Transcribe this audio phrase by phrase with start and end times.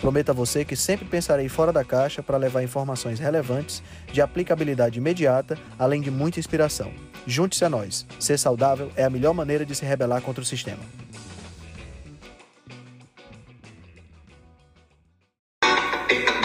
[0.00, 3.82] Prometo a você que sempre pensarei fora da caixa para levar informações relevantes,
[4.12, 6.92] de aplicabilidade imediata, além de muita inspiração.
[7.26, 8.06] Junte-se a nós.
[8.20, 10.82] Ser saudável é a melhor maneira de se rebelar contra o sistema.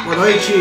[0.04, 0.54] Boa noite!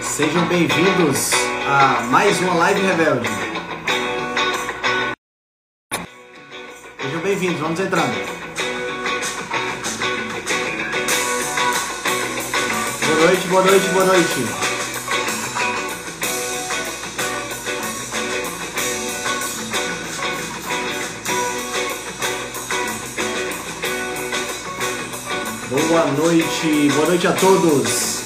[0.00, 1.30] Sejam bem-vindos
[1.66, 3.28] a mais uma Live Rebelde.
[7.00, 8.41] Sejam bem-vindos, vamos entrando.
[13.22, 14.46] Noite, boa noite, boa noite.
[25.70, 28.22] Boa noite, boa noite a todos.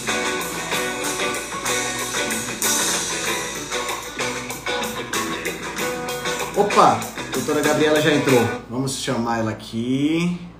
[6.57, 8.49] Opa, a doutora Gabriela já entrou.
[8.71, 10.56] Vamos chamar ela aqui.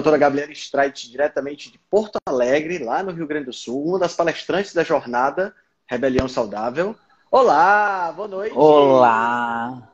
[0.00, 4.14] Doutora Gabriela Streit, diretamente de Porto Alegre, lá no Rio Grande do Sul, uma das
[4.14, 5.54] palestrantes da jornada
[5.86, 6.96] Rebelião Saudável.
[7.30, 8.56] Olá, boa noite.
[8.56, 9.90] Olá.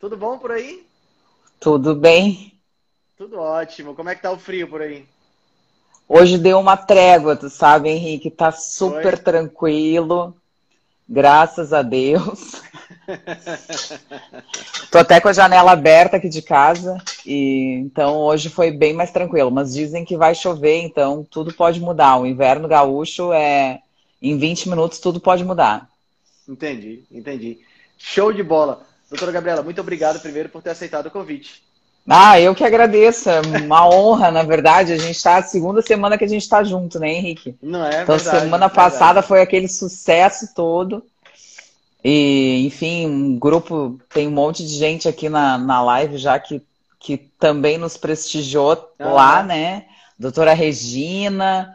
[0.00, 0.84] Tudo bom por aí?
[1.60, 2.58] Tudo bem?
[3.16, 3.94] Tudo ótimo.
[3.94, 5.06] Como é que tá o frio por aí?
[6.08, 8.32] Hoje deu uma trégua, tu sabe, Henrique?
[8.32, 10.36] Tá super tranquilo.
[11.08, 12.60] Graças a Deus.
[14.90, 19.10] Tô até com a janela aberta aqui de casa e então hoje foi bem mais
[19.10, 22.18] tranquilo, mas dizem que vai chover, então tudo pode mudar.
[22.18, 23.80] O inverno gaúcho é
[24.20, 25.88] em 20 minutos tudo pode mudar.
[26.48, 27.58] Entendi, entendi.
[27.96, 28.86] Show de bola.
[29.10, 31.62] Doutora Gabriela, muito obrigado primeiro por ter aceitado o convite.
[32.08, 33.28] Ah, eu que agradeço.
[33.28, 34.92] É uma honra, na verdade.
[34.92, 37.54] A gente está a segunda semana que a gente está junto, né, Henrique?
[37.62, 38.02] Não é?
[38.02, 38.74] Então, verdade, semana verdade.
[38.74, 41.04] passada foi aquele sucesso todo.
[42.04, 46.62] E, enfim, um grupo, tem um monte de gente aqui na, na live já que,
[46.98, 49.08] que também nos prestigiou Ah.
[49.08, 49.86] lá, né?
[50.18, 51.74] Doutora Regina,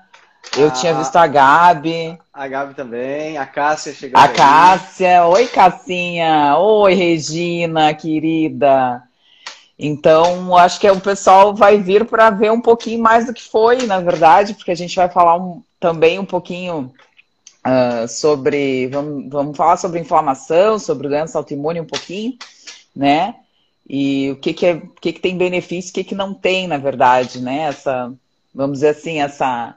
[0.57, 0.72] eu Ah.
[0.72, 4.33] tinha visto a Gabi, A Gabi também, a Cássia chegando a aí.
[4.35, 5.25] Cássia.
[5.28, 6.57] Oi, Cassinha.
[6.57, 9.03] Oi, Regina, querida.
[9.78, 13.85] Então, acho que o pessoal vai vir para ver um pouquinho mais do que foi,
[13.85, 16.91] na verdade, porque a gente vai falar um- também um pouquinho
[17.63, 18.88] ah, sobre.
[18.88, 22.38] Vamos, vamos falar sobre inflamação, sobre doença autoimune um pouquinho,
[22.96, 23.35] né?
[23.88, 26.68] E o que, que, é, o que, que tem benefício o que, que não tem,
[26.68, 27.63] na verdade, né?
[27.63, 28.13] Essa,
[28.53, 29.75] vamos dizer assim, essa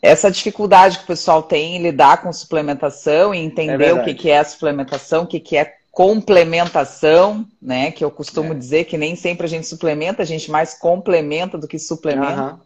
[0.00, 4.00] essa dificuldade que o pessoal tem em lidar com suplementação e É entender verdade.
[4.00, 7.92] o que, que é suplementação, o que, que é complementação, né?
[7.92, 8.56] Que eu costumo É.
[8.56, 12.32] dizer que nem sempre a gente suplementa, a gente mais complementa do que suplementa.
[12.32, 12.60] Aham,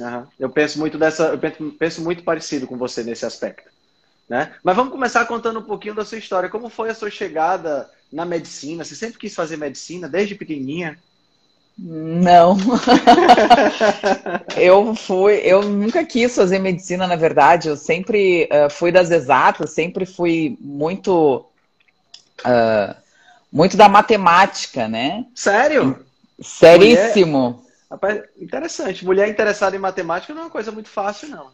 [0.00, 0.26] aham.
[0.38, 1.38] Eu penso muito dessa, eu
[1.78, 3.70] penso, muito parecido com você nesse aspecto,
[4.28, 4.54] né?
[4.62, 6.48] Mas vamos começar contando um pouquinho da sua história.
[6.48, 8.84] Como foi a sua chegada na medicina?
[8.84, 10.98] Você sempre quis fazer medicina desde pequenininha?
[11.78, 12.56] Não.
[14.56, 17.68] eu fui, eu nunca quis fazer medicina, na verdade.
[17.68, 21.44] Eu sempre eh, fui das exatas, sempre fui muito,
[22.42, 22.96] ah,
[23.52, 25.26] muito da matemática, né?
[25.34, 26.06] Sério?
[26.40, 27.65] Seríssimo.
[27.90, 29.04] Rapaz, interessante.
[29.04, 31.50] Mulher interessada em matemática não é uma coisa muito fácil, não.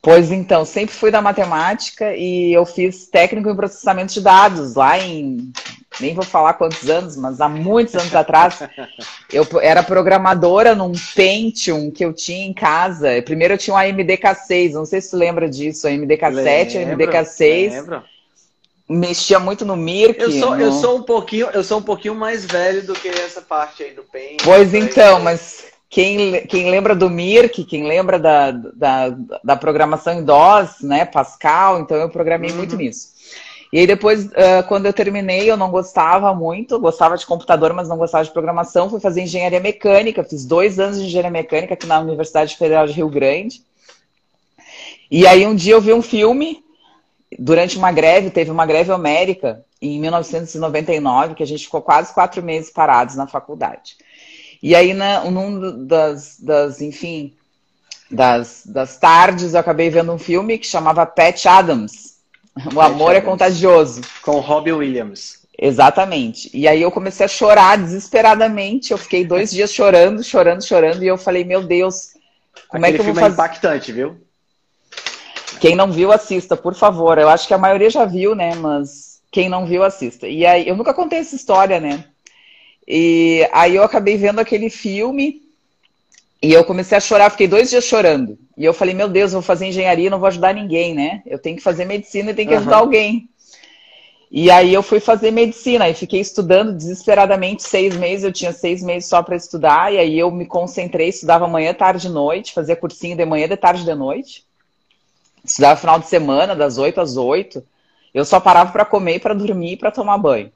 [0.00, 4.98] Pois então, sempre fui da matemática e eu fiz técnico em processamento de dados lá
[4.98, 5.50] em,
[5.98, 8.60] nem vou falar quantos anos, mas há muitos anos atrás.
[9.32, 13.20] Eu era programadora num Pentium que eu tinha em casa.
[13.22, 17.70] Primeiro eu tinha um AMD-K6, não sei se tu lembra disso, AMD-K7, Lembro, AMD-K6.
[17.70, 18.04] lembro.
[18.88, 20.20] Mexia muito no Mirk.
[20.20, 23.08] Eu sou, eu no- sou um pouquinho, eu sou um pouquinho mais velho do que
[23.08, 24.36] essa parte aí do PEN.
[24.44, 30.22] Pois então, mas quem, quem lembra do Mirk, quem lembra da, da, da programação em
[30.24, 32.56] DOS, né, Pascal, então eu programei Uhum.
[32.56, 33.14] muito nisso.
[33.72, 37.88] E aí depois, ah, quando eu terminei, eu não gostava muito, gostava de computador, mas
[37.88, 41.86] não gostava de programação, fui fazer engenharia mecânica, fiz dois anos de engenharia mecânica aqui
[41.86, 43.62] na Universidade Federal de Rio Grande.
[45.10, 46.63] E aí um dia eu vi um filme,
[47.38, 52.42] durante uma greve, teve uma greve homérica, em 1999, que a gente ficou quase quatro
[52.42, 53.96] meses parados na faculdade.
[54.62, 57.34] E aí, na, num das, das, enfim,
[58.10, 62.14] das, das tardes, eu acabei vendo um filme que chamava Pat Adams.
[62.74, 63.30] O amor é Adams.
[63.30, 64.00] contagioso.
[64.22, 65.44] Com Robbie Williams.
[65.58, 66.50] Exatamente.
[66.54, 68.90] E aí eu comecei a chorar desesperadamente.
[68.90, 71.02] Eu fiquei dois dias chorando, chorando, chorando.
[71.04, 72.14] E eu falei, meu Deus,
[72.68, 73.32] como Aquele é que eu vou é fazer?
[73.32, 74.23] É impactante, viu?
[75.64, 77.16] Quem não viu, assista, por favor.
[77.16, 78.54] Eu acho que a maioria já viu, né?
[78.54, 80.28] Mas quem não viu, assista.
[80.28, 82.04] E aí, eu nunca contei essa história, né?
[82.86, 85.40] E aí eu acabei vendo aquele filme
[86.42, 88.38] e eu comecei a chorar, fiquei dois dias chorando.
[88.58, 91.22] E eu falei, meu Deus, eu vou fazer engenharia, não vou ajudar ninguém, né?
[91.24, 93.26] Eu tenho que fazer medicina e tenho que ajudar alguém.
[94.30, 98.22] E aí eu fui fazer medicina e fiquei estudando desesperadamente seis meses.
[98.22, 102.08] Eu tinha seis meses só para estudar e aí eu me concentrei, estudava manhã, tarde
[102.08, 104.44] e noite, fazia cursinho de manhã, de tarde de noite.
[105.44, 107.62] Estudava final de semana, das oito às oito.
[108.14, 110.50] Eu só parava para comer, para dormir e para tomar banho.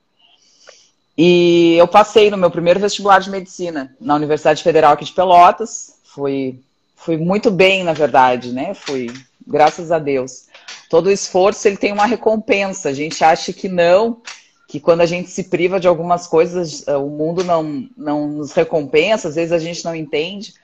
[1.17, 5.99] E eu passei no meu primeiro vestibular de medicina na Universidade Federal aqui de Pelotas.
[6.05, 6.61] Fui,
[6.94, 8.73] fui muito bem, na verdade, né?
[8.73, 9.11] Fui,
[9.44, 10.46] graças a Deus.
[10.88, 12.88] Todo esforço ele tem uma recompensa.
[12.88, 14.23] A gente acha que não,
[14.69, 19.26] que quando a gente se priva de algumas coisas, o mundo não, não nos recompensa,
[19.29, 20.55] às vezes a gente não entende.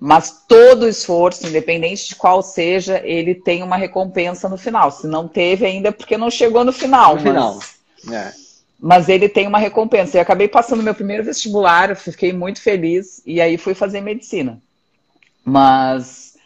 [0.00, 4.90] Mas todo esforço, independente de qual seja, ele tem uma recompensa no final.
[4.90, 7.16] Se não teve ainda, é porque não chegou no final.
[7.16, 7.58] No final.
[8.12, 8.48] É
[8.78, 10.16] mas ele tem uma recompensa.
[10.16, 14.60] Eu acabei passando meu primeiro vestibular, fiquei muito feliz e aí fui fazer medicina.
[15.44, 16.36] Mas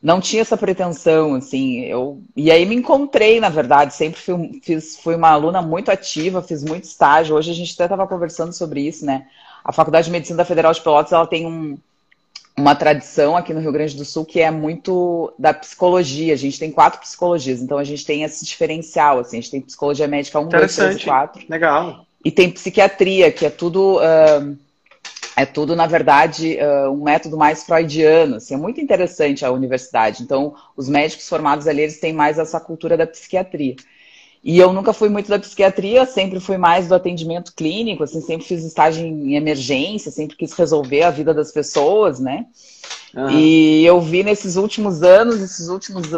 [0.00, 4.96] não tinha essa pretensão, assim, eu e aí me encontrei, na verdade, sempre fui, fiz,
[4.98, 7.34] fui uma aluna muito ativa, fiz muito estágio.
[7.34, 9.26] Hoje a gente até estava conversando sobre isso, né?
[9.64, 11.76] A Faculdade de Medicina da Federal de Pelotas, ela tem um,
[12.56, 16.34] uma tradição aqui no Rio Grande do Sul que é muito da psicologia.
[16.34, 19.60] A gente tem quatro psicologias, então a gente tem esse diferencial, assim, a gente tem
[19.60, 21.46] psicologia médica 1, 2, 3 4.
[21.48, 22.06] Legal.
[22.24, 24.56] E tem psiquiatria, que é tudo, uh,
[25.36, 28.36] é tudo, na verdade, uh, um método mais freudiano.
[28.36, 30.22] Assim, é muito interessante a universidade.
[30.22, 33.74] Então, os médicos formados ali, eles têm mais essa cultura da psiquiatria.
[34.44, 38.44] E eu nunca fui muito da psiquiatria, sempre fui mais do atendimento clínico, assim, sempre
[38.44, 42.46] fiz estágio em emergência, sempre quis resolver a vida das pessoas, né?
[43.14, 43.30] Uhum.
[43.30, 46.08] E eu vi nesses últimos anos, esses últimos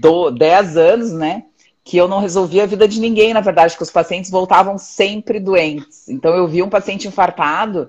[0.00, 1.42] do, dez anos, né?
[1.82, 5.40] Que eu não resolvia a vida de ninguém, na verdade, que os pacientes voltavam sempre
[5.40, 6.08] doentes.
[6.08, 7.88] Então eu vi um paciente infartado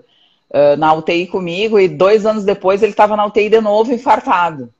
[0.49, 4.73] uh, na UTI comigo e dois anos depois ele estava na UTI de novo infartado.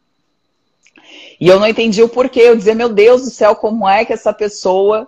[1.40, 2.42] E eu não entendi o porquê.
[2.42, 5.08] Eu dizia, meu Deus do céu, como é que essa pessoa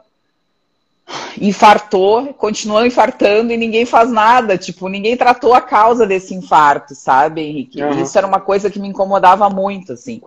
[1.40, 4.58] infartou, continuou infartando e ninguém faz nada?
[4.58, 7.82] Tipo, ninguém tratou a causa desse infarto, sabe, Henrique?
[7.82, 8.04] Uhum.
[8.04, 10.22] Isso era uma coisa que me incomodava muito, assim.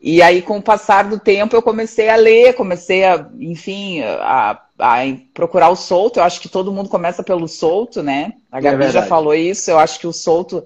[0.00, 4.60] E aí, com o passar do tempo, eu comecei a ler, comecei a, enfim, a,
[4.78, 4.98] a
[5.32, 6.18] procurar o solto.
[6.18, 8.34] Eu acho que todo mundo começa pelo solto, né?
[8.52, 9.70] A Gabi é já falou isso.
[9.70, 10.62] Eu acho que o solto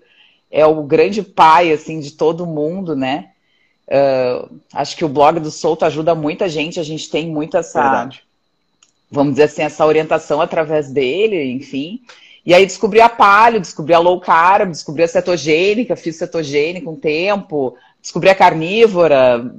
[0.50, 3.28] é o grande pai, assim, de todo mundo, né?
[3.88, 7.80] Uh, acho que o blog do Solto ajuda muita gente, a gente tem muito essa,
[7.80, 8.22] Verdade.
[9.10, 12.02] vamos dizer assim, essa orientação através dele, enfim.
[12.44, 16.96] E aí descobri a palio, descobri a low carb, descobri a cetogênica, fiz cetogênica um
[16.96, 19.50] tempo, descobri a carnívora,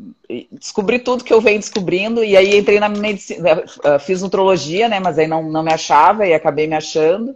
[0.52, 5.00] descobri tudo que eu venho descobrindo, e aí entrei na medicina, uh, fiz nutrologia, né,
[5.00, 7.36] mas aí não, não me achava e acabei me achando.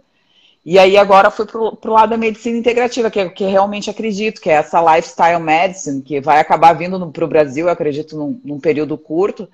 [0.64, 4.40] E aí agora fui pro, pro lado da medicina integrativa, que, é, que realmente acredito,
[4.40, 8.40] que é essa lifestyle medicine, que vai acabar vindo para o Brasil, eu acredito, num,
[8.42, 9.46] num, período curto.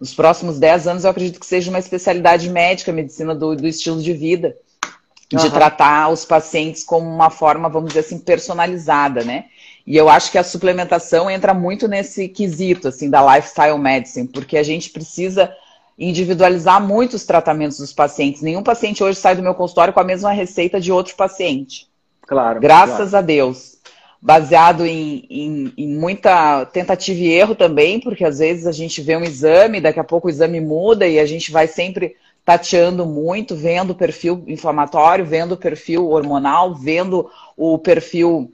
[0.00, 4.02] Nos próximos 10 anos, eu acredito que seja uma especialidade médica, medicina do, do estilo
[4.02, 4.56] de vida.
[5.28, 5.50] De uhum.
[5.50, 9.46] tratar os pacientes como uma forma, vamos dizer assim, personalizada, né?
[9.86, 14.56] E eu acho que a suplementação entra muito nesse quesito, assim, da lifestyle medicine, porque
[14.56, 15.52] a gente precisa
[15.98, 18.42] individualizar muito os tratamentos dos pacientes.
[18.42, 21.88] Nenhum paciente hoje sai do meu consultório com a mesma receita de outro paciente.
[22.22, 22.60] Claro.
[22.60, 23.16] Graças claro.
[23.16, 23.76] a Deus.
[24.20, 29.16] Baseado em, em, em, muita tentativa e erro também, porque às vezes a gente vê
[29.16, 33.54] um exame, daqui a pouco o exame muda e a gente vai sempre tateando muito,
[33.54, 38.52] vendo o perfil inflamatório, vendo o perfil hormonal, vendo o perfil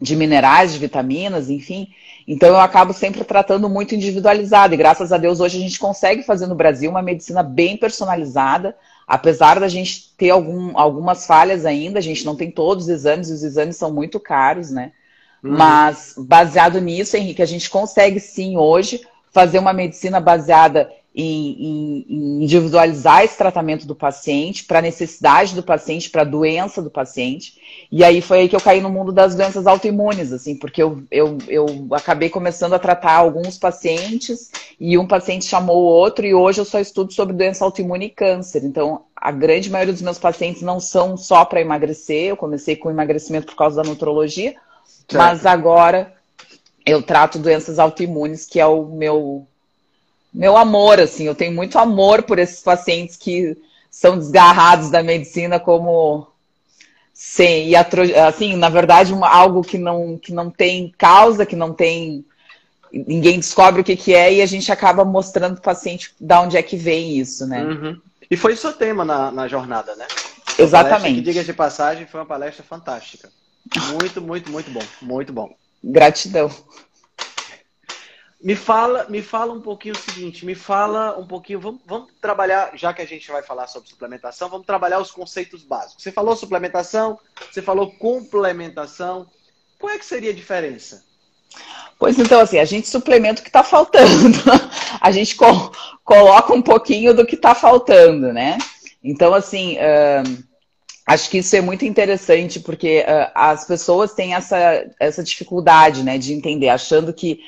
[0.00, 1.88] de minerais, de vitaminas, enfim.
[2.26, 4.74] Então eu acabo sempre tratando muito individualizado.
[4.74, 8.76] E graças a Deus hoje a gente consegue fazer no Brasil uma medicina bem personalizada,
[9.06, 13.28] apesar da gente ter algum, algumas falhas ainda, a gente não tem todos os exames,
[13.28, 14.92] e os exames são muito caros, né?
[15.42, 15.56] Uhum.
[15.56, 19.00] Mas baseado nisso, Henrique, a gente consegue sim hoje
[19.32, 25.62] fazer uma medicina baseada em, em, individualizar esse tratamento do paciente, para a necessidade do
[25.62, 27.60] paciente, para a doença do paciente.
[27.90, 31.02] E aí foi aí que eu caí no mundo das doenças autoimunes, assim, porque eu,
[31.10, 34.50] eu, eu acabei começando a tratar alguns pacientes
[34.80, 38.10] e um paciente chamou o outro, e hoje eu só estudo sobre doença autoimune e
[38.10, 38.64] câncer.
[38.64, 42.90] Então, a grande maioria dos meus pacientes não são só para emagrecer, eu comecei com
[42.90, 45.16] emagrecimento por causa da nutrologia, certo.
[45.16, 46.14] mas agora
[46.86, 49.46] eu trato doenças autoimunes, que é o meu
[50.32, 53.56] meu amor, assim, eu tenho muito amor por esses pacientes que
[53.90, 56.32] são desgarrados da medicina como
[57.24, 61.72] Sim, e assim, na verdade, uma, algo que não, que não tem causa, que não
[61.72, 62.24] tem.
[62.92, 66.34] Ninguém descobre o que, que é e a gente acaba mostrando para o paciente de
[66.34, 67.62] onde é que vem isso, né?
[67.62, 68.00] Uhum.
[68.28, 70.06] E foi o seu tema na, na jornada, né?
[70.58, 71.14] Exatamente.
[71.14, 73.30] Que, diga de passagem, foi uma palestra fantástica.
[73.92, 74.82] Muito, muito, muito bom.
[75.00, 75.54] Muito bom.
[75.82, 76.50] Gratidão.
[78.42, 82.72] Me fala, me fala um pouquinho o seguinte, me fala um pouquinho, vamos, vamos, trabalhar,
[82.74, 86.02] já que a gente vai falar sobre suplementação, vamos trabalhar os conceitos básicos.
[86.02, 87.18] Você falou suplementação,
[87.50, 89.28] você falou complementação.
[89.78, 91.04] Qual é que seria a diferença?
[91.98, 94.38] Pois então, assim, a gente suplementa o que está faltando.
[95.00, 95.70] a gente co
[96.02, 98.58] coloca um pouquinho do que está faltando, né?
[99.04, 99.78] Então, assim,
[101.06, 106.18] acho que isso é muito interessante, porque uh, as pessoas têm essa, essa dificuldade, né,
[106.18, 107.40] de entender, achando que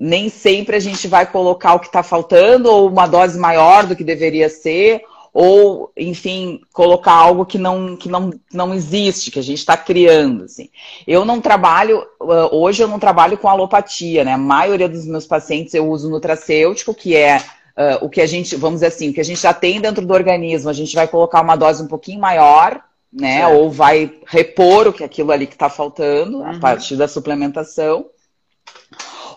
[0.00, 3.94] nem sempre a gente vai colocar o que está faltando, ou uma dose maior do
[3.94, 9.42] que deveria ser, ou, enfim, colocar algo que não, que não, não existe, que a
[9.42, 10.44] gente está criando.
[10.44, 10.70] Assim.
[11.06, 12.02] Eu não trabalho,
[12.50, 14.32] hoje eu não trabalho com alopatia, né?
[14.32, 18.56] A maioria dos meus pacientes eu uso nutracêutico, que é uh, o que a gente,
[18.56, 21.06] vamos dizer assim, o que a gente já tem dentro do organismo, a gente vai
[21.06, 23.46] colocar uma dose um pouquinho maior, né?
[23.46, 26.50] Ou vai repor o que aquilo ali que está faltando uhum.
[26.50, 28.06] a partir da suplementação.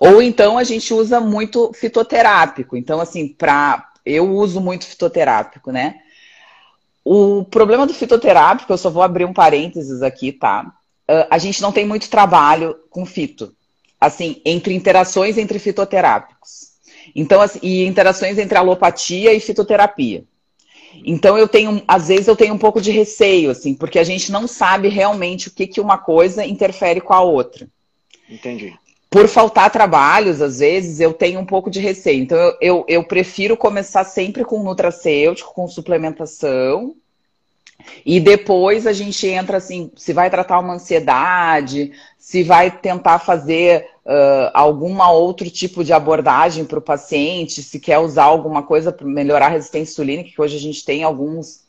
[0.06, 2.76] Ou então a gente usa muito fitoterápico.
[2.76, 5.96] Então, assim, para eu uso muito fitoterápico, né?
[7.06, 10.74] O problema do fitoterápico, eu só vou abrir um parênteses aqui, tá?
[11.10, 13.56] Uh, a gente não tem muito trabalho com fito.
[14.00, 16.74] Assim, entre interações entre fitoterápicos.
[17.16, 20.26] Então, assim, e interações entre alopatia e fitoterapia.
[21.06, 24.34] Então eu tenho, às vezes eu tenho um pouco de receio, assim, porque a gente
[24.34, 27.68] não sabe realmente o que, que uma coisa interfere com a outra.
[28.30, 28.78] Entendi
[29.14, 32.24] por faltar trabalhos, às vezes, eu tenho um pouco de receio.
[32.24, 36.96] Então, eu, eu, eu prefiro começar sempre com nutracêutico, com suplementação.
[38.04, 43.88] E depois a gente entra assim, se vai tratar uma ansiedade, se vai tentar fazer
[44.04, 49.46] uh, outro tipo de abordagem para o paciente, se quer usar alguma coisa para melhorar
[49.46, 51.62] a resistência insulínica, que hoje a gente tem alguns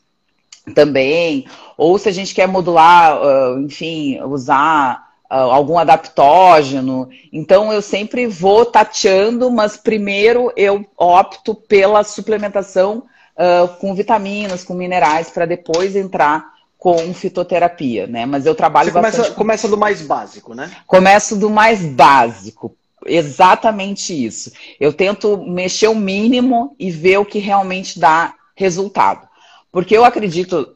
[0.73, 1.45] também,
[1.77, 7.09] ou se a gente quer modular, uh, enfim, usar algum adaptógeno.
[7.31, 13.03] Então eu sempre vou tateando, mas primeiro eu opto pela suplementação
[13.35, 18.25] uh, com vitaminas, com minerais, para depois entrar com fitoterapia, né?
[18.25, 19.35] Mas eu trabalho Você começa, bastante...
[19.35, 20.71] começa do mais básico, né?
[20.85, 22.75] Começo do mais básico.
[23.05, 24.51] Exatamente isso.
[24.79, 29.27] Eu tento mexer o mínimo e ver o que realmente dá resultado.
[29.71, 30.75] Porque eu acredito,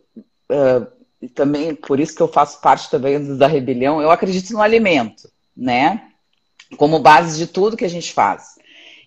[0.51, 0.87] uh,
[1.21, 5.29] e também por isso que eu faço parte também da rebelião, eu acredito no alimento,
[5.55, 6.03] né?
[6.77, 8.55] Como base de tudo que a gente faz.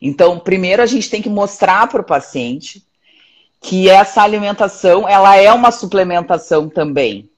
[0.01, 2.85] Então, primeiro a gente tem que mostrar para o paciente
[3.61, 7.31] que essa alimentação, ela é uma suplementação também.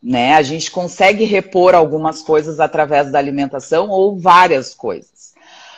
[0.00, 0.34] Né?
[0.34, 5.34] A gente consegue repor algumas coisas através da alimentação ou várias coisas.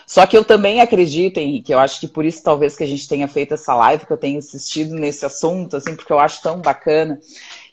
[0.07, 3.09] Só que eu também acredito, Henrique, eu acho que por isso talvez que a gente
[3.09, 6.61] tenha feito essa live, que eu tenha insistido nesse assunto, assim, porque eu acho tão
[6.61, 7.19] bacana,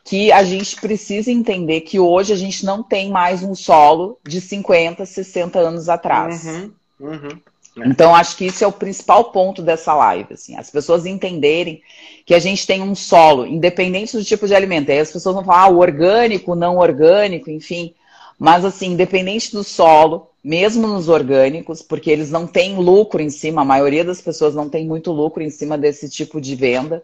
[0.03, 4.41] que a gente precisa entender que hoje a gente não tem mais um solo de
[4.41, 6.43] 50, 60 anos atrás.
[6.43, 7.39] Uhum, uhum.
[7.85, 10.33] Então, acho que isso é o principal ponto dessa live.
[10.33, 11.81] Assim, as pessoas entenderem
[12.25, 14.91] que a gente tem um solo, independente do tipo de alimento.
[14.91, 17.95] Aí as pessoas vão falar, ah, orgânico, não orgânico, enfim.
[18.37, 23.61] Mas, assim, independente do solo, mesmo nos orgânicos, porque eles não têm lucro em cima,
[23.61, 27.03] a maioria das pessoas não tem muito lucro em cima desse tipo de venda,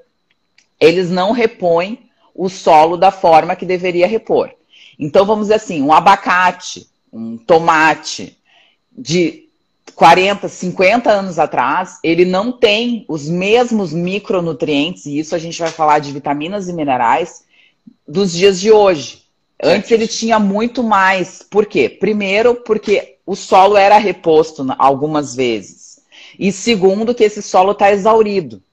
[0.79, 2.08] eles não repõem
[2.39, 4.49] o solo da forma que deveria repor.
[4.97, 8.37] Então, vamos dizer assim, um abacate, um tomate
[8.97, 9.49] de
[9.93, 15.69] 40, 50 anos atrás, ele não tem os mesmos micronutrientes, e isso a gente vai
[15.69, 17.43] falar de vitaminas e minerais,
[18.07, 19.23] dos dias de hoje.
[19.61, 21.43] Antes ele tinha muito mais.
[21.43, 21.89] Por quê?
[21.89, 25.99] Primeiro, porque o solo era reposto algumas vezes.
[26.39, 28.63] E segundo, que esse solo está exaurido.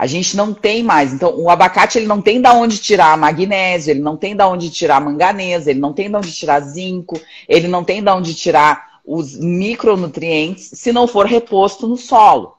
[0.00, 1.12] A gente não tem mais.
[1.12, 4.70] Então, o abacate ele não tem da onde tirar magnésio, ele não tem da onde
[4.70, 9.02] tirar manganesa, ele não tem da onde tirar zinco, ele não tem da onde tirar
[9.04, 12.56] os micronutrientes se não for reposto no solo.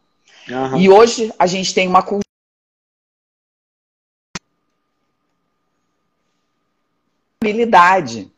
[0.48, 0.78] Uhum.
[0.78, 2.22] E hoje a gente tem uma cultura
[7.44, 8.32] habilidade.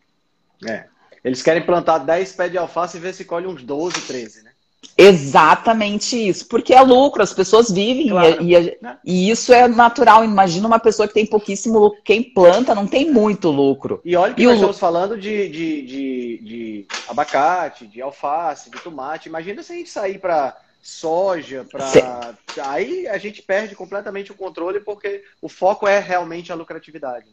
[0.65, 0.86] É.
[1.25, 4.52] Eles querem plantar 10 pés de alface e ver se colhe uns 12, 13, né?
[4.98, 8.44] Exatamente isso, porque é lucro, as pessoas vivem claro.
[8.44, 8.98] e, e, né?
[9.04, 10.24] e, isso é natural.
[10.24, 14.02] Imagina uma pessoa que tem pouquíssimo lucro, quem planta não tem muito lucro.
[14.06, 14.58] E olha que e nós o...
[14.58, 19.30] estamos falando de, de, de, de, abacate, de alface, de tomate.
[19.30, 22.36] Imagina se a gente sair para soja, para.
[22.66, 27.28] Aí a gente perde completamente o controle porque o foco é realmente a lucratividade.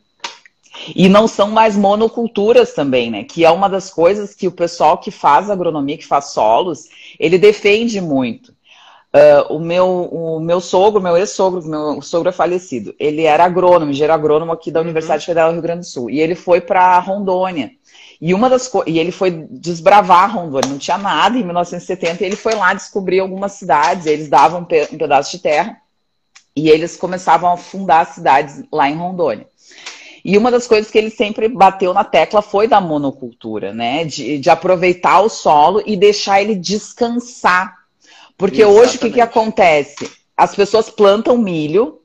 [0.94, 3.24] E não são mais monoculturas também, né?
[3.24, 7.38] Que é uma das coisas que o pessoal que faz agronomia, que faz solos, ele
[7.38, 8.52] defende muito.
[9.12, 13.90] Uh, o, meu, o meu sogro, meu ex-sogro, meu sogro é falecido, ele era agrônomo,
[13.90, 14.84] engenheiro agrônomo aqui da uhum.
[14.84, 16.08] Universidade Federal do Rio Grande do Sul.
[16.08, 17.72] E ele foi para Rondônia.
[18.20, 22.36] E uma das e ele foi desbravar Rondônia, não tinha nada em 1970, e ele
[22.36, 25.76] foi lá descobrir algumas cidades, eles davam um pedaço de terra
[26.54, 29.46] e eles começavam a fundar cidades lá em Rondônia.
[30.24, 34.04] E uma das coisas que ele sempre bateu na tecla foi da monocultura, né?
[34.04, 37.78] De, de aproveitar o solo e deixar ele descansar.
[38.36, 38.82] Porque Exatamente.
[38.82, 40.10] hoje o que, que acontece?
[40.36, 42.00] As pessoas plantam milho,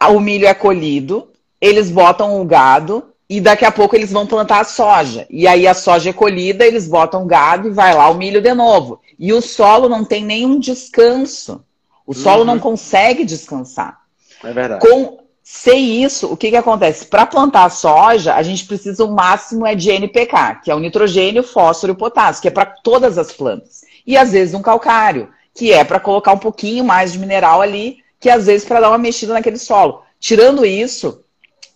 [0.00, 1.28] o milho é colhido,
[1.60, 5.26] eles botam o gado e daqui a pouco eles vão plantar a soja.
[5.30, 8.40] E aí a soja é colhida, eles botam o gado e vai lá o milho
[8.40, 9.00] de novo.
[9.18, 11.64] E o solo não tem nenhum descanso.
[12.06, 12.46] O solo uhum.
[12.46, 14.00] não consegue descansar.
[14.42, 14.86] É verdade.
[14.86, 17.04] Com, sem isso, o que, que acontece?
[17.04, 21.42] Para plantar soja, a gente precisa o máximo é de NPK, que é o nitrogênio,
[21.42, 23.82] fósforo e potássio, que é para todas as plantas.
[24.06, 27.98] E às vezes um calcário, que é para colocar um pouquinho mais de mineral ali,
[28.18, 30.02] que às vezes para dar uma mexida naquele solo.
[30.18, 31.22] Tirando isso,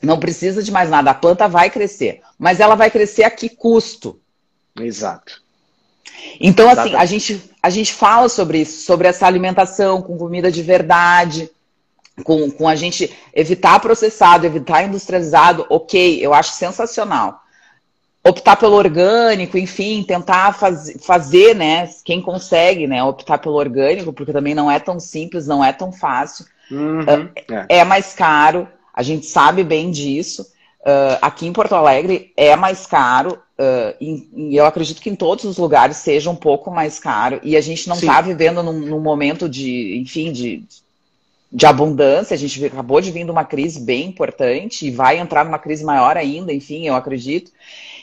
[0.00, 1.10] não precisa de mais nada.
[1.10, 4.18] A planta vai crescer, mas ela vai crescer a que custo?
[4.80, 5.42] Exato.
[6.40, 10.62] Então, assim, a gente, a gente fala sobre isso, sobre essa alimentação com comida de
[10.62, 11.50] verdade,
[12.24, 17.42] com, com a gente evitar processado, evitar industrializado, ok, eu acho sensacional.
[18.24, 21.88] Optar pelo orgânico, enfim, tentar faz, fazer, né?
[22.04, 23.02] Quem consegue, né?
[23.02, 26.44] Optar pelo orgânico, porque também não é tão simples, não é tão fácil.
[26.70, 27.30] Uhum,
[27.68, 27.78] é.
[27.78, 27.84] é.
[27.84, 30.42] mais caro, a gente sabe bem disso.
[30.80, 35.16] Uh, aqui em Porto Alegre é mais caro, uh, e, e, eu acredito que em
[35.16, 38.72] todos os lugares seja um pouco mais caro, e a gente não está vivendo num,
[38.72, 40.64] num, momento de, enfim, de,
[41.50, 45.44] de abundância, a gente acabou de vir de uma crise bem importante e vai entrar
[45.44, 47.50] numa crise maior ainda, enfim, eu acredito.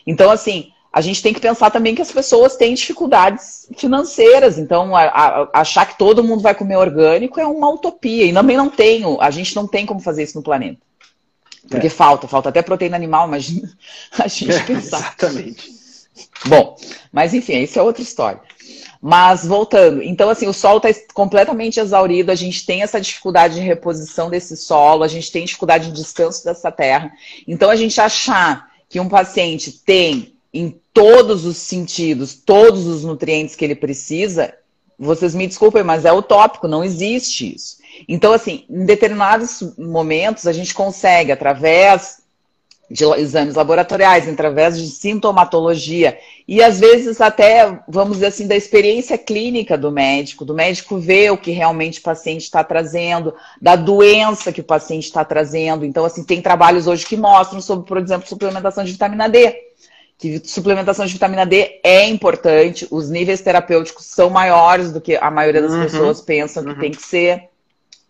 [0.06, 4.96] Então, assim, a gente tem que pensar também que as pessoas têm dificuldades financeiras, então
[4.96, 8.70] a, a, achar que todo mundo vai comer orgânico é uma utopia, e também não
[8.70, 10.80] tem, a gente não tem como fazer isso no planeta.
[11.70, 11.90] Porque é.
[11.90, 13.70] falta, falta até proteína animal, imagina
[14.18, 15.00] a gente é, pensar.
[15.00, 15.70] Exatamente.
[16.46, 16.78] Bom,
[17.12, 18.40] mas enfim, isso é outra história.
[19.08, 23.60] Mas voltando, então assim, o solo está completamente exaurido, a gente tem essa dificuldade de
[23.60, 27.12] reposição desse solo, a gente tem dificuldade de descanso dessa terra.
[27.48, 33.56] Então a gente achar que um paciente tem em todos os sentidos, todos os nutrientes
[33.56, 34.52] que ele precisa,
[34.98, 37.78] vocês me desculpem, mas é utópico, não existe isso.
[38.10, 42.24] Então, assim, em determinados momentos a gente consegue, através
[42.90, 46.18] de exames laboratoriais, através de sintomatologia
[46.48, 51.32] e às vezes até, vamos dizer assim, da experiência clínica do médico, do médico ver
[51.32, 55.84] o que realmente o paciente está trazendo, da doença que o paciente está trazendo.
[55.84, 59.56] Então, assim, tem trabalhos hoje que mostram sobre, por exemplo, suplementação de vitamina D.
[60.18, 65.32] Que suplementação de vitamina D é importante, os níveis terapêuticos são maiores do que a
[65.32, 66.80] maioria das uhum, pessoas pensam que uhum.
[66.80, 67.50] tem que ser.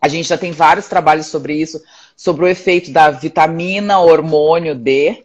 [0.00, 1.82] A gente já tem vários trabalhos sobre isso,
[2.16, 5.24] sobre o efeito da vitamina hormônio D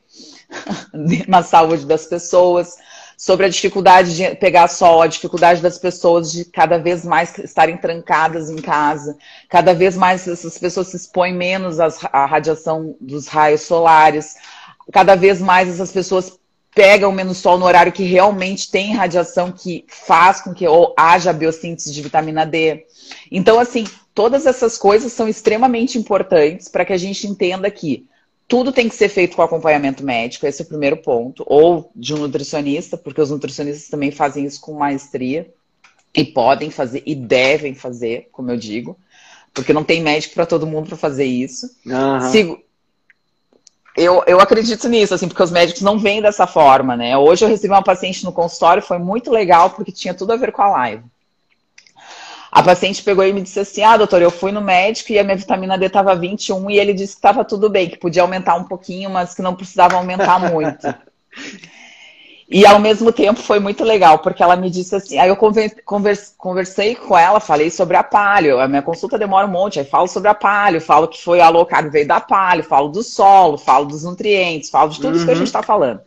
[1.27, 2.75] na saúde das pessoas,
[3.17, 7.77] sobre a dificuldade de pegar sol, a dificuldade das pessoas de cada vez mais estarem
[7.77, 9.15] trancadas em casa,
[9.47, 14.36] cada vez mais essas pessoas se expõem menos à radiação dos raios solares,
[14.91, 16.39] cada vez mais essas pessoas
[16.73, 20.65] pegam menos sol no horário que realmente tem radiação que faz com que
[20.97, 22.86] haja biossíntese de vitamina D.
[23.30, 28.08] Então, assim, todas essas coisas são extremamente importantes para que a gente entenda que
[28.47, 32.13] tudo tem que ser feito com acompanhamento médico, esse é o primeiro ponto, ou de
[32.13, 35.50] um nutricionista, porque os nutricionistas também fazem isso com maestria
[36.13, 38.97] e podem fazer e devem fazer, como eu digo,
[39.54, 41.74] porque não tem médico para todo mundo para fazer isso.
[41.86, 42.30] Uhum.
[42.30, 42.62] Sigo...
[43.95, 47.17] Eu, eu acredito nisso, assim, porque os médicos não vêm dessa forma, né?
[47.17, 50.52] Hoje eu recebi uma paciente no consultório, foi muito legal, porque tinha tudo a ver
[50.52, 51.04] com a live.
[52.51, 55.23] A paciente pegou e me disse assim: Ah, doutor, eu fui no médico e a
[55.23, 58.55] minha vitamina D estava 21 e ele disse que estava tudo bem, que podia aumentar
[58.55, 60.93] um pouquinho, mas que não precisava aumentar muito.
[62.53, 66.95] E ao mesmo tempo foi muito legal, porque ela me disse assim, aí eu conversei
[66.95, 70.27] com ela, falei sobre a palio, a minha consulta demora um monte, aí falo sobre
[70.27, 74.69] a palio, falo que foi alocado, veio da palio, falo do solo, falo dos nutrientes,
[74.69, 75.15] falo de tudo uhum.
[75.15, 76.01] isso que a gente está falando.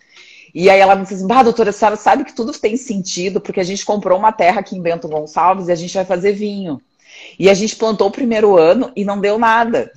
[0.54, 3.40] E aí ela me disse assim, bah, doutora, a senhora sabe que tudo tem sentido,
[3.40, 6.32] porque a gente comprou uma terra aqui em Bento Gonçalves e a gente vai fazer
[6.32, 6.80] vinho.
[7.38, 9.90] E a gente plantou o primeiro ano e não deu nada.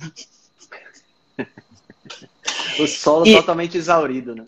[2.78, 4.46] o solo e, totalmente exaurido, né?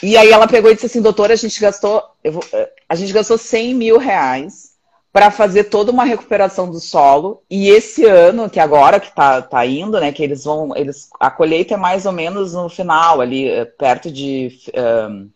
[0.00, 2.44] E aí ela pegou e disse assim, doutora, a gente gastou, vou,
[2.88, 4.68] a gente gastou 100 mil reais
[5.12, 7.42] para fazer toda uma recuperação do solo.
[7.50, 11.30] E esse ano, que agora que está tá indo, né, que eles vão, eles, a
[11.30, 14.56] colheita é mais ou menos no final, ali eh, perto de
[15.10, 15.28] um,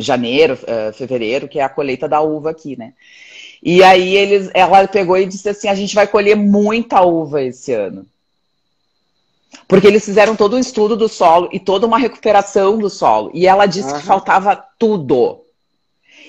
[0.00, 2.92] janeiro, uh, fevereiro, que é a colheita da uva aqui, né?
[3.62, 7.72] E aí eles, ela pegou e disse assim, a gente vai colher muita uva esse
[7.72, 8.06] ano.
[9.68, 13.30] Porque eles fizeram todo um estudo do solo e toda uma recuperação do solo.
[13.34, 13.98] E ela disse uhum.
[13.98, 15.42] que faltava tudo.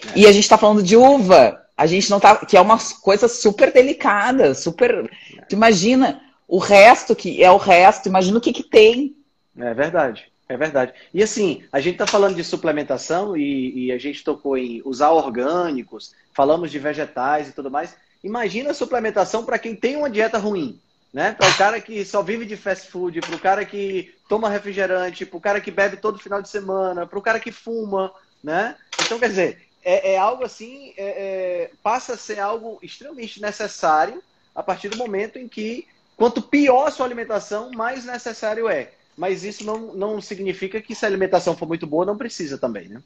[0.08, 0.20] É.
[0.20, 1.60] E a gente está falando de uva.
[1.78, 2.36] A gente não tá.
[2.36, 5.10] Que é uma coisa super delicada, super.
[5.50, 9.16] Tu imagina o resto que é o resto, imagina o que, que tem.
[9.58, 10.31] É verdade.
[10.52, 10.94] É verdade.
[11.14, 15.10] E assim, a gente está falando de suplementação e, e, a gente tocou em usar
[15.12, 17.96] orgânicos, falamos de vegetais e tudo mais.
[18.22, 20.78] Imagina a suplementação para quem tem uma dieta ruim,
[21.14, 21.32] né?
[21.40, 25.26] Para o cara que só vive de fast food, para o cara que toma refrigerante,
[25.26, 28.12] para o cara que bebe todo final de semana, para o cara que fuma,
[28.44, 28.76] né?
[29.06, 34.22] Então, quer dizer, é, é algo assim, é, é, passa a ser algo extremamente necessário
[34.54, 35.88] a partir do momento em que,
[36.18, 38.92] quanto pior a sua alimentação, mais necessário é.
[39.17, 42.88] Mas isso não, não significa que se a alimentação for muito boa, não precisa também,
[42.88, 43.02] né?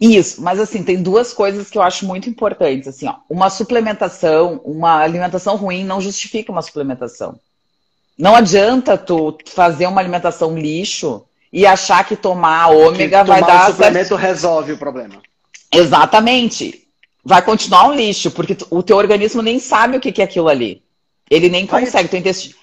[0.00, 2.88] Isso, mas assim, tem duas coisas que eu acho muito importantes.
[2.88, 7.38] Assim, ó, uma suplementação, uma alimentação ruim não justifica uma suplementação.
[8.18, 13.52] Não adianta tu fazer uma alimentação lixo e achar que tomar ômega que vai tomar
[13.52, 13.70] dar.
[13.70, 15.22] O suplemento resolve o problema.
[15.72, 16.86] Exatamente.
[17.24, 20.82] Vai continuar um lixo, porque o teu organismo nem sabe o que é aquilo ali.
[21.30, 22.08] Ele nem consegue.
[22.08, 22.54] Teu intestino...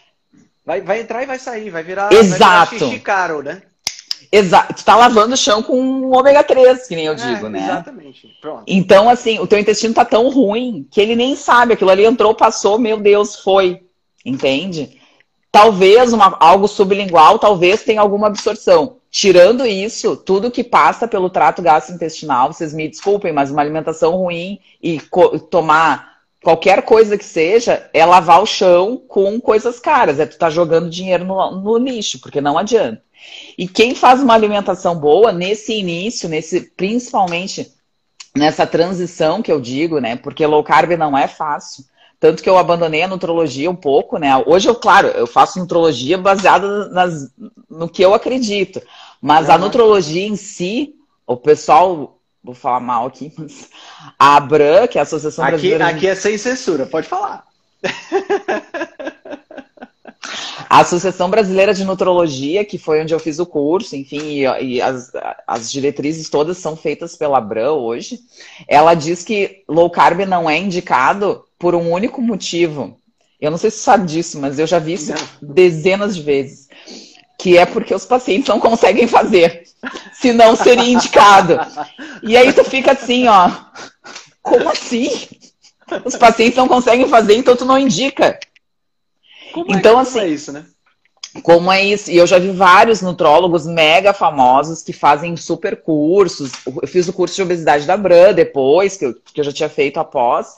[0.66, 2.40] vai, vai entrar e vai sair, vai virar, Exato.
[2.40, 3.62] Vai virar xixi caro, né?
[4.32, 4.74] Exato.
[4.76, 7.60] Tu tá lavando o chão com um ômega 3, que nem eu é, digo, né?
[7.60, 8.30] Exatamente.
[8.42, 8.64] Pronto.
[8.66, 11.74] Então, assim, o teu intestino tá tão ruim que ele nem sabe.
[11.74, 13.84] Aquilo ali entrou, passou, meu Deus, foi.
[14.26, 14.98] Entende?
[15.52, 18.98] Talvez uma, algo sublingual, talvez tenha alguma absorção.
[19.10, 24.58] Tirando isso, tudo que passa pelo trato gastrointestinal, vocês me desculpem, mas uma alimentação ruim
[24.82, 25.02] e
[25.50, 26.11] tomar
[26.44, 30.20] qualquer coisa que seja, é lavar o chão com coisas caras.
[30.20, 33.02] É tu tá jogando dinheiro no, no lixo, porque não adianta.
[33.58, 37.72] E quem faz uma alimentação boa, nesse início, nesse principalmente
[38.36, 40.16] nessa transição que eu digo, né?
[40.16, 41.86] Porque low carb não é fácil.
[42.20, 44.32] Tanto que eu abandonei a nutrologia um pouco, né?
[44.46, 47.32] Hoje eu, claro, eu faço nutrologia baseada nas,
[47.70, 48.82] no que eu acredito.
[49.20, 49.54] Mas uhum.
[49.54, 50.94] a nutrologia em si,
[51.26, 53.70] o pessoal, vou falar mal aqui, mas
[54.18, 55.88] a ABRAM, que é a Associação aqui, Brasileira...
[55.88, 57.46] Aqui é sem censura, pode falar.
[60.72, 64.82] A Associação Brasileira de Nutrologia, que foi onde eu fiz o curso, enfim, e, e
[64.82, 65.12] as,
[65.46, 68.22] as, diretrizes todas são feitas pela Abram hoje,
[68.70, 72.98] ela diz que low carb não é indicado por um único motivo.
[73.38, 75.54] Eu não sei se você sabe disso, mas eu já vi isso não.
[75.54, 76.61] dezenas de vezes.
[77.42, 79.64] Que é porque os pacientes não conseguem fazer.
[80.14, 81.60] Se não seria indicado.
[82.22, 83.50] E aí tu fica assim, ó.
[84.44, 85.10] Como assim?
[86.06, 88.40] Os pacientes não conseguem fazer, então tu não indica.
[89.52, 90.66] Como é então, é, assim, como é isso, né?
[91.42, 92.12] Como é isso?
[92.12, 96.52] E eu já vi vários nutrólogos mega famosos que fazem super cursos.
[96.80, 99.70] Eu fiz o curso de obesidade da Bran depois, que eu, que eu já tinha
[99.70, 100.58] feito após.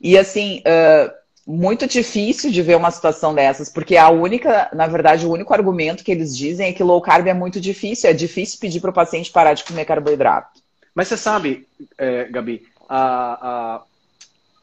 [0.00, 1.12] E assim, uh,
[1.46, 6.02] muito difícil de ver uma situação dessas, porque a única, na verdade, o único argumento
[6.02, 8.08] que eles dizem é que low carb é muito difícil.
[8.08, 10.62] É difícil pedir para o paciente parar de comer carboidrato.
[10.94, 11.66] Mas você sabe,
[11.98, 13.82] é, Gabi, a,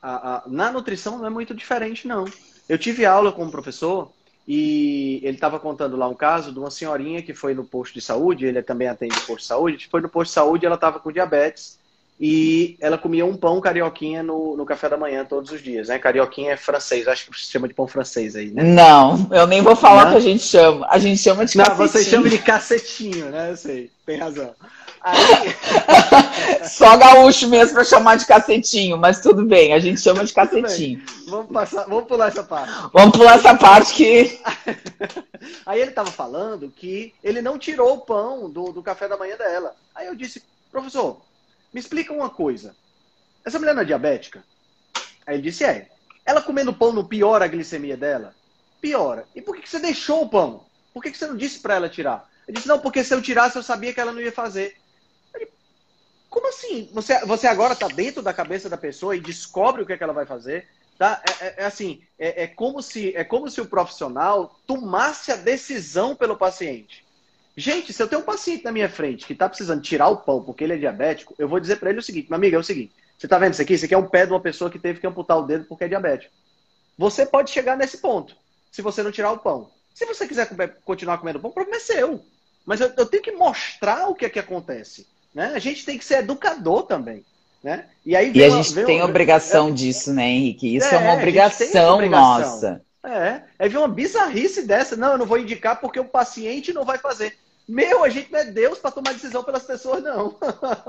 [0.01, 2.25] a, a, na nutrição não é muito diferente, não.
[2.67, 4.11] Eu tive aula com um professor
[4.47, 8.01] e ele estava contando lá um caso de uma senhorinha que foi no posto de
[8.01, 11.11] saúde, ele também atende posto de saúde, foi no posto de saúde ela estava com
[11.11, 11.79] diabetes
[12.19, 15.97] e ela comia um pão carioquinha no, no café da manhã todos os dias, né?
[15.97, 18.63] Carioquinha é francês, acho que se chama de pão francês aí, né?
[18.63, 20.85] Não, eu nem vou falar o que a gente chama.
[20.89, 21.89] A gente chama de Não, cacetinho.
[21.89, 23.51] você chama de cacetinho, né?
[23.51, 24.53] Eu sei, tem razão.
[25.01, 25.17] Aí...
[26.69, 31.01] Só gaúcho mesmo para chamar de cacetinho, mas tudo bem, a gente chama de cacetinho.
[31.27, 32.71] Vamos, passar, vamos pular essa parte.
[32.93, 34.39] Vamos pular essa parte que.
[35.65, 39.35] Aí ele estava falando que ele não tirou o pão do, do café da manhã
[39.37, 39.73] dela.
[39.95, 41.19] Aí eu disse, professor,
[41.73, 42.75] me explica uma coisa.
[43.45, 44.43] Essa mulher não é diabética?
[45.25, 45.89] Aí ele disse, é.
[46.25, 48.35] Ela comendo pão não piora a glicemia dela?
[48.79, 49.27] Piora.
[49.35, 50.65] E por que, que você deixou o pão?
[50.93, 52.29] Por que, que você não disse para ela tirar?
[52.47, 54.75] Ele disse, não, porque se eu tirasse eu sabia que ela não ia fazer.
[56.29, 56.89] Como assim?
[56.93, 60.03] Você, você agora está dentro da cabeça da pessoa e descobre o que, é que
[60.03, 60.67] ela vai fazer?
[60.97, 61.21] Tá?
[61.41, 65.35] É, é, é assim, é, é, como se, é como se o profissional tomasse a
[65.35, 67.05] decisão pelo paciente.
[67.55, 70.41] Gente, se eu tenho um paciente na minha frente que está precisando tirar o pão
[70.41, 72.63] porque ele é diabético, eu vou dizer para ele o seguinte, meu amigo, é o
[72.63, 73.73] seguinte, você está vendo isso aqui?
[73.73, 75.83] Isso aqui é um pé de uma pessoa que teve que amputar o dedo porque
[75.83, 76.33] é diabético.
[76.97, 78.35] Você pode chegar nesse ponto,
[78.71, 79.69] se você não tirar o pão.
[79.93, 80.47] Se você quiser
[80.85, 82.23] continuar comendo pão, o problema é seu.
[82.65, 85.07] Mas eu, eu tenho que mostrar o que é que acontece.
[85.33, 85.51] Né?
[85.53, 87.25] A gente tem que ser educador também.
[87.63, 87.85] Né?
[88.05, 90.75] E, aí e a gente uma, tem uma, obrigação é, disso, né, Henrique?
[90.75, 92.81] Isso é, é uma obrigação, obrigação nossa.
[93.03, 94.95] É, aí vem uma bizarrice dessa.
[94.95, 97.37] Não, eu não vou indicar porque o paciente não vai fazer.
[97.67, 100.35] Meu, a gente não é Deus para tomar decisão pelas pessoas, não.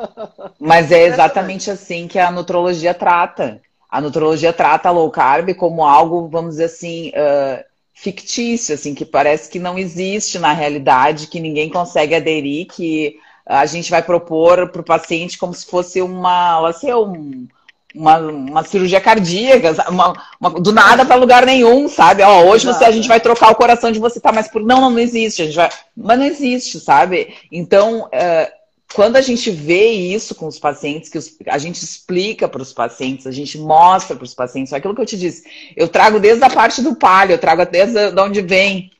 [0.58, 3.60] Mas é exatamente assim que a nutrologia trata.
[3.88, 7.62] A nutrologia trata a low carb como algo, vamos dizer assim, uh,
[7.94, 13.66] fictício, assim, que parece que não existe na realidade, que ninguém consegue aderir, que a
[13.66, 17.46] gente vai propor para o paciente como se fosse uma, assim, um,
[17.94, 22.22] uma, uma cirurgia cardíaca, uma, uma, do nada para lugar nenhum, sabe?
[22.22, 24.32] Ó, hoje você, a gente vai trocar o coração de você, tá?
[24.32, 27.34] Mas por não, não, não existe, a gente vai, mas não existe, sabe?
[27.50, 28.62] Então, uh,
[28.94, 32.72] quando a gente vê isso com os pacientes, que os, a gente explica para os
[32.72, 35.44] pacientes, a gente mostra para os pacientes, aquilo que eu te disse,
[35.76, 38.90] eu trago desde a parte do palio, eu trago desde de onde vem,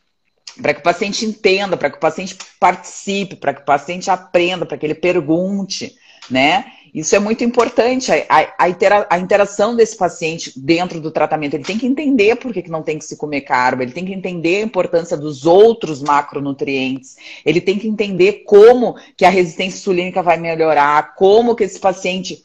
[0.61, 4.67] para que o paciente entenda, para que o paciente participe, para que o paciente aprenda,
[4.67, 5.97] para que ele pergunte,
[6.31, 6.67] né?
[6.95, 8.67] Isso é muito importante, a, a,
[9.09, 11.55] a, interação desse paciente dentro do tratamento.
[11.55, 14.05] Ele tem que entender por que, que não tem que se comer carbo, ele tem
[14.05, 19.79] que entender a importância dos outros macronutrientes, ele tem que entender como que a resistência
[19.79, 22.45] insulínica vai melhorar, como que esse paciente,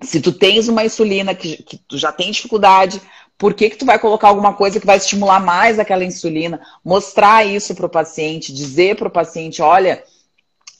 [0.00, 3.02] se tu tens uma insulina que, que tu já tem dificuldade,
[3.36, 6.58] por que, que tu vai colocar alguma coisa que vai estimular mais aquela insulina?
[6.82, 10.02] Mostrar isso para o paciente, dizer para o paciente, olha,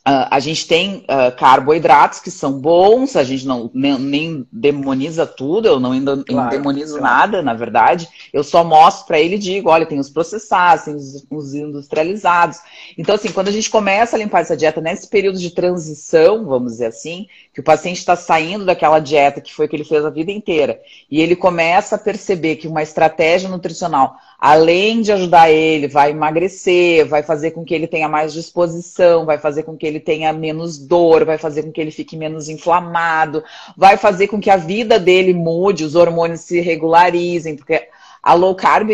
[0.07, 5.25] Uh, a gente tem uh, carboidratos que são bons, a gente não nem, nem demoniza
[5.25, 5.93] tudo, eu não
[6.27, 7.03] claro, demonizo claro.
[7.05, 8.07] nada, na verdade.
[8.31, 12.59] Eu só mostro para ele e digo, olha, tem os processados, tem os, os, industrializados.
[12.99, 16.73] Então, assim, quando a gente começa a limpar essa dieta nesse período de transição, vamos
[16.73, 20.11] dizer assim, que o paciente está saindo daquela dieta que foi que ele fez a
[20.11, 25.89] vida inteira, e ele começa a perceber que uma estratégia nutricional além de ajudar ele,
[25.89, 29.99] vai emagrecer, vai fazer com que ele tenha mais disposição, vai fazer com que ele
[29.99, 33.43] tenha menos dor, vai fazer com que ele fique menos inflamado,
[33.75, 37.89] vai fazer com que a vida dele mude, os hormônios se regularizem, porque
[38.23, 38.91] a low carb,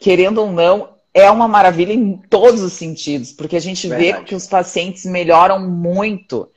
[0.00, 4.20] querendo ou não, é uma maravilha em todos os sentidos, porque a gente Verdade.
[4.20, 6.48] vê que os pacientes melhoram muito.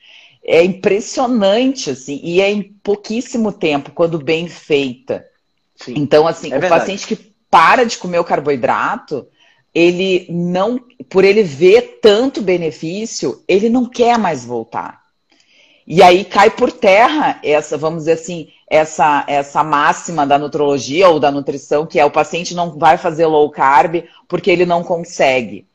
[0.42, 5.26] É impressionante, assim, e é em pouquíssimo tempo, quando bem feita.
[5.76, 5.96] Sim.
[5.98, 9.28] Então, assim, é o paciente que para de comer o carboidrato,
[9.76, 15.02] ele não, por ele ver tanto benefício, ele não quer mais voltar.
[15.86, 21.20] E aí cai por terra essa, vamos dizer assim, essa, essa máxima da nutrologia ou
[21.20, 25.68] da nutrição, que é o paciente não vai fazer low carb porque ele não consegue.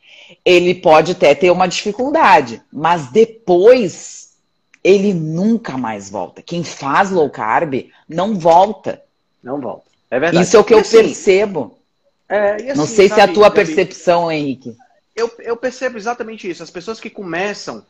[0.45, 4.37] Ele pode até ter uma dificuldade, mas depois
[4.83, 6.41] ele nunca mais volta.
[6.41, 9.03] Quem faz low carb não volta.
[9.43, 9.86] Não volta.
[10.11, 10.45] É verdade.
[10.45, 11.79] Isso é o que e eu assim, percebo.
[12.29, 14.77] É, assim, Não sei sabe, se é a tua Gabi, percepção, Henrique.
[15.15, 16.63] Eu, eu percebo exatamente isso.
[16.63, 17.85] As pessoas que começam,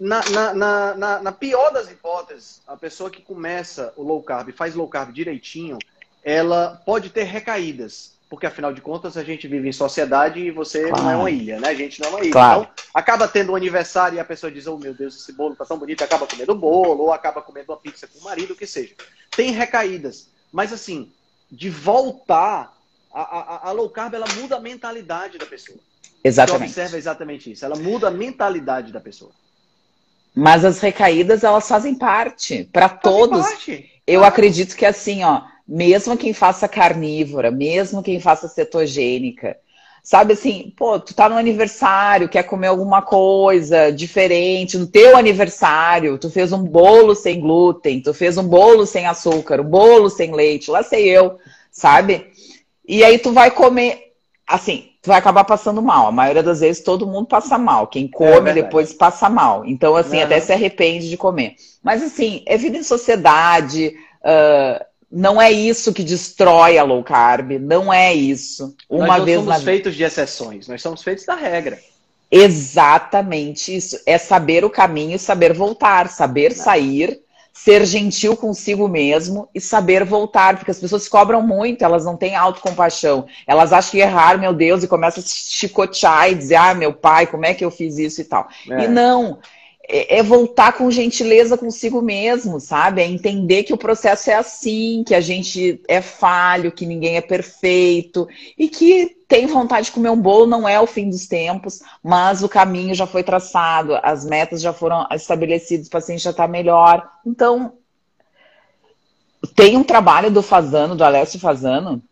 [0.00, 0.54] na, na,
[0.94, 5.12] na, na, pior das hipóteses, a pessoa que começa o low carb, faz low carb
[5.12, 5.78] direitinho,
[6.22, 8.18] ela pode ter recaídas.
[8.28, 11.02] Porque, afinal de contas, a gente vive em sociedade e você claro.
[11.02, 11.68] não é uma ilha, né?
[11.68, 12.32] A gente não é uma ilha.
[12.32, 12.60] Claro.
[12.62, 15.64] Então, acaba tendo um aniversário e a pessoa diz, oh meu Deus, esse bolo tá
[15.64, 18.66] tão bonito, acaba comendo bolo, ou acaba comendo uma pizza com o marido, o que
[18.66, 18.94] seja.
[19.30, 20.28] Tem recaídas.
[20.52, 21.10] Mas, assim,
[21.50, 22.76] de voltar.
[23.12, 25.78] A, a, a, low carb ela muda a mentalidade da pessoa.
[26.22, 26.72] Exatamente.
[26.72, 27.64] Você observa exatamente isso.
[27.64, 29.30] Ela muda a mentalidade da pessoa.
[30.34, 33.40] Mas as recaídas elas fazem parte para todos.
[33.40, 33.90] Parte.
[34.06, 34.28] Eu ah.
[34.28, 39.56] acredito que assim, ó, mesmo quem faça carnívora, mesmo quem faça cetogênica,
[40.02, 46.18] sabe assim, pô, tu tá no aniversário, quer comer alguma coisa diferente, no teu aniversário,
[46.18, 50.34] tu fez um bolo sem glúten, tu fez um bolo sem açúcar, um bolo sem
[50.34, 51.38] leite, lá sei eu,
[51.70, 52.26] sabe?
[52.86, 54.14] E aí tu vai comer,
[54.46, 56.06] assim, tu vai acabar passando mal.
[56.06, 57.86] A maioria das vezes todo mundo passa mal.
[57.86, 59.64] Quem é come é depois passa mal.
[59.64, 60.24] Então, assim, uhum.
[60.24, 61.54] até se arrepende de comer.
[61.82, 63.94] Mas, assim, é vida em sociedade.
[64.22, 68.74] Uh, não é isso que destrói a low carb, não é isso.
[68.88, 69.64] Uma nós não vez somos na...
[69.64, 71.78] feitos de exceções, nós somos feitos da regra.
[72.30, 73.98] Exatamente isso.
[74.04, 77.20] É saber o caminho saber voltar, saber sair,
[77.52, 82.36] ser gentil consigo mesmo e saber voltar, porque as pessoas cobram muito, elas não têm
[82.36, 83.26] autocompaixão.
[83.46, 86.92] Elas acham que errar, meu Deus, e começam a se chicotear e dizer, ah, meu
[86.92, 88.46] pai, como é que eu fiz isso e tal.
[88.70, 88.84] É.
[88.84, 89.38] E não,
[89.88, 93.00] é, é voltar com gentileza consigo mesmo, sabe?
[93.00, 97.22] É entender que o processo é assim, que a gente é falho, que ninguém é
[97.22, 101.80] perfeito e que tem vontade de comer um bolo não é o fim dos tempos,
[102.02, 106.46] mas o caminho já foi traçado, as metas já foram estabelecidas, o paciente já está
[106.46, 107.10] melhor.
[107.26, 107.72] Então,
[109.54, 112.02] tem um trabalho do Fazano, do Alessio Fazano,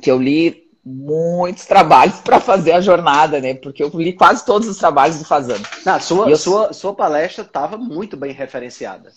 [0.00, 3.54] que eu li muitos trabalhos para fazer a jornada, né?
[3.54, 5.64] Porque eu li quase todos os trabalhos do Fazano.
[5.86, 6.36] Não, sua, eu...
[6.36, 9.10] sua, sua palestra estava muito bem referenciada.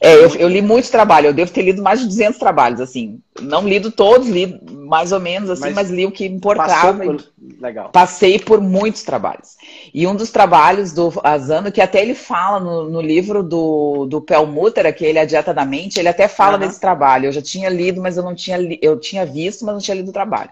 [0.00, 3.20] É, eu, eu, li muito trabalho, eu devo ter lido mais de 200 trabalhos, assim.
[3.40, 7.02] Não lido todos, li mais ou menos, assim, mas, mas li o que importava.
[7.02, 7.24] Por...
[7.60, 7.90] Legal.
[7.90, 9.56] Passei por muitos trabalhos.
[9.94, 14.20] E um dos trabalhos do Azano, que até ele fala no, no livro do, do
[14.20, 16.66] Pelmutter, aquele A Dieta da Mente, ele até fala uhum.
[16.66, 17.26] desse trabalho.
[17.26, 18.78] Eu já tinha lido, mas eu não tinha, li...
[18.82, 20.50] eu tinha visto, mas não tinha lido o trabalho.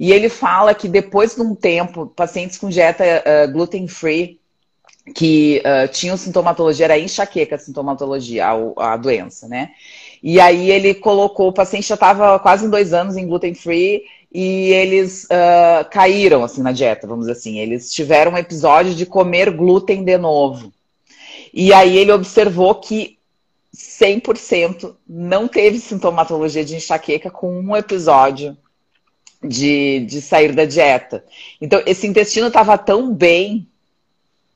[0.00, 4.40] E ele fala que depois de um tempo, pacientes com dieta uh, gluten-free,
[5.14, 9.72] que uh, tinham sintomatologia, era enxaqueca a sintomatologia, a, a, doença, né?
[10.22, 14.72] E aí ele colocou, o paciente já estava quase dois anos em gluten free e
[14.72, 17.58] eles uh, caíram assim na dieta, vamos dizer assim.
[17.58, 20.72] Eles tiveram um episódio de comer glúten de novo.
[21.52, 23.18] E aí ele observou que
[23.76, 28.56] 100% não teve sintomatologia de enxaqueca com um episódio
[29.42, 31.24] de, de sair da dieta.
[31.60, 33.66] Então, esse intestino estava tão bem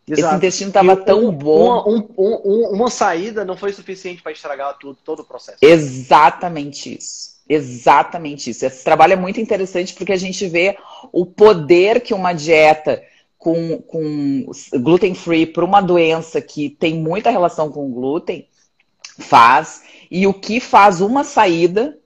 [0.06, 0.26] Exato.
[0.28, 1.64] Esse intestino estava tão bom.
[1.64, 5.58] Uma, um, um, uma, saída não foi suficiente para estragar tudo, todo o processo.
[5.62, 7.34] Exatamente isso.
[7.48, 8.66] Exatamente isso.
[8.66, 10.76] Esse trabalho é muito interessante porque a gente vê
[11.10, 13.02] o poder que uma dieta
[13.38, 18.46] com, com gluten free para uma doença que tem muita relação com glúten
[19.18, 21.98] faz e o que faz uma saída,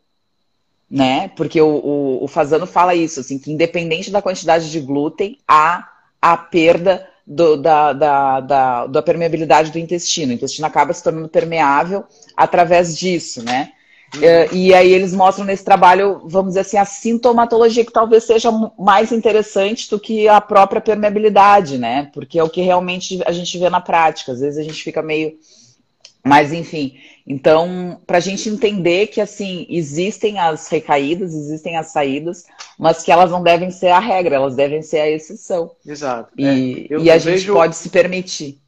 [0.90, 1.28] né?
[1.36, 5.88] Porque o, o, o Fazano fala isso, assim, que independente da quantidade de glúten, há
[6.20, 10.32] a perda do, da, da, da, da, permeabilidade do intestino.
[10.32, 13.72] O intestino acaba se tornando permeável através disso, né?
[14.14, 14.22] Uhum.
[14.22, 18.50] Uh, e aí eles mostram nesse trabalho, vamos dizer assim, a sintomatologia que talvez seja
[18.78, 22.10] mais interessante do que a própria permeabilidade, né?
[22.14, 24.32] Porque é o que realmente a gente vê na prática.
[24.32, 25.34] Às vezes a gente fica meio.
[26.24, 32.46] Mas, enfim, então, para a gente entender que, assim, existem as recaídas, existem as saídas,
[32.78, 35.70] mas que elas não devem ser a regra, elas devem ser a exceção.
[35.86, 36.32] Exato.
[36.36, 38.58] E, é, eu, e a gente vejo, pode se permitir.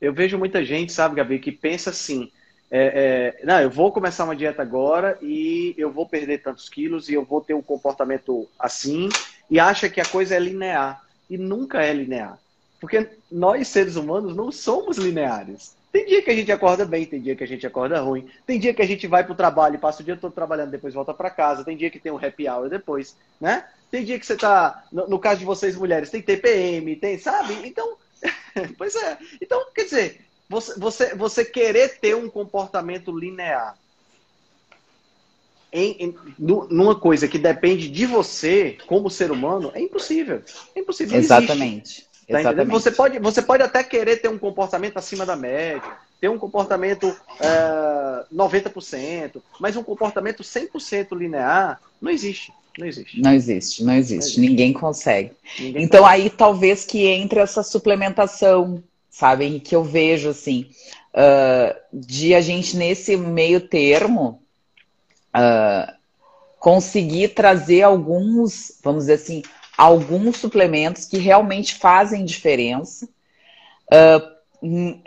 [0.00, 2.30] Eu vejo muita gente, sabe, Gabi, que pensa assim,
[2.70, 7.08] é, é, não, eu vou começar uma dieta agora e eu vou perder tantos quilos
[7.08, 9.08] e eu vou ter um comportamento assim,
[9.50, 11.02] e acha que a coisa é linear.
[11.28, 12.38] E nunca é linear.
[12.84, 15.74] Porque nós, seres humanos, não somos lineares.
[15.90, 18.58] Tem dia que a gente acorda bem, tem dia que a gente acorda ruim, tem
[18.58, 20.92] dia que a gente vai para o trabalho e passa o dia todo trabalhando, depois
[20.92, 23.66] volta para casa, tem dia que tem um happy hour depois, né?
[23.90, 27.54] Tem dia que você tá, no, no caso de vocês mulheres, tem TPM, tem, sabe?
[27.66, 27.96] Então,
[28.76, 29.16] pois é.
[29.40, 33.78] Então, quer dizer, você, você, você querer ter um comportamento linear
[35.72, 40.42] em, em, numa coisa que depende de você, como ser humano, é impossível.
[40.74, 41.18] É impossível.
[41.18, 42.06] Exatamente.
[42.28, 42.70] Tá Exatamente.
[42.70, 45.82] Você pode, você pode até querer ter um comportamento acima da média,
[46.20, 52.52] ter um comportamento é, 90%, mas um comportamento 100% linear não existe.
[52.78, 53.20] Não existe.
[53.20, 54.16] Não existe, não existe.
[54.18, 54.40] Não existe.
[54.40, 55.32] Ninguém consegue.
[55.58, 56.22] Ninguém então consegue.
[56.22, 60.66] aí talvez que entre essa suplementação, sabe, que eu vejo assim,
[61.14, 64.42] uh, de a gente nesse meio termo
[65.34, 65.92] uh,
[66.58, 69.42] conseguir trazer alguns, vamos dizer assim,
[69.76, 73.08] alguns suplementos que realmente fazem diferença.
[73.86, 74.34] Uh,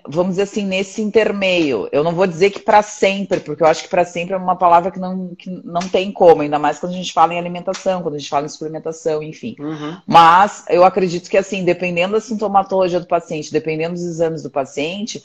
[0.07, 1.89] vamos dizer assim, nesse intermeio.
[1.91, 4.55] Eu não vou dizer que para sempre, porque eu acho que para sempre é uma
[4.55, 8.01] palavra que não, que não tem como, ainda mais quando a gente fala em alimentação,
[8.01, 9.55] quando a gente fala em suplementação, enfim.
[9.59, 9.97] Uhum.
[10.05, 15.23] Mas eu acredito que, assim, dependendo da sintomatologia do paciente, dependendo dos exames do paciente,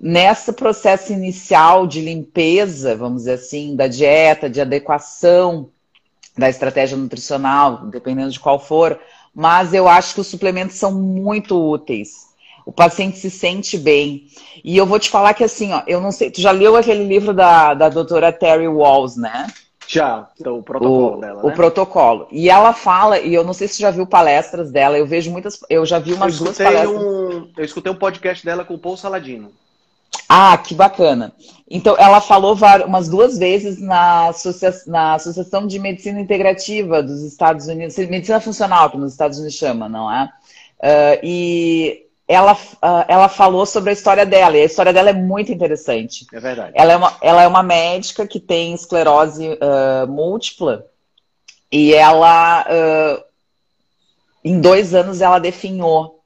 [0.00, 5.70] nesse processo inicial de limpeza, vamos dizer assim, da dieta, de adequação
[6.40, 8.98] da estratégia nutricional, dependendo de qual for,
[9.32, 12.30] mas eu acho que os suplementos são muito úteis.
[12.66, 14.26] O paciente se sente bem.
[14.64, 17.04] E eu vou te falar que assim, ó, eu não sei, tu já leu aquele
[17.04, 19.46] livro da, da doutora Terry Walls, né?
[19.86, 21.42] Já, então, o protocolo o, dela.
[21.42, 21.48] Né?
[21.48, 22.28] O protocolo.
[22.30, 25.32] E ela fala, e eu não sei se você já viu palestras dela, eu vejo
[25.32, 25.60] muitas.
[25.68, 27.02] Eu já vi umas duas palestras.
[27.02, 29.50] Um, eu escutei um podcast dela com o Paul Saladino.
[30.28, 31.32] Ah, que bacana.
[31.68, 37.68] Então, ela falou umas duas vezes na, associa na Associação de Medicina Integrativa dos Estados
[37.68, 40.24] Unidos, Medicina Funcional, que nos Estados Unidos chama, não é?
[40.80, 45.12] Uh, e ela, uh, ela falou sobre a história dela, e a história dela é
[45.12, 46.26] muito interessante.
[46.32, 46.72] É verdade.
[46.74, 50.86] Ela é uma, ela é uma médica que tem esclerose uh, múltipla,
[51.70, 52.66] e ela,
[54.44, 56.20] em dois anos, ela definhou,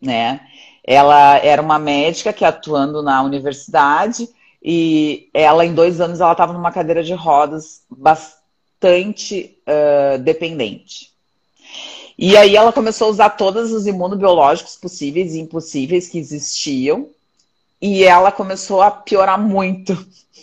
[0.00, 0.40] né?
[0.86, 4.28] Ela era uma médica que atuando na universidade
[4.62, 11.12] e ela, em dois anos, ela estava numa cadeira de rodas bastante uh, dependente.
[12.16, 17.08] E aí ela começou a usar todos os imunobiológicos possíveis e impossíveis que existiam.
[17.80, 19.94] E ela começou a piorar muito,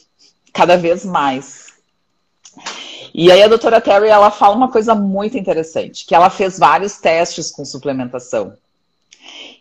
[0.53, 1.71] cada vez mais.
[3.13, 6.97] E aí a doutora Terry, ela fala uma coisa muito interessante, que ela fez vários
[6.97, 8.53] testes com suplementação.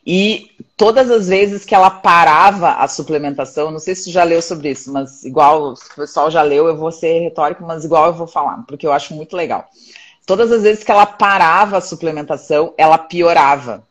[0.06, 4.40] E todas as vezes que ela parava a suplementação, não sei se você já leu
[4.40, 8.14] sobre isso, mas igual o pessoal já leu, eu vou ser retórico, mas igual eu
[8.14, 9.68] vou falar, porque eu acho muito legal.
[10.26, 13.84] Todas as vezes que ela parava a suplementação, ela piorava.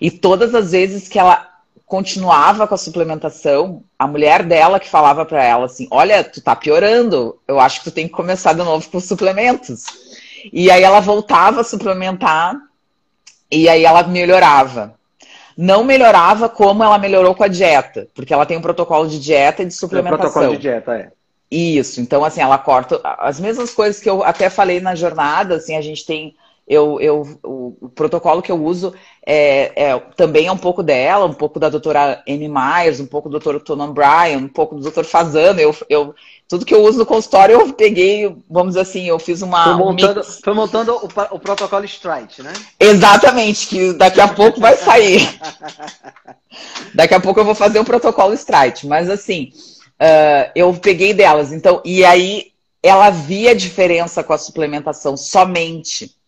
[0.00, 1.48] E todas as vezes que ela
[1.86, 6.56] continuava com a suplementação, a mulher dela que falava para ela assim: "Olha, tu tá
[6.56, 7.38] piorando.
[7.46, 9.84] Eu acho que tu tem que começar de novo com os suplementos".
[10.52, 12.56] E aí ela voltava a suplementar
[13.52, 14.94] e aí ela melhorava.
[15.56, 19.62] Não melhorava como ela melhorou com a dieta, porque ela tem um protocolo de dieta
[19.62, 20.24] e de suplementação.
[20.24, 21.10] É o protocolo de dieta, é.
[21.50, 25.76] Isso, então assim, ela corta as mesmas coisas que eu até falei na jornada, assim,
[25.76, 26.34] a gente tem
[26.72, 28.94] eu, eu, o, protocolo que eu uso
[29.26, 33.28] é, é, também é um pouco dela, um pouco da doutora Amy Myers, um pouco
[33.28, 35.60] do doutor Tonan Bryan, um pouco do doutor Fazano.
[35.60, 36.14] Eu, eu,
[36.48, 39.64] tudo que eu uso no consultório eu peguei, vamos dizer assim, eu fiz uma.
[39.64, 42.52] Foi montando, um foi montando o, o, protocolo Strike, né?
[42.80, 45.28] Exatamente, que daqui a pouco vai sair.
[46.94, 49.52] daqui a pouco eu vou fazer o protocolo Strike, mas assim,
[50.00, 51.52] uh, eu peguei delas.
[51.52, 52.52] Então, e aí
[52.82, 56.21] ela via a diferença com a suplementação somente.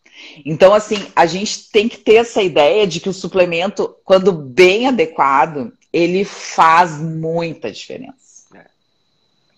[0.44, 4.88] Então, assim, a gente tem que ter essa ideia de que o suplemento, quando bem
[4.88, 8.44] adequado, ele faz muita diferença.
[8.54, 8.64] É.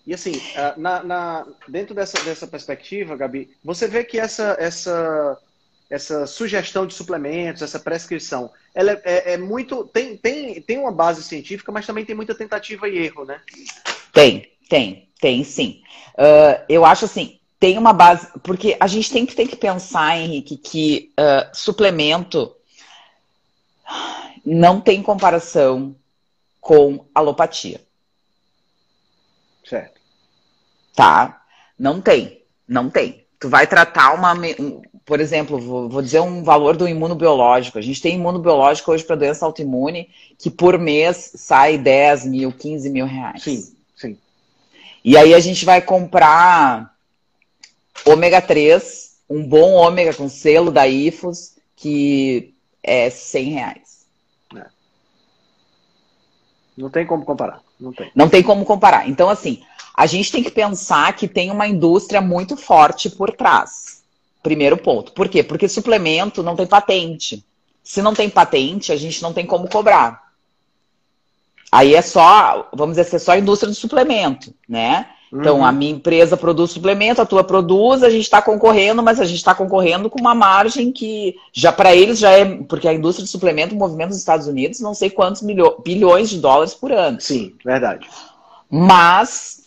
[0.05, 0.39] E assim,
[0.77, 5.37] na, na, dentro dessa, dessa perspectiva, Gabi, você vê que essa, essa,
[5.89, 9.85] essa sugestão de suplementos, essa prescrição, ela é, é, é muito.
[9.85, 13.41] Tem, tem, tem uma base científica, mas também tem muita tentativa e erro, né?
[14.13, 15.81] Tem, tem, tem sim.
[16.13, 18.27] Uh, eu acho assim, tem uma base.
[18.43, 22.55] Porque a gente tem que, tem que pensar, Henrique, que uh, suplemento
[24.45, 25.95] não tem comparação
[26.61, 27.81] com alopatia.
[29.65, 29.99] Certo.
[30.95, 31.41] Tá?
[31.77, 32.41] Não tem.
[32.67, 33.25] Não tem.
[33.39, 34.33] Tu vai tratar uma.
[35.05, 37.77] Por exemplo, vou, vou dizer um valor do imunobiológico.
[37.77, 42.89] A gente tem imunobiológico hoje para doença autoimune que por mês sai 10 mil, 15
[42.89, 43.43] mil reais.
[43.43, 44.17] Sim, sim.
[45.03, 46.96] E aí a gente vai comprar
[48.05, 54.05] ômega 3, um bom ômega com selo da IFOS, que é 100 reais.
[54.55, 54.65] É.
[56.77, 57.61] Não tem como comparar.
[57.79, 58.11] Não tem.
[58.15, 59.07] Não tem como comparar.
[59.09, 64.03] Então, assim, a gente tem que pensar que tem uma indústria muito forte por trás.
[64.41, 65.11] Primeiro ponto.
[65.11, 65.43] Por quê?
[65.43, 67.43] Porque suplemento não tem patente.
[67.83, 70.27] Se não tem patente, a gente não tem como cobrar.
[71.71, 75.09] Aí é só, vamos dizer, é só a indústria do suplemento, né?
[75.31, 75.65] Então, uhum.
[75.65, 79.37] a minha empresa produz suplemento, a tua produz, a gente está concorrendo, mas a gente
[79.37, 83.31] está concorrendo com uma margem que já para eles já é, porque a indústria de
[83.31, 87.19] suplemento movimenta nos Estados Unidos não sei quantos milho, bilhões de dólares por ano.
[87.19, 88.07] Sim, verdade.
[88.69, 89.63] Mas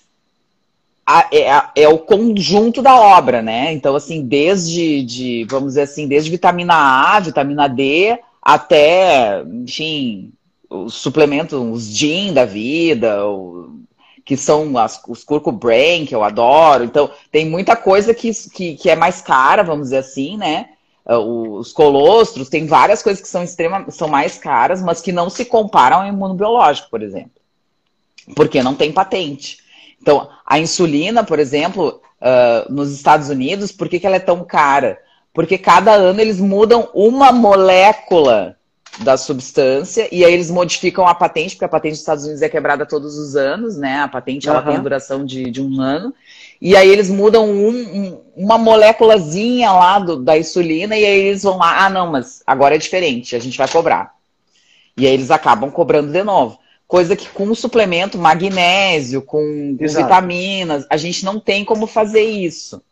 [1.06, 3.72] a, é, é, o conjunto da obra, né?
[3.72, 10.32] Então, assim, desde, de, vamos dizer assim, desde vitamina A, vitamina D, até, enfim,
[10.70, 13.59] os suplementos, os DIN da vida, o
[14.30, 16.84] que são as, os Curco Brain, que eu adoro.
[16.84, 20.68] Então, tem muita coisa que, que, que é mais cara, vamos dizer assim, né?
[21.04, 25.28] Ah, os colostros, tem várias coisas que são extremamente são mais caras, mas que não
[25.28, 27.32] se comparam ao imunobiológico, por exemplo.
[28.36, 29.58] Porque não tem patente.
[30.00, 34.44] Então, a insulina, por exemplo, uh, nos Estados Unidos, por que, que ela é tão
[34.44, 34.96] cara?
[35.34, 38.56] Porque cada ano eles mudam uma molécula
[38.98, 42.48] da substância, e aí eles modificam a patente, porque a patente dos Estados Unidos é
[42.48, 44.00] quebrada todos os anos, né?
[44.00, 44.66] A patente ela uhum.
[44.66, 46.12] tem a duração de, de um ano.
[46.60, 51.42] E aí eles mudam um, um, uma moléculazinha lá do, da insulina, e aí eles
[51.42, 54.14] vão lá, ah, não, mas agora é diferente, a gente vai cobrar.
[54.96, 56.58] E aí eles acabam cobrando de novo.
[56.86, 62.22] Coisa que com o suplemento, magnésio, com, com vitaminas, a gente não tem como fazer
[62.22, 62.82] isso.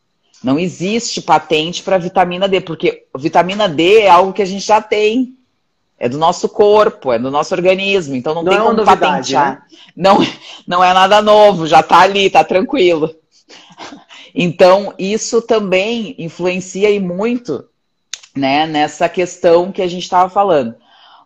[0.43, 4.81] Não existe patente para vitamina D, porque vitamina D é algo que a gente já
[4.81, 5.37] tem.
[5.99, 9.51] É do nosso corpo, é do nosso organismo, então não, não tem é como patentear.
[9.51, 9.63] Né?
[9.97, 10.19] Não,
[10.67, 13.15] não é nada novo, já está ali, está tranquilo.
[14.35, 17.65] Então, isso também influencia e muito
[18.37, 20.77] né, nessa questão que a gente estava falando.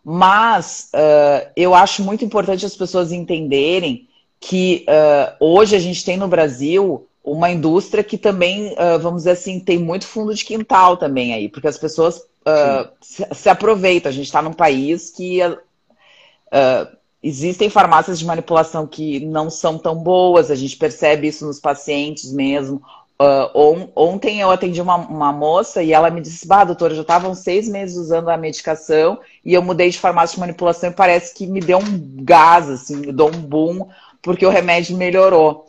[0.05, 4.09] Mas uh, eu acho muito importante as pessoas entenderem
[4.41, 9.33] que uh, hoje a gente tem no Brasil uma indústria que também, uh, vamos dizer
[9.33, 14.11] assim, tem muito fundo de quintal também aí, porque as pessoas uh, se, se, aproveitam.
[14.11, 19.97] A gente está num país que uh, existem farmácias de manipulação que não são tão
[19.97, 22.82] boas, a gente percebe isso nos pacientes mesmo.
[23.55, 27.36] On, ontem eu atendi uma, uma, moça e ela me disse: Bah, doutora, já estavam
[27.36, 31.47] seis meses usando a medicação e eu mudei de farmácia de manipulação e parece que
[31.47, 33.86] me deu um gás, assim, me deu um boom,
[34.20, 35.66] porque o remédio melhorou.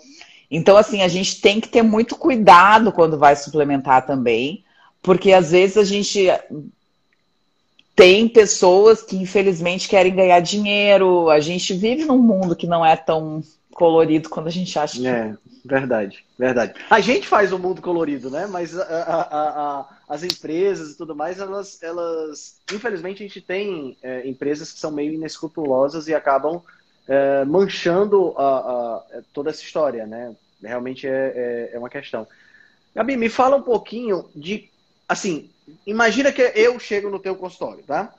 [0.49, 4.63] Então, assim, a gente tem que ter muito cuidado quando vai suplementar também,
[5.03, 6.27] porque às vezes a gente
[7.95, 11.29] tem pessoas que infelizmente querem ganhar dinheiro.
[11.29, 13.43] A gente vive num mundo que não é tão
[13.73, 15.05] colorido quando a gente acha que.
[15.05, 15.35] É,
[15.65, 16.73] verdade, verdade.
[16.89, 18.47] A gente faz o um mundo colorido, né?
[18.47, 22.55] Mas a, a, a, as empresas e tudo mais, elas, elas.
[22.71, 26.61] Infelizmente, a gente tem é, empresas que são meio inescrupulosas e acabam
[27.07, 28.33] é, manchando
[29.33, 30.33] toda essa história, né?
[30.63, 32.25] Realmente é, é, é uma questão.
[32.95, 34.69] Gabi, me fala um pouquinho de.
[35.07, 35.49] Assim,
[35.85, 38.13] imagina que eu chego no teu consultório, tá?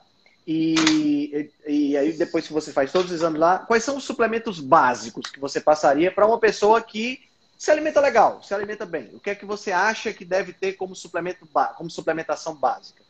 [0.47, 4.03] E, e, e, aí, depois que você faz todos os exames lá, quais são os
[4.03, 7.19] suplementos básicos que você passaria para uma pessoa que
[7.57, 9.09] se alimenta legal, se alimenta bem?
[9.13, 13.01] O que é que você acha que deve ter como, suplemento, como suplementação básica?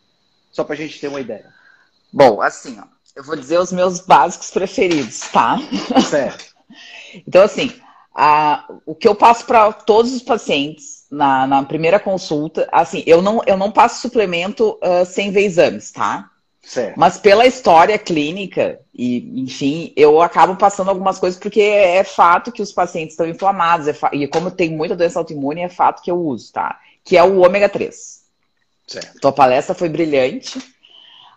[0.52, 1.54] Só para a gente ter uma ideia.
[2.14, 5.58] Bom, assim, ó, eu vou dizer os meus básicos preferidos, tá?
[6.10, 6.56] Certo.
[7.28, 7.82] então, assim,
[8.16, 13.22] a, o que eu passo para todos os pacientes na, na, primeira consulta, assim, eu
[13.22, 16.30] não, eu não passo suplemento uh, sem ver exames, tá?
[16.62, 16.98] Certo.
[16.98, 22.62] Mas pela história clínica, e enfim, eu acabo passando algumas coisas porque é, fato que
[22.62, 26.20] os pacientes estão inflamados, é e como tem muita doença autoimune, é fato que eu
[26.20, 26.80] uso, tá?
[27.04, 28.24] Que é o ômega 3.
[28.88, 29.20] Certo.
[29.20, 30.60] Tua palestra foi brilhante.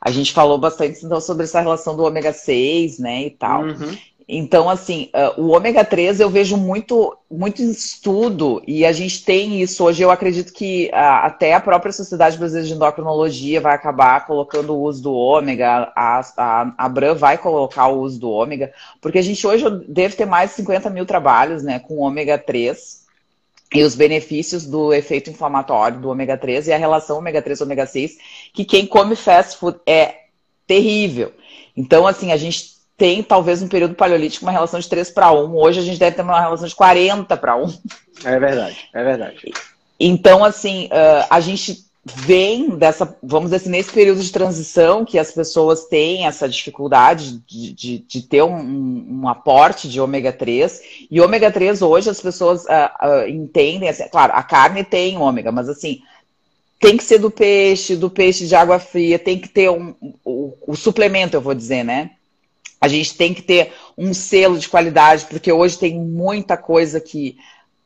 [0.01, 3.65] A gente falou bastante então, sobre essa relação do ômega 6, né, e tal.
[3.65, 3.99] Uhum.
[4.31, 9.63] Então, assim, uh, o ômega 3 eu vejo muito, muito estudo, e a gente tem
[9.63, 9.83] isso.
[9.83, 14.75] Hoje eu acredito que uh, até a própria Sociedade Brasileira de Endocrinologia vai acabar colocando
[14.75, 18.71] o uso do ômega, a, a, a Bran vai colocar o uso do ômega,
[19.01, 23.07] porque a gente hoje deve ter mais de 50 mil trabalhos né, com ômega 3
[23.75, 27.87] e os benefícios do efeito inflamatório do ômega 3 e a relação ômega 3 ômega
[27.87, 28.19] 6,
[28.53, 30.25] que quem come fast food é
[30.67, 31.33] terrível.
[31.75, 35.57] Então, assim, a gente tem talvez um período paleolítico uma relação de 3 para 1.
[35.57, 37.79] Hoje a gente deve ter uma relação de 40 para 1.
[38.25, 39.53] É verdade, é verdade.
[39.99, 40.91] Então, assim,
[41.31, 46.27] a gente vem dessa, vamos dizer assim, nesse período de transição que as pessoas têm
[46.27, 50.81] essa dificuldade de, de, de ter um, um, aporte de ômega 3.
[51.11, 55.53] E ômega 3 hoje as pessoas uh, uh, entendem, assim, claro, a carne tem ômega,
[55.53, 56.01] mas assim,
[56.81, 59.95] tem que ser do peixe, do peixe de água fria, tem que ter um,
[60.25, 62.13] o, o suplemento, eu vou dizer, né?
[62.81, 67.37] A gente tem que ter um selo de qualidade, porque hoje tem muita coisa que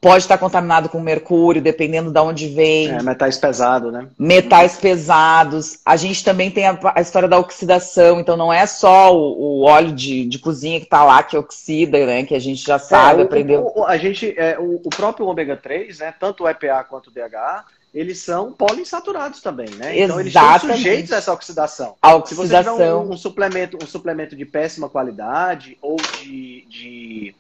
[0.03, 2.91] pode estar contaminado com mercúrio, dependendo de onde vem.
[2.91, 4.09] É, metais pesados, né?
[4.19, 5.79] Metais pesados.
[5.87, 9.63] A gente também tem a, a história da oxidação, então não é só o, o
[9.63, 12.25] óleo de, de, cozinha que está lá que oxida, né?
[12.25, 13.73] Que a gente já sabe, é, aprendeu.
[13.77, 16.13] O, a gente, é, o, o, próprio ômega 3, né?
[16.19, 17.65] Tanto o EPA quanto o DHA,
[17.95, 19.99] eles são poliinsaturados também, né?
[19.99, 21.95] Então eles estão sujeitos a essa oxidação.
[22.01, 22.47] A oxidação.
[22.47, 27.35] Se você tiver um, um, suplemento, um suplemento de péssima qualidade ou de, de,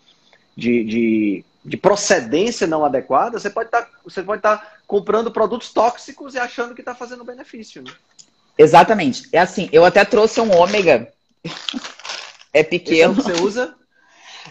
[0.54, 6.38] de, de, de procedência não adequada, você pode tá, estar tá comprando produtos tóxicos e
[6.38, 7.82] achando que está fazendo benefício.
[7.82, 7.90] Né?
[8.58, 9.28] Exatamente.
[9.32, 11.10] É assim, eu até trouxe um ômega.
[12.54, 13.18] É pequeno.
[13.18, 13.74] Esse é o que você usa?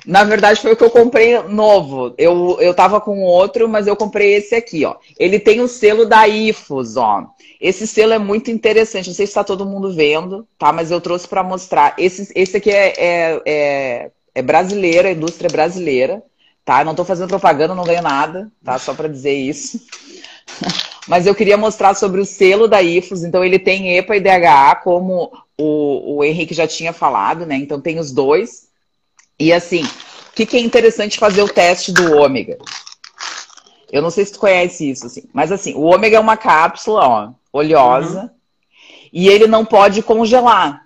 [0.06, 2.14] Na verdade, foi o que eu comprei novo.
[2.18, 4.96] Eu, eu tava com outro, mas eu comprei esse aqui, ó.
[5.20, 7.28] Ele tem o selo da IFOS, ó.
[7.60, 9.08] Esse selo é muito interessante.
[9.08, 10.72] Não sei se está todo mundo vendo, tá?
[10.72, 11.94] Mas eu trouxe para mostrar.
[11.98, 16.24] Esse, esse aqui é, é, é, é brasileiro, é indústria brasileira,
[16.66, 16.84] tá?
[16.84, 18.80] Não estou fazendo propaganda, não ganho nada, tá?
[18.80, 19.80] Só para dizer isso.
[21.08, 23.24] Mas eu queria mostrar sobre o selo da IFOS.
[23.24, 27.56] Então, ele tem EPA e DHA, como o, o Henrique já tinha falado, né?
[27.56, 28.71] Então, tem os dois.
[29.42, 32.60] E assim, o que, que, é interessante fazer o teste do ômega?
[33.92, 37.08] Eu não sei se tu conhece isso, assim, mas assim, o ômega é uma cápsula,
[37.08, 38.30] ó, oleosa, uhum.
[39.12, 40.86] e ele não pode congelar,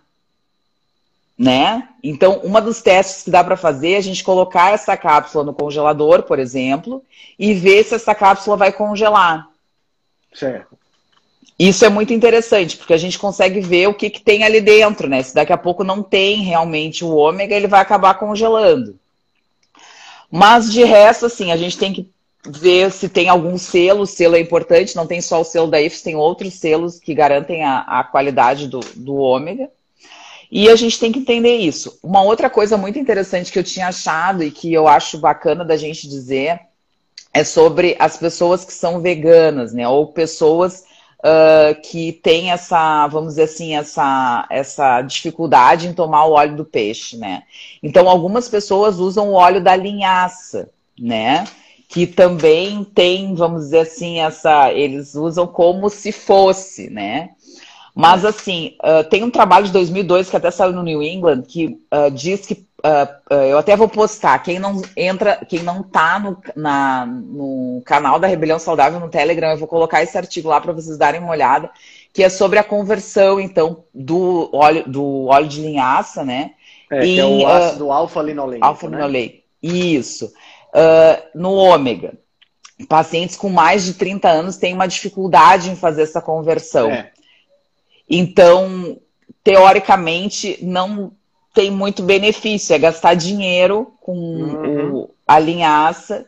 [1.38, 1.90] né?
[2.02, 5.54] Então, uma dos testes que dá para fazer é a gente colocar essa cápsula no
[5.54, 7.04] congelador, por exemplo,
[7.38, 9.50] e ver se essa cápsula vai congelar.
[10.34, 10.78] Certo.
[11.58, 15.08] Isso é muito interessante, porque a gente consegue ver o que, que tem ali dentro,
[15.08, 15.24] né?
[15.24, 19.00] Se daqui a pouco não tem realmente o ômega, ele vai acabar congelando.
[20.30, 22.10] Mas de resto, assim, a gente tem que
[22.46, 25.82] ver se tem algum selo, o selo é importante, não tem só o selo da
[25.82, 29.70] IFES, tem outros selos que garantem a, a qualidade do, do ômega.
[30.52, 31.98] E a gente tem que entender isso.
[32.04, 35.76] Uma outra coisa muito interessante que eu tinha achado e que eu acho bacana da
[35.76, 36.60] gente dizer
[37.34, 39.88] é sobre as pessoas que são veganas, né?
[39.88, 40.84] Ou pessoas
[41.26, 46.66] uh, que tem essa, vamos dizer assim, essa, essa dificuldade em tomar o óleo do
[46.66, 47.44] peixe, né?
[47.82, 50.70] Então, algumas pessoas usam o óleo da linhaça,
[51.00, 51.46] né?
[51.90, 54.72] Que também tem, vamos dizer assim, essa.
[54.72, 57.32] Eles usam como se fosse, né?
[57.94, 61.80] Mas, assim, uh, tem um trabalho de 2002 que até saiu no New England que
[61.94, 64.38] uh, diz que Uh, eu até vou postar.
[64.44, 69.50] Quem não entra, quem não tá no, na, no canal da Rebelião Saudável no Telegram,
[69.50, 71.72] eu vou colocar esse artigo lá para vocês darem uma olhada.
[72.14, 76.52] que é sobre a conversão, então, do óleo, do óleo de linhaça, né?
[76.92, 78.64] É, em, é o ah, ácido uh, alfa-linoleico.
[78.64, 79.42] Alfa-linoleico, né?
[79.64, 80.28] isso.
[80.28, 82.14] Uh, no ômega.
[82.88, 86.92] Pacientes com mais de 30 anos têm uma dificuldade em fazer essa conversão.
[86.92, 87.10] É.
[88.08, 89.00] Então,
[89.44, 91.14] teoricamente, não
[91.56, 94.94] tem muito benefício, é gastar dinheiro com uhum.
[94.94, 96.28] o, a linhaça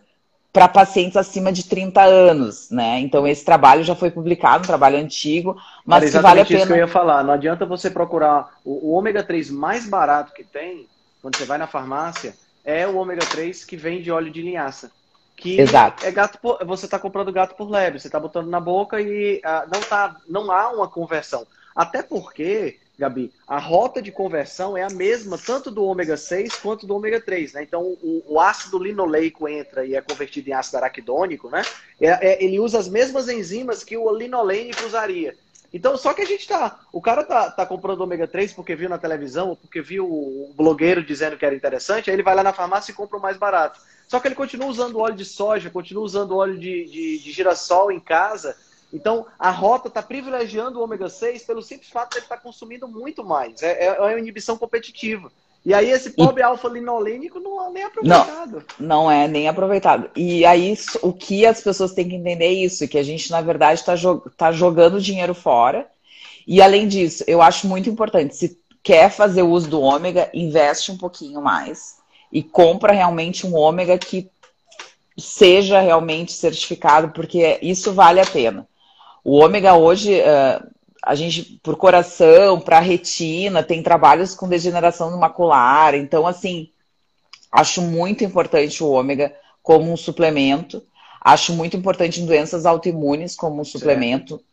[0.54, 3.00] para pacientes acima de 30 anos, né?
[3.02, 6.60] Então esse trabalho já foi publicado, um trabalho antigo, mas Era que vale a pena.
[6.60, 7.24] isso que eu ia falar.
[7.24, 10.88] Não adianta você procurar o, o ômega 3 mais barato que tem,
[11.22, 14.90] quando você vai na farmácia, é o ômega 3 que vem de óleo de linhaça.
[15.36, 16.04] Que Exato.
[16.04, 19.40] é gato por, você está comprando gato por lebre, você está botando na boca e
[19.44, 21.46] ah, não tá, não há uma conversão.
[21.76, 26.88] Até porque Gabi, a rota de conversão é a mesma tanto do ômega 6 quanto
[26.88, 27.62] do ômega 3, né?
[27.62, 31.62] Então, o, o ácido linoleico entra e é convertido em ácido araquidônico, né?
[32.02, 35.36] É, é, ele usa as mesmas enzimas que o linolênico usaria.
[35.72, 36.80] Então, só que a gente tá.
[36.92, 40.52] O cara tá, tá comprando ômega 3 porque viu na televisão ou porque viu o
[40.56, 43.38] blogueiro dizendo que era interessante, aí ele vai lá na farmácia e compra o mais
[43.38, 43.80] barato.
[44.08, 47.92] Só que ele continua usando óleo de soja, continua usando óleo de, de, de girassol
[47.92, 48.56] em casa
[48.92, 52.42] então, a rota está privilegiando o ômega 6 pelo simples fato de ele estar tá
[52.42, 53.62] consumindo muito mais.
[53.62, 55.32] É, é, é, uma inibição competitiva.
[55.66, 56.44] E aí, esse pobre e...
[56.44, 58.64] alfa-linolênico não é nem aproveitado.
[58.80, 60.10] Não, não é nem aproveitado.
[60.16, 63.42] E aí, o que as pessoas têm que entender é isso, que a gente, na
[63.42, 65.86] verdade, está jog tá jogando dinheiro fora.
[66.48, 70.98] E, além disso, eu acho muito importante, se quer fazer uso do ômega, investe um
[70.98, 71.98] pouquinho mais
[72.32, 74.30] e compra realmente um ômega que
[75.18, 78.66] seja realmente certificado, porque isso vale a pena.
[79.28, 80.66] O ômega hoje, uh,
[81.04, 85.96] a gente, por coração, para retina, tem trabalhos com degeneração macular.
[85.96, 86.70] Então, assim,
[87.52, 90.82] acho muito importante o ômega como um suplemento.
[91.20, 94.46] Acho muito importante em doenças autoimunes como um suplemento, certo.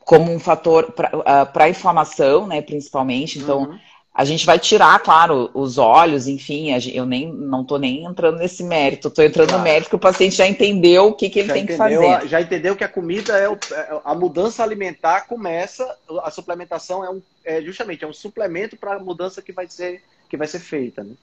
[0.00, 3.38] como um fator para uh, inflamação, né, principalmente.
[3.38, 3.78] Então, uhum.
[4.20, 8.62] A gente vai tirar, claro, os olhos, enfim, eu nem não estou nem entrando nesse
[8.62, 9.62] mérito, estou entrando claro.
[9.62, 12.28] no mérito que o paciente já entendeu o que, que ele já tem que fazer.
[12.28, 15.88] Já entendeu que a comida é, o, é a mudança alimentar começa,
[16.22, 20.02] a suplementação é, um, é justamente é um suplemento para a mudança que vai ser
[20.28, 21.02] que vai ser feita.
[21.02, 21.14] Né?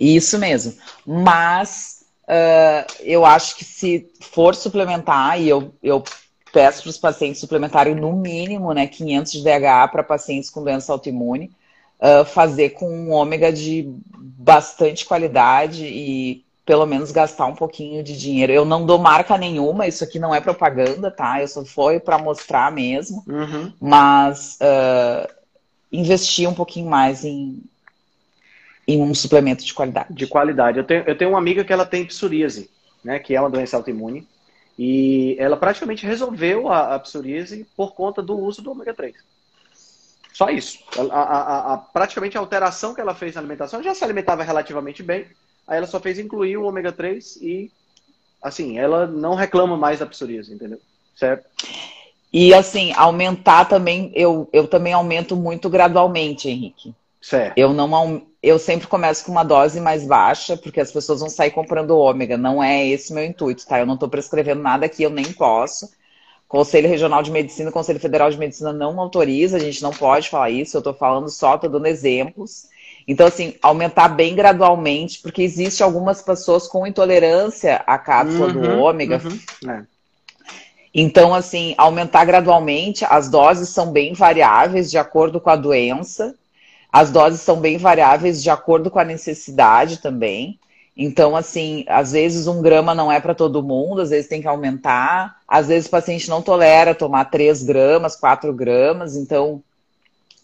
[0.00, 0.74] Isso mesmo.
[1.06, 6.02] Mas uh, eu acho que se for suplementar, e eu, eu
[6.52, 10.92] peço para os pacientes suplementarem no mínimo né, 500 de DHA para pacientes com doença
[10.92, 11.48] autoimune
[12.00, 18.16] uh, fazer com um ômega de bastante qualidade e pelo menos gastar um pouquinho de
[18.16, 18.52] dinheiro.
[18.52, 21.40] Eu não dou marca nenhuma, isso aqui não é propaganda, tá?
[21.40, 23.72] Eu só foi para mostrar mesmo, uhum.
[23.80, 25.28] mas uh,
[25.90, 27.60] investir um pouquinho mais em,
[28.86, 30.14] em um suplemento de qualidade.
[30.14, 30.78] De qualidade.
[30.78, 32.70] Eu tenho, eu tenho uma amiga que ela tem psoríase,
[33.02, 33.18] né?
[33.18, 34.26] Que é uma doença autoimune.
[34.78, 39.14] E ela praticamente resolveu a, a psoríase por conta do uso do ômega 3.
[40.32, 40.78] Só isso.
[41.10, 45.02] A, a, a, praticamente a alteração que ela fez na alimentação já se alimentava relativamente
[45.02, 45.26] bem.
[45.66, 47.70] Aí ela só fez incluir o ômega 3 e,
[48.42, 50.80] assim, ela não reclama mais da psoríase, entendeu?
[51.14, 51.46] Certo?
[52.32, 56.94] E, assim, aumentar também, eu, eu também aumento muito gradualmente, Henrique.
[57.20, 57.58] Certo.
[57.58, 61.50] Eu, não, eu sempre começo com uma dose mais baixa, porque as pessoas vão sair
[61.50, 62.38] comprando ômega.
[62.38, 63.78] Não é esse meu intuito, tá?
[63.78, 65.90] Eu não estou prescrevendo nada aqui, eu nem posso.
[66.50, 70.50] Conselho Regional de Medicina, Conselho Federal de Medicina não autoriza, a gente não pode falar
[70.50, 72.66] isso, eu estou falando só, estou dando exemplos.
[73.06, 78.78] Então, assim, aumentar bem gradualmente, porque existe algumas pessoas com intolerância à cápsula uhum, do
[78.80, 79.22] ômega.
[79.24, 79.84] Uhum, é.
[80.92, 86.34] Então, assim, aumentar gradualmente, as doses são bem variáveis de acordo com a doença,
[86.92, 90.58] as doses são bem variáveis de acordo com a necessidade também.
[90.96, 94.48] Então, assim, às vezes um grama não é para todo mundo, às vezes tem que
[94.48, 99.62] aumentar, às vezes o paciente não tolera tomar 3 gramas, 4 gramas, então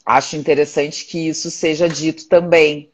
[0.05, 2.90] acho interessante que isso seja dito também.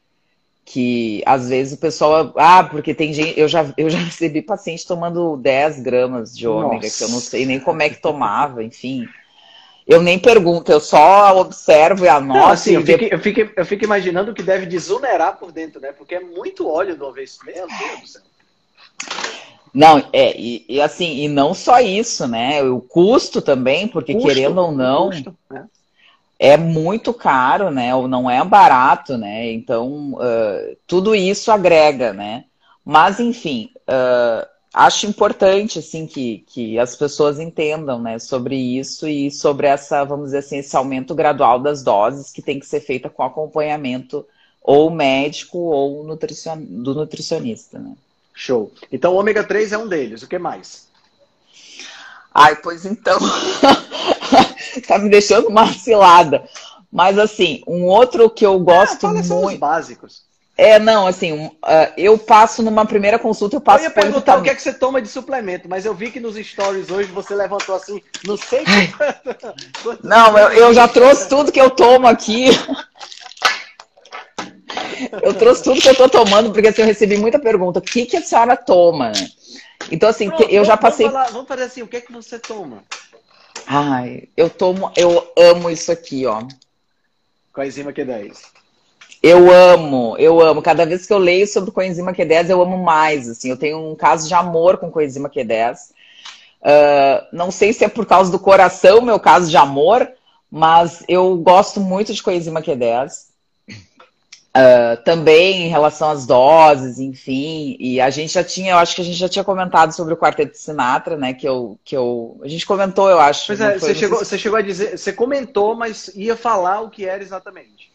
[0.65, 2.33] Que às vezes o pessoal.
[2.37, 3.37] Ah, porque tem gente.
[3.37, 6.97] Eu já, eu já recebi paciente tomando 10 gramas de ômega, Nossa.
[6.97, 9.05] que eu não sei nem como é que tomava, enfim.
[9.85, 12.39] Eu nem pergunto, eu só observo e anoto.
[12.39, 15.91] Não, assim, eu, fico, eu, fico, eu fico imaginando que deve desunerar por dentro, né?
[15.91, 17.37] Porque é muito óleo de uma vez.
[17.45, 18.21] Meu Deus do céu.
[19.73, 22.61] Não, é, e, e, assim, e não só isso, né?
[22.61, 25.65] O custo também, porque custo, querendo ou não, custo, né?
[26.37, 27.93] é muito caro, né?
[27.95, 29.51] Ou não é barato, né?
[29.51, 32.45] Então, uh, tudo isso agrega, né?
[32.85, 39.29] Mas, enfim, uh, acho importante assim que, que as pessoas entendam né, sobre isso e
[39.29, 43.09] sobre essa, vamos dizer assim, esse aumento gradual das doses que tem que ser feita
[43.09, 44.25] com acompanhamento
[44.61, 46.57] ou médico ou nutricion...
[46.59, 47.77] do nutricionista.
[47.77, 47.93] Né?
[48.33, 48.71] Show.
[48.91, 50.23] Então o ômega 3 é um deles.
[50.23, 50.87] O que mais?
[52.33, 53.19] Ai, pois então.
[54.87, 56.47] tá me deixando uma cilada.
[56.91, 59.59] Mas assim, um outro que eu gosto ah, muito.
[59.59, 60.23] básicos.
[60.55, 61.51] É, não, assim, uh,
[61.97, 64.71] eu passo numa primeira consulta, eu passo Eu ia perguntar o que é que você
[64.71, 68.63] toma de suplemento, mas eu vi que nos stories hoje você levantou assim, não sei
[70.03, 72.49] Não, eu, eu já trouxe tudo que eu tomo aqui.
[75.23, 77.79] Eu trouxe tudo que eu tô tomando, porque assim, eu recebi muita pergunta.
[77.79, 79.11] O que, que a senhora toma?
[79.91, 81.07] Então, assim, Pronto, eu já passei.
[81.07, 82.83] Vamos, falar, vamos fazer assim, o que é que você toma?
[83.65, 86.43] Ai, eu tomo, eu amo isso aqui, ó.
[87.51, 88.62] Coenzima Q10.
[89.23, 90.61] Eu amo, eu amo.
[90.61, 93.29] Cada vez que eu leio sobre coenzima Q10, eu amo mais.
[93.29, 95.77] Assim, eu tenho um caso de amor com coenzima Q10.
[96.61, 100.11] Uh, não sei se é por causa do coração, meu caso de amor,
[100.51, 103.31] mas eu gosto muito de coenzima Q10.
[104.55, 109.01] Uh, também em relação às doses, enfim, e a gente já tinha, eu acho que
[109.01, 111.33] a gente já tinha comentado sobre o quarteto de Sinatra, né?
[111.33, 113.47] Que eu, que eu, a gente comentou, eu acho.
[113.47, 117.05] Pois é, você chegou, você chegou a dizer, você comentou, mas ia falar o que
[117.05, 117.92] era exatamente.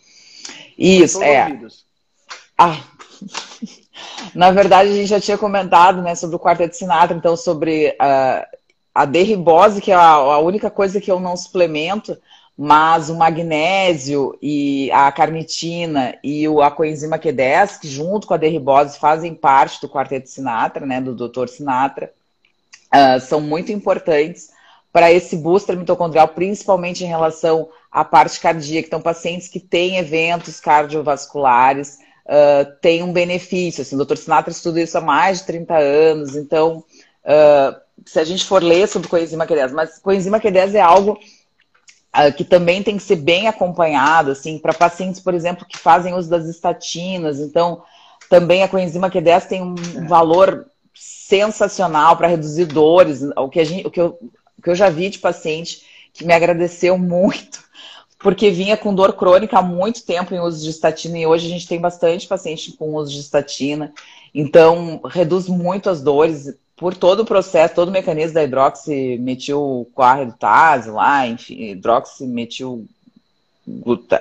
[0.76, 1.59] Isso, é.
[2.57, 2.80] Ah.
[4.34, 7.96] Na verdade, a gente já tinha comentado, né, sobre o quarteto de Sinatra, então sobre
[8.01, 8.59] uh,
[8.94, 12.16] a derribose, que é a, a única coisa que eu não suplemento,
[12.57, 18.99] mas o magnésio e a carnitina e a coenzima Q10, que junto com a derribose
[18.99, 21.46] fazem parte do quarteto Sinatra, né, do Dr.
[21.49, 22.12] Sinatra,
[22.92, 24.51] uh, são muito importantes
[24.92, 28.86] para esse booster mitocondrial, principalmente em relação à parte cardíaca.
[28.86, 33.82] Então, pacientes que têm eventos cardiovasculares uh, têm um benefício.
[33.82, 34.16] Assim, o Dr.
[34.16, 36.84] Sinatra estuda isso há mais de 30 anos, então,
[37.24, 41.18] uh, se a gente for ler sobre coenzima Q10, mas coenzima Q10 é algo
[42.12, 46.14] ah, que também tem que ser bem acompanhado, assim, para pacientes, por exemplo, que fazem
[46.14, 47.39] uso das estatinas.
[47.39, 47.82] Então,
[48.28, 49.74] também a coenzima Q10 tem um
[50.07, 53.22] valor sensacional para reduzir dores.
[53.36, 54.18] O que, a gente, o, que eu,
[54.57, 55.82] o que eu já vi de paciente
[56.12, 57.62] que me agradeceu muito,
[58.18, 61.50] porque vinha com dor crônica há muito tempo em uso de estatina e hoje a
[61.50, 63.92] gente tem bastante paciente com uso de estatina.
[64.34, 71.26] Então, reduz muito as dores por todo o processo, todo o mecanismo da hidroximetilcoarredutase lá,
[71.26, 72.86] enfim, hidroximetil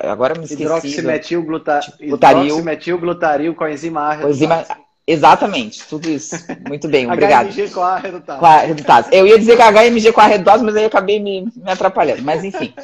[0.03, 0.63] agora me esqueci.
[0.63, 1.93] Hidroximetilglutaril.
[1.99, 4.65] Hidroximetilglutaril com a enzima A Coenzima...
[5.09, 6.35] Exatamente, tudo isso.
[6.67, 7.47] Muito bem, obrigado.
[7.47, 9.07] HMG com a redutase.
[9.13, 12.23] Eu ia dizer que HMG com a redutase, mas aí acabei me, me atrapalhando.
[12.23, 12.73] Mas enfim.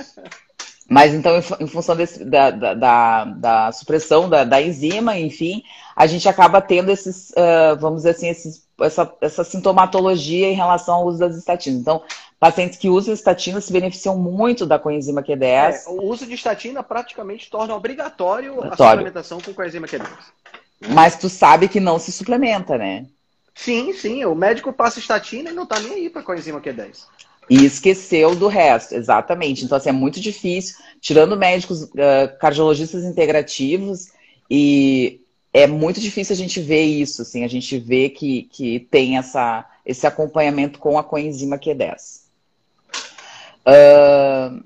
[0.94, 5.64] Mas então, em, função desse, da, da, da, da, supressão da, da, enzima, enfim,
[5.96, 10.94] a gente acaba tendo esses, uh, vamos dizer assim, esses, essa, essa sintomatologia em relação
[10.94, 11.80] ao uso das estatinas.
[11.80, 12.04] Então,
[12.40, 15.42] pacientes que usam estatina se beneficiam muito da coenzima Q10.
[15.42, 18.84] É, o uso de estatina praticamente torna obrigatório, obrigatório.
[18.84, 20.08] a suplementação com coenzima Q10.
[20.90, 23.08] Mas tu sabe que não se suplementa, né?
[23.56, 24.26] Sim, sim.
[24.26, 27.06] O médico passa estatina e não tá nem aí para coenzima Q10.
[27.50, 29.66] E esqueceu do resto, exatamente.
[29.66, 34.12] Então, assim, é muito difícil, tirando médicos uh, cardiologistas integrativos,
[34.50, 35.22] e
[35.54, 39.66] é muito difícil a gente ver isso, assim, a gente vê que, que tem essa,
[39.86, 42.24] esse acompanhamento com a coenzima Q10.
[43.66, 44.64] Uh,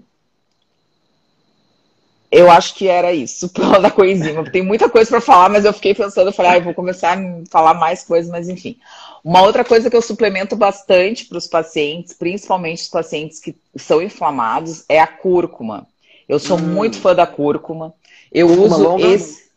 [2.32, 4.50] eu acho que era isso, pela da coenzima.
[4.50, 7.18] Tem muita coisa para falar, mas eu fiquei pensando, eu falei, ah, eu vou começar
[7.18, 8.78] a falar mais coisas, mas enfim.
[9.24, 14.02] Uma outra coisa que eu suplemento bastante para os pacientes, principalmente os pacientes que são
[14.02, 15.88] inflamados, é a cúrcuma.
[16.28, 16.62] Eu sou hum.
[16.62, 17.94] muito fã da cúrcuma.
[18.32, 19.08] Eu cúrcuma uso longa?
[19.08, 19.48] esse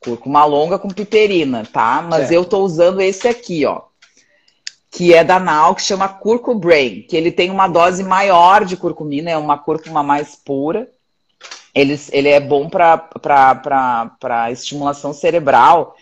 [0.00, 2.06] cúrcuma longa com piperina, tá?
[2.08, 3.82] Mas eu tô usando esse aqui, ó.
[4.90, 9.30] Que é da Nau, que chama Curcubrain, que ele tem uma dose maior de curcumina,
[9.30, 10.88] é uma cúrcuma mais pura.
[11.74, 15.96] Ele, ele é bom para estimulação cerebral.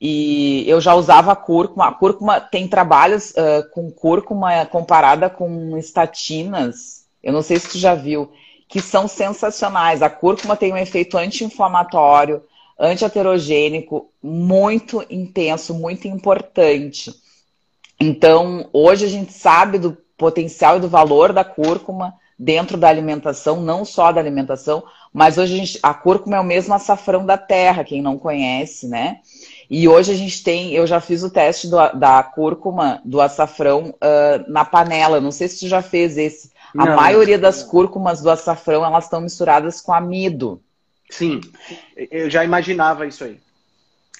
[0.00, 1.86] E eu já usava cúrcuma.
[1.86, 7.06] A cúrcuma tem trabalhos uh, com cúrcuma comparada com estatinas.
[7.22, 8.32] Eu não sei se tu já viu,
[8.68, 10.02] que são sensacionais.
[10.02, 12.42] A cúrcuma tem um efeito anti-inflamatório,
[12.76, 17.14] anti-aterogênico muito intenso, muito importante.
[18.00, 22.12] Então, hoje a gente sabe do potencial e do valor da cúrcuma
[22.42, 24.82] dentro da alimentação, não só da alimentação,
[25.12, 28.88] mas hoje a, gente, a cúrcuma é o mesmo açafrão da terra, quem não conhece,
[28.88, 29.20] né?
[29.70, 33.94] E hoje a gente tem, eu já fiz o teste do, da cúrcuma, do açafrão
[33.94, 35.20] uh, na panela.
[35.20, 36.50] Não sei se tu já fez esse.
[36.76, 40.60] A não, maioria das cúrcumas do açafrão, elas estão misturadas com amido.
[41.08, 41.40] Sim,
[42.10, 43.38] eu já imaginava isso aí.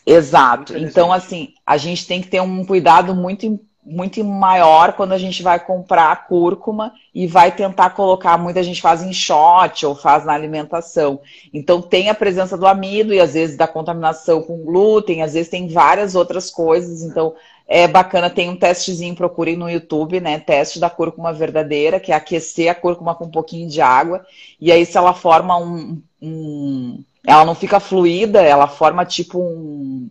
[0.06, 0.78] Exato.
[0.78, 5.18] Então, assim, a gente tem que ter um cuidado muito importante muito maior quando a
[5.18, 9.94] gente vai comprar a cúrcuma e vai tentar colocar, muita gente faz em shot ou
[9.94, 11.20] faz na alimentação.
[11.52, 15.48] Então tem a presença do amido e às vezes da contaminação com glúten, às vezes
[15.48, 17.34] tem várias outras coisas, então
[17.66, 20.38] é bacana, tem um testezinho, procurem no YouTube, né?
[20.38, 24.26] Teste da cúrcuma verdadeira, que é aquecer a cúrcuma com um pouquinho de água.
[24.60, 26.02] E aí, se ela forma um.
[26.20, 30.08] um ela não fica fluida, ela forma tipo um,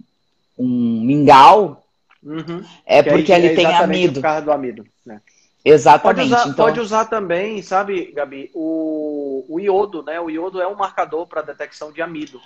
[0.58, 1.81] um mingau.
[2.24, 2.64] Uhum.
[2.86, 4.16] É que porque ali é tem amido.
[4.16, 5.22] Por causa do amido, né?
[5.64, 6.30] Exatamente.
[6.30, 6.66] Pode usar, então...
[6.66, 10.20] pode usar, também, sabe, Gabi, o, o iodo, né?
[10.20, 12.42] O iodo é um marcador para detecção de amido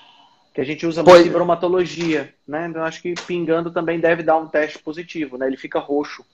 [0.56, 1.18] que a gente usa pois...
[1.18, 2.68] muito em bromatologia, né?
[2.70, 5.48] Então acho que pingando também deve dar um teste positivo, né?
[5.48, 6.26] Ele fica roxo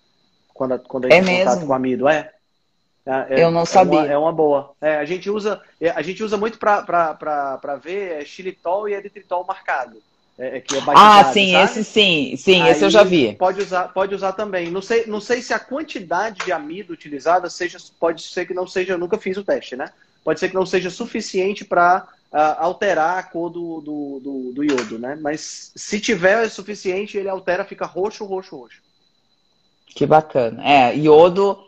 [0.53, 2.31] quando, quando a gente é contato com amido, é?
[3.03, 4.01] é, é Eu não é sabia.
[4.01, 4.75] Uma, é uma boa.
[4.79, 9.43] É, a gente usa, é, a gente usa muito para ver é, xilitol e eritritol
[9.43, 9.97] marcado.
[10.37, 11.65] É, é, que é ah, sim, sabe?
[11.65, 13.35] esse sim, sim, Aí esse eu já vi.
[13.35, 14.71] Pode usar, pode usar também.
[14.71, 18.65] Não sei, não sei se a quantidade de amido utilizada seja, pode ser que não
[18.65, 19.91] seja, eu nunca fiz o teste, né?
[20.23, 24.97] Pode ser que não seja suficiente para alterar a cor do, do, do, do, iodo,
[24.97, 25.17] né?
[25.21, 28.81] Mas se tiver o suficiente, ele altera, fica roxo, roxo, roxo.
[29.87, 30.63] Que bacana.
[30.65, 31.59] É, iodo.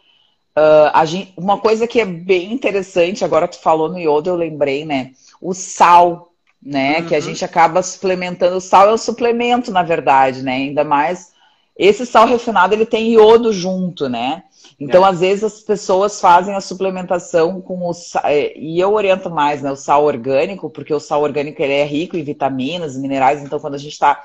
[0.58, 4.86] Uh, gente, uma coisa que é bem interessante, agora tu falou no iodo, eu lembrei,
[4.86, 5.12] né?
[5.42, 6.33] O sal,
[6.66, 7.00] né?
[7.00, 7.08] Uhum.
[7.08, 8.56] Que a gente acaba suplementando.
[8.56, 10.54] O sal é um suplemento, na verdade, né?
[10.54, 11.34] Ainda mais.
[11.76, 14.44] Esse sal refinado, ele tem iodo junto, né?
[14.80, 15.10] Então, é.
[15.10, 19.62] às vezes, as pessoas fazem a suplementação com o sal, é, e eu oriento mais,
[19.62, 23.60] né, o sal orgânico, porque o sal orgânico ele é rico em vitaminas, minerais, então
[23.60, 24.22] quando a gente está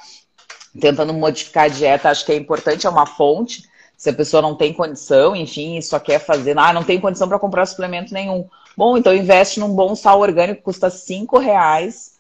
[0.81, 3.63] tentando modificar a dieta, acho que é importante, é uma fonte,
[3.97, 7.39] se a pessoa não tem condição, enfim, só quer fazer, ah, não tem condição para
[7.39, 8.47] comprar suplemento nenhum.
[8.77, 12.18] Bom, então investe num bom sal orgânico, custa cinco reais,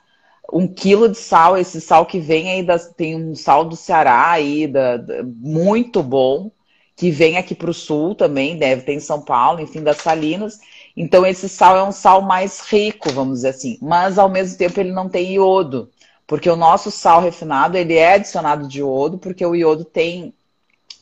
[0.51, 4.30] um quilo de sal, esse sal que vem aí, das, tem um sal do Ceará
[4.30, 6.51] aí, da, da muito bom,
[6.96, 10.59] que vem aqui para o sul também, deve ter em São Paulo, enfim, das Salinas.
[10.96, 14.80] Então, esse sal é um sal mais rico, vamos dizer assim, mas ao mesmo tempo
[14.80, 15.90] ele não tem iodo,
[16.26, 20.34] porque o nosso sal refinado ele é adicionado de iodo, porque o iodo tem.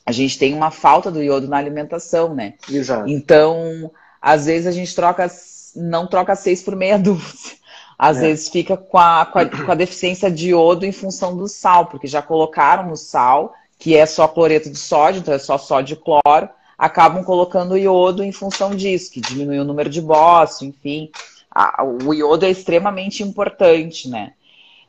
[0.05, 2.55] A gente tem uma falta do iodo na alimentação, né?
[2.70, 3.09] Exato.
[3.09, 3.90] Então,
[4.20, 5.28] às vezes a gente troca,
[5.74, 7.55] não troca seis por meia dúzia.
[7.99, 8.20] Às é.
[8.22, 11.86] vezes fica com a, com a, com a deficiência de iodo em função do sal,
[11.86, 15.94] porque já colocaram o sal que é só cloreto de sódio, então é só sódio
[15.94, 21.11] e cloro, acabam colocando iodo em função disso, que diminui o número de bócio, enfim.
[21.51, 24.32] A, o iodo é extremamente importante, né?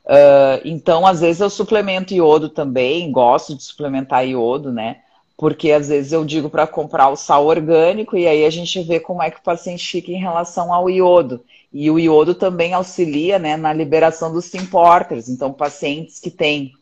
[0.06, 5.02] Uh, então, às vezes eu suplemento iodo também, gosto de suplementar iodo, né?
[5.36, 9.00] Porque às vezes eu digo para comprar o sal orgânico e aí a gente vê
[9.00, 11.44] como é que o paciente fica em relação ao iodo.
[11.72, 15.30] E o iodo também auxilia né, na liberação dos importers.
[15.30, 16.74] Então, pacientes que têm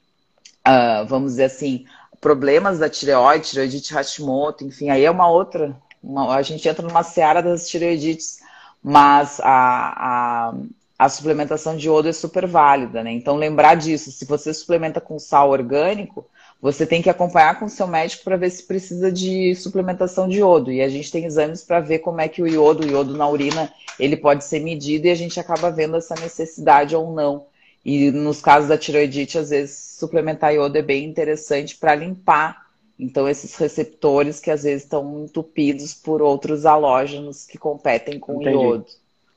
[0.65, 1.86] uh, vamos dizer assim,
[2.19, 7.03] problemas da tireoide, tireoidite Hashimoto, enfim, aí é uma outra, uma, a gente entra numa
[7.03, 8.39] seara das tireoidites,
[8.83, 10.53] mas a, a,
[10.97, 13.11] a, suplementação de iodo é super válida, né?
[13.11, 16.25] Então lembrar disso, se você suplementa com sal orgânico,
[16.62, 20.39] você tem que acompanhar com o seu médico para ver se precisa de suplementação de
[20.39, 20.72] iodo.
[20.72, 23.28] E a gente tem exames para ver como é que o iodo, o iodo na
[23.28, 27.45] urina, ele pode ser medido e a gente acaba vendo essa necessidade ou não
[27.86, 32.66] e nos casos da tiroidite, às vezes, suplementar iodo é bem interessante para limpar,
[32.97, 38.56] então, esses receptores que às vezes estão entupidos por outros halógenos que competem com Entendi.
[38.56, 38.86] o iodo.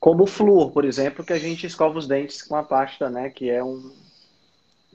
[0.01, 3.31] Como o flúor, por exemplo, que a gente escova os dentes com a pasta, né?
[3.31, 3.93] Que é um,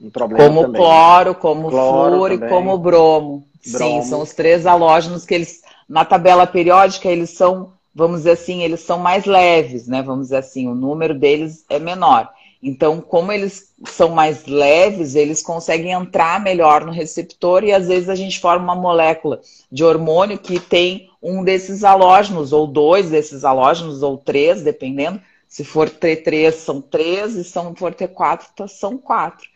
[0.04, 0.80] um problema Como também.
[0.80, 2.48] cloro, como cloro flúor também.
[2.48, 3.20] e como bromo.
[3.28, 3.46] bromo.
[3.62, 8.62] Sim, são os três halógenos que eles, na tabela periódica, eles são, vamos dizer assim,
[8.62, 10.02] eles são mais leves, né?
[10.02, 12.30] Vamos dizer assim, o número deles é menor.
[12.62, 18.08] Então, como eles são mais leves, eles conseguem entrar melhor no receptor e às vezes
[18.08, 19.40] a gente forma uma molécula
[19.70, 25.20] de hormônio que tem um desses halógenos, ou dois desses halógenos, ou três, dependendo.
[25.46, 29.46] Se for T3, são três, e se for T4, tá, são quatro.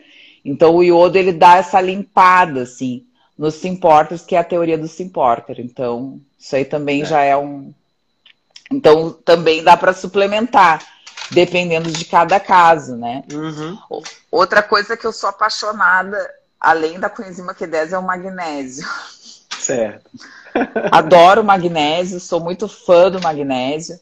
[0.49, 3.05] Então, o iodo ele dá essa limpada, assim,
[3.36, 5.61] nos simporters, que é a teoria do simporter.
[5.61, 7.05] Então, isso aí também é.
[7.05, 7.72] já é um.
[8.70, 10.82] Então, também dá para suplementar
[11.30, 13.22] dependendo de cada caso, né?
[13.30, 13.78] Uhum.
[14.30, 16.18] Outra coisa que eu sou apaixonada,
[16.59, 18.88] além da coenzima Q10, é o magnésio.
[19.59, 20.11] Certo.
[20.90, 24.01] Adoro magnésio, sou muito fã do magnésio.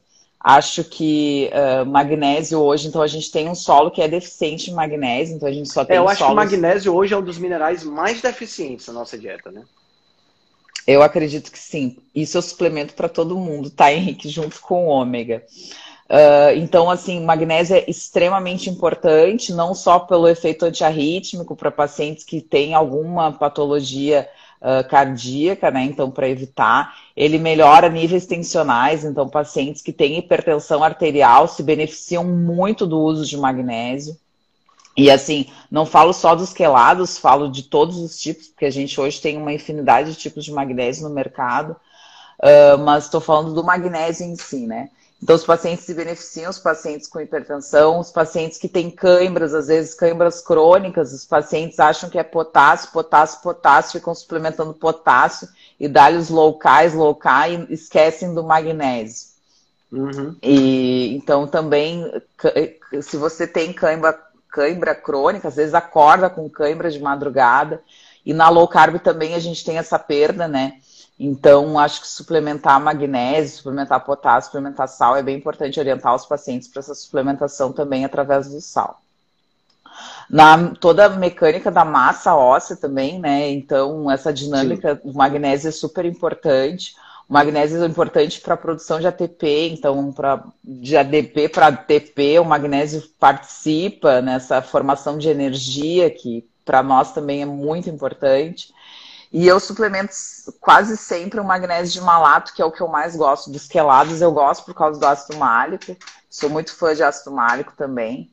[0.48, 4.74] Acho que uh, magnésio hoje, então a gente tem um solo que é deficiente em
[4.74, 5.96] magnésio, então a gente só tem.
[5.96, 6.28] É, eu acho solos...
[6.28, 9.64] que o magnésio hoje é um dos minerais mais deficientes na nossa dieta, né?
[10.86, 11.96] Eu acredito que sim.
[12.14, 14.28] Isso eu suplemento para todo mundo, tá, Henrique?
[14.28, 15.42] Junto com o ômega.
[16.08, 22.40] Uh, então, assim, magnésio é extremamente importante, não só pelo efeito antiarrítmico para pacientes que
[22.40, 24.45] têm alguma patologia uh,
[24.88, 25.84] cardíaca, né?
[25.84, 32.24] Então, para evitar, ele melhora níveis tensionais, então, pacientes que têm hipertensão arterial se beneficiam
[32.24, 34.16] muito do uso de magnésio.
[34.96, 38.98] E assim, não falo só dos quelados, falo de todos os tipos, porque a gente
[38.98, 41.76] hoje tem uma infinidade de tipos de magnésio no mercado,
[42.42, 44.88] uh, mas estou falando do magnésio em si, né?
[45.22, 49.68] Então, os pacientes se beneficiam, os pacientes com hipertensão, os pacientes que têm câimbras, às
[49.68, 55.48] vezes câimbras crônicas, os pacientes acham que é potássio, potássio, potássio, ficam suplementando potássio
[55.80, 59.28] e dá-lhe os locais, locais e esquecem do magnésio.
[59.90, 60.36] Uhum.
[60.42, 62.10] E então também,
[63.00, 67.82] se você tem cãibra, cãibra crônica, às vezes acorda com cãibra de madrugada,
[68.24, 70.74] e na low carb também a gente tem essa perda, né?
[71.18, 76.68] Então, acho que suplementar magnésio, suplementar potássio, suplementar sal é bem importante orientar os pacientes
[76.68, 79.00] para essa suplementação também através do sal.
[80.28, 83.50] Na toda a mecânica da massa óssea também, né?
[83.50, 85.10] Então, essa dinâmica Sim.
[85.10, 86.94] do magnésio é super importante.
[87.28, 92.38] O magnésio é importante para a produção de ATP, então, pra, de ADP para ATP,
[92.38, 98.72] o magnésio participa nessa formação de energia, que para nós também é muito importante.
[99.32, 100.12] E eu suplemento
[100.60, 103.50] quase sempre o magnésio de malato, que é o que eu mais gosto.
[103.50, 105.96] Dos quelados eu gosto por causa do ácido málico.
[106.30, 108.30] Sou muito fã de ácido málico também.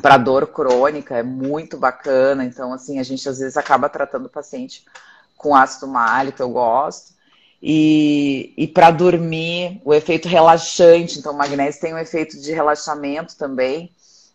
[0.00, 2.44] Para dor crônica é muito bacana.
[2.44, 4.84] Então, assim, a gente às vezes acaba tratando o paciente
[5.36, 7.14] com ácido málico, eu gosto.
[7.62, 11.18] E, e para dormir, o efeito relaxante.
[11.18, 13.92] Então, o magnésio tem um efeito de relaxamento também.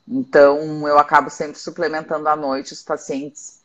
[0.07, 3.64] Então, eu acabo sempre suplementando à noite os pacientes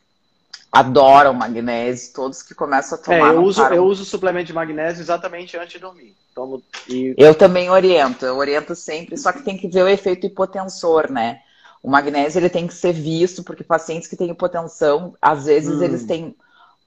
[0.71, 3.33] adoram magnésio, todos que começam a tomar.
[3.33, 6.15] É, eu, uso, eu uso suplemento de magnésio exatamente antes de dormir.
[6.33, 7.13] Tomo, e...
[7.17, 11.41] Eu também oriento, eu oriento sempre, só que tem que ver o efeito hipotensor, né?
[11.83, 15.83] O magnésio ele tem que ser visto, porque pacientes que têm hipotensão, às vezes hum.
[15.83, 16.35] eles têm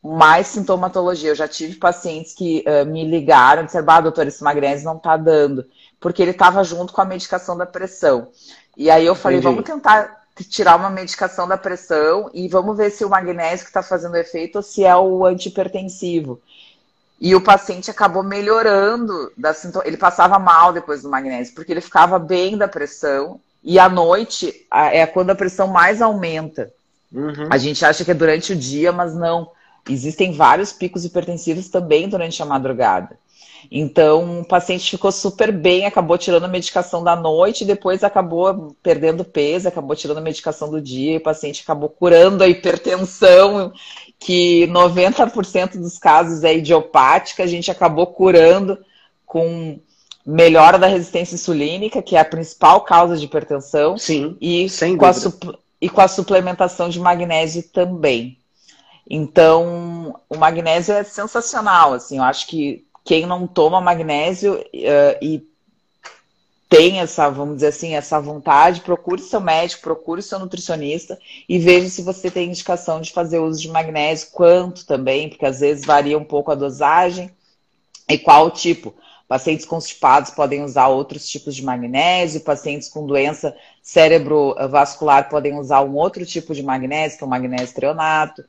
[0.03, 1.30] mais sintomatologia.
[1.30, 4.99] Eu já tive pacientes que uh, me ligaram e disseram, ah, doutor, esse magnésio não
[4.99, 5.66] tá dando,
[6.01, 8.28] porque ele estava junto com a medicação da pressão.
[8.76, 9.55] E aí eu falei, Entendi.
[9.55, 13.82] vamos tentar tirar uma medicação da pressão e vamos ver se o magnésio que está
[13.82, 16.41] fazendo efeito ou se é o antipertensivo.
[17.20, 19.87] E o paciente acabou melhorando da sintoma.
[19.87, 23.41] Ele passava mal depois do magnésio, porque ele ficava bem da pressão.
[23.62, 26.72] E à noite é quando a pressão mais aumenta.
[27.12, 27.49] Uhum.
[27.49, 29.51] A gente acha que é durante o dia, mas não.
[29.89, 33.16] Existem vários picos hipertensivos também durante a madrugada.
[33.71, 39.25] Então, o paciente ficou super bem, acabou tirando a medicação da noite, depois acabou perdendo
[39.25, 43.73] peso, acabou tirando a medicação do dia, e o paciente acabou curando a hipertensão,
[44.19, 48.79] que 90% dos casos é idiopática, a gente acabou curando
[49.27, 49.79] com
[50.25, 53.99] melhora da resistência insulínica, que é a principal causa de hipertensão.
[53.99, 55.12] Sim, e sem com, a,
[55.81, 58.39] e com a suplementação de magnésio também.
[59.09, 65.46] Então, o magnésio é sensacional, assim, eu acho que quem não toma magnésio uh, e
[66.68, 71.16] tem essa, vamos dizer assim, essa vontade, procure seu médico, procure seu nutricionista
[71.48, 75.61] e veja se você tem indicação de fazer uso de magnésio, quanto também, porque às
[75.61, 77.30] vezes varia um pouco a dosagem
[78.09, 78.94] e qual tipo.
[79.28, 85.94] Pacientes constipados podem usar outros tipos de magnésio, pacientes com doença cerebrovascular podem usar um
[85.94, 88.44] outro tipo de magnésio, que é o magnésio treonato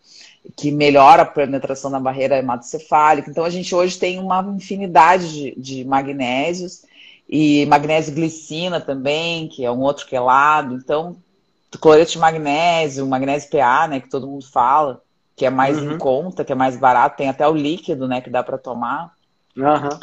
[0.56, 3.30] que melhora a penetração da barreira hematocefálica.
[3.30, 6.84] Então, a gente hoje tem uma infinidade de, de magnésios
[7.28, 10.76] e magnésio glicina também, que é um outro quelado.
[10.76, 11.18] Então,
[11.80, 15.02] cloreto de magnésio, magnésio PA, né, que todo mundo fala,
[15.36, 15.94] que é mais uhum.
[15.94, 19.14] em conta, que é mais barato, tem até o líquido, né, que dá para tomar.
[19.58, 20.00] Uhum.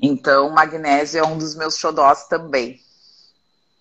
[0.00, 2.80] Então, magnésio é um dos meus xodós também.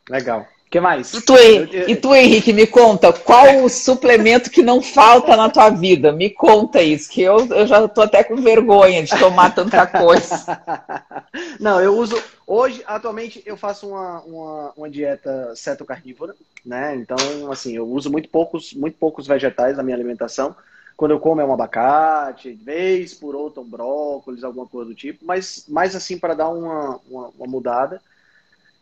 [0.10, 1.12] Legal que mais?
[1.14, 5.72] E tu, e tu, Henrique, me conta, qual o suplemento que não falta na tua
[5.72, 6.12] vida?
[6.12, 10.62] Me conta isso, que eu, eu já estou até com vergonha de tomar tanta coisa.
[11.60, 12.22] Não, eu uso.
[12.46, 16.96] Hoje, atualmente, eu faço uma, uma, uma dieta cetocarnívora, né?
[16.96, 20.56] Então, assim, eu uso muito poucos, muito poucos vegetais na minha alimentação.
[20.96, 25.26] Quando eu como é um abacate, vez por outra um brócolis, alguma coisa do tipo,
[25.26, 28.02] mas mais assim para dar uma, uma, uma mudada.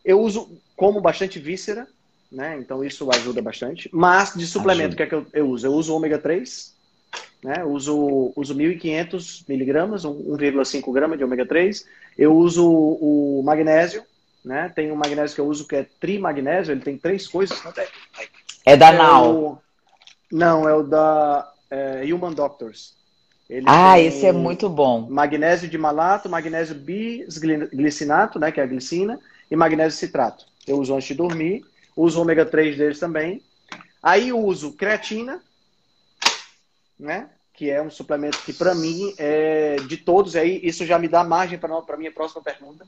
[0.03, 1.87] Eu uso como bastante víscera,
[2.31, 2.55] né?
[2.59, 3.89] Então isso ajuda bastante.
[3.91, 5.65] Mas de suplemento, o que é que eu, eu, uso?
[5.65, 6.73] Eu uso ômega 3,
[7.43, 7.65] né?
[7.65, 11.83] Uso, uso 1.500 miligramas, 1,5 gramas de ômega 3.
[12.15, 14.03] Eu uso o magnésio,
[14.45, 14.71] né?
[14.73, 17.59] Tem um magnésio que eu uso que é trimagnésio, ele tem três coisas.
[18.63, 19.61] É da é Nau.
[20.31, 22.95] Não, é o da é, Human Doctors.
[23.49, 25.07] Ele ah, esse é muito bom.
[25.09, 29.19] Magnésio de malato, magnésio bisglicinato, né, que é a glicina,
[29.49, 30.45] e magnésio citrato.
[30.67, 31.63] Eu uso antes de dormir,
[31.95, 33.41] uso ômega 3 deles também.
[34.03, 35.41] Aí uso creatina,
[36.99, 37.29] né?
[37.53, 41.23] Que é um suplemento que para mim é de todos aí isso já me dá
[41.23, 42.85] margem para a minha próxima pergunta.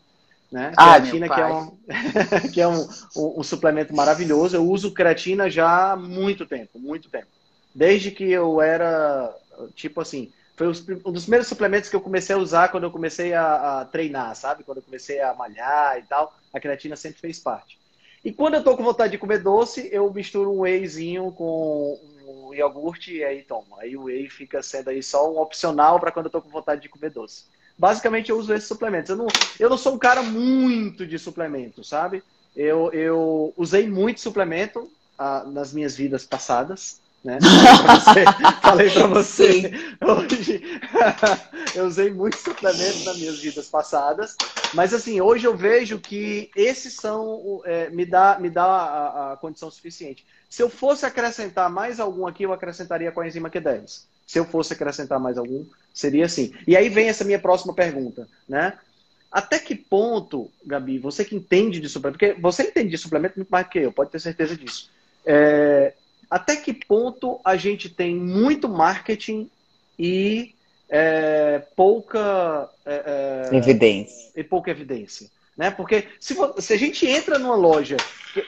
[0.52, 0.74] né?
[0.78, 1.78] Ah, creatina, que é, um,
[2.54, 4.56] que é um, um, um, suplemento maravilhoso.
[4.56, 7.28] Eu uso creatina já há muito tempo, muito tempo.
[7.74, 9.34] Desde que eu era,
[9.76, 13.34] tipo assim, foi um dos primeiros suplementos que eu comecei a usar quando eu comecei
[13.34, 14.66] a, a, treinar, sabe?
[14.66, 17.80] Quando eu comecei a malhar e tal, a creatina sempre fez parte.
[18.26, 21.97] E quando eu tô com vontade de comer doce, eu misturo um wheyzinho com
[22.28, 23.78] um iogurte e aí tomo.
[23.80, 26.82] Aí o whey fica sendo aí só um opcional para quando eu tô com vontade
[26.82, 27.45] de comer doce
[27.80, 29.10] basicamente eu uso esses suplementos.
[29.10, 32.22] Eu não, eu não sou um cara muito de suplemento, sabe?
[32.53, 37.01] Eu, eu usei muito suplemento ah, nas minhas vidas passadas.
[37.24, 37.38] Né?
[38.62, 40.62] Falei para você, hoje
[41.76, 44.38] eu usei muito suplemento nas minhas vidas passadas,
[44.74, 49.38] mas assim hoje eu vejo que esses são é, me dá me dá a, a,
[49.38, 50.26] condição suficiente.
[50.50, 54.04] Se eu fosse acrescentar mais algum aqui, eu acrescentaria com a enzima Q10.
[54.26, 55.66] Se eu fosse acrescentar mais algum,
[56.00, 56.54] Seria assim.
[56.66, 58.78] E aí vem essa minha próxima pergunta, né?
[59.30, 63.50] Até que ponto, Gabi, você que entende de suplemento, porque você entende de suplemento muito
[63.50, 64.90] mais do que eu, pode ter certeza disso.
[65.26, 65.94] É,
[66.30, 69.50] até que ponto a gente tem muito marketing
[69.98, 70.54] e
[70.88, 74.32] é, pouca é, é evidência.
[74.36, 75.30] E pouca evidência.
[75.60, 75.70] Né?
[75.70, 77.97] Porque se, se a gente entra numa loja,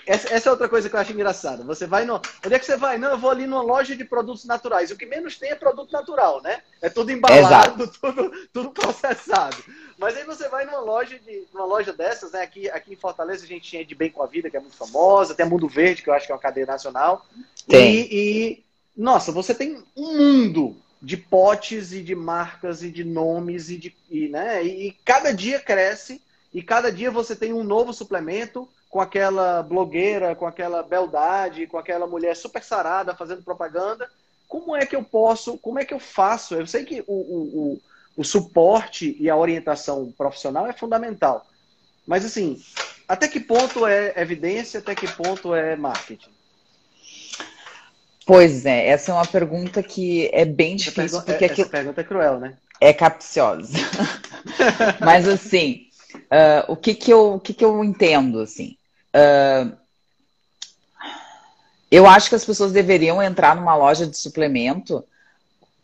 [0.07, 1.61] essa, essa, é outra coisa que eu acho engraçada.
[1.65, 2.21] Você vai no.
[2.45, 2.97] Onde é que você vai?
[2.97, 4.91] Não, eu vou ali numa loja de produtos naturais.
[4.91, 6.61] O que menos tem é produto natural, né?
[6.81, 9.61] É tudo embalado, tudo, tudo processado.
[9.97, 12.43] Mas aí você vai numa loja de numa loja dessas, né?
[12.43, 14.77] Aqui, aqui em Fortaleza a gente tinha de Bem com a Vida, que é muito
[14.77, 17.25] famosa, tem a Mundo Verde, que eu acho que é uma cadeia nacional.
[17.67, 17.93] Tem.
[17.93, 18.63] E, e
[18.95, 23.93] nossa, você tem um mundo de potes e de marcas e de nomes e de.
[24.09, 24.63] E, né?
[24.63, 26.21] e cada dia cresce
[26.53, 31.77] e cada dia você tem um novo suplemento com aquela blogueira, com aquela beldade, com
[31.77, 34.09] aquela mulher super sarada fazendo propaganda.
[34.47, 36.55] Como é que eu posso, como é que eu faço?
[36.55, 37.81] Eu sei que o, o, o,
[38.17, 41.45] o suporte e a orientação profissional é fundamental.
[42.05, 42.61] Mas assim,
[43.07, 46.29] até que ponto é evidência, até que ponto é marketing?
[48.25, 51.03] Pois é, essa é uma pergunta que é bem difícil.
[51.03, 51.69] Essa, porque essa aquilo...
[51.69, 52.57] pergunta é cruel, né?
[52.79, 53.77] É capciosa.
[54.99, 55.87] Mas assim,
[56.31, 58.77] Uh, o que que eu, o que que eu entendo, assim?
[59.13, 59.75] Uh,
[61.91, 65.03] eu acho que as pessoas deveriam entrar numa loja de suplemento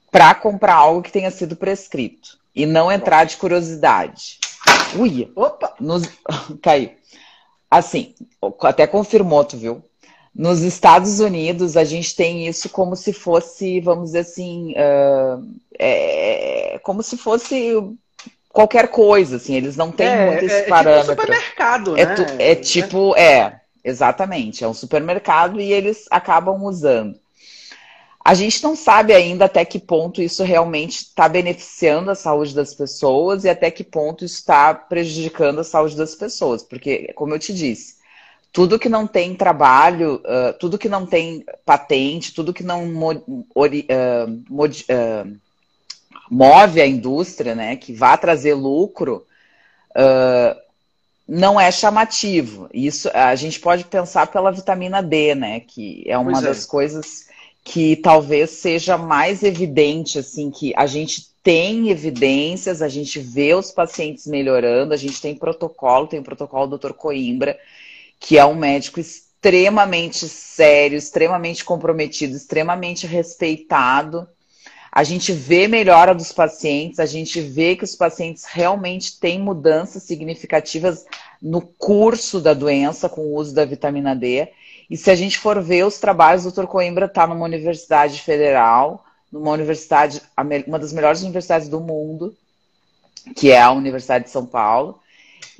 [0.09, 4.39] para comprar algo que tenha sido prescrito e não entrar de curiosidade.
[4.97, 5.29] Ui!
[5.35, 5.75] Opa!
[5.81, 6.03] Nos...
[6.63, 6.91] Caiu.
[7.69, 8.15] Assim,
[8.61, 9.83] até confirmou, tu viu?
[10.33, 15.45] Nos Estados Unidos, a gente tem isso como se fosse, vamos dizer assim, uh,
[15.77, 17.73] é, como se fosse
[18.57, 21.11] qualquer coisa, assim, eles não têm é, muito esse é, parâmetro.
[21.11, 22.15] É tipo supermercado, é, né?
[22.39, 27.19] é tipo, é, exatamente, é um supermercado e eles acabam usando.
[28.25, 32.73] A gente não sabe ainda até que ponto isso realmente está beneficiando a saúde das
[32.73, 37.39] pessoas e até que ponto isso está prejudicando a saúde das pessoas, porque, como eu
[37.39, 37.97] te disse,
[38.51, 43.43] tudo que não tem trabalho, uh, tudo que não tem patente, tudo que não uh,
[43.55, 45.37] uh,
[46.29, 49.25] move a indústria, né, que vá trazer lucro,
[49.91, 50.59] uh,
[51.27, 52.69] não é chamativo.
[52.73, 56.67] Isso a gente pode pensar pela vitamina D, né, que é uma pois das é.
[56.67, 57.27] coisas
[57.63, 63.71] que talvez seja mais evidente, assim, que a gente tem evidências, a gente vê os
[63.71, 66.93] pacientes melhorando, a gente tem protocolo, tem o protocolo do Dr.
[66.93, 67.57] Coimbra,
[68.19, 74.27] que é um médico extremamente sério, extremamente comprometido, extremamente respeitado
[74.91, 80.03] a gente vê melhora dos pacientes, a gente vê que os pacientes realmente têm mudanças
[80.03, 81.05] significativas
[81.41, 84.47] no curso da doença com o uso da vitamina D.
[84.89, 86.65] E se a gente for ver os trabalhos, o Dr.
[86.65, 90.21] Coimbra está numa universidade federal, numa universidade,
[90.65, 92.35] uma das melhores universidades do mundo,
[93.35, 94.99] que é a Universidade de São Paulo,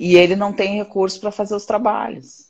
[0.00, 2.46] e ele não tem recurso para fazer os trabalhos.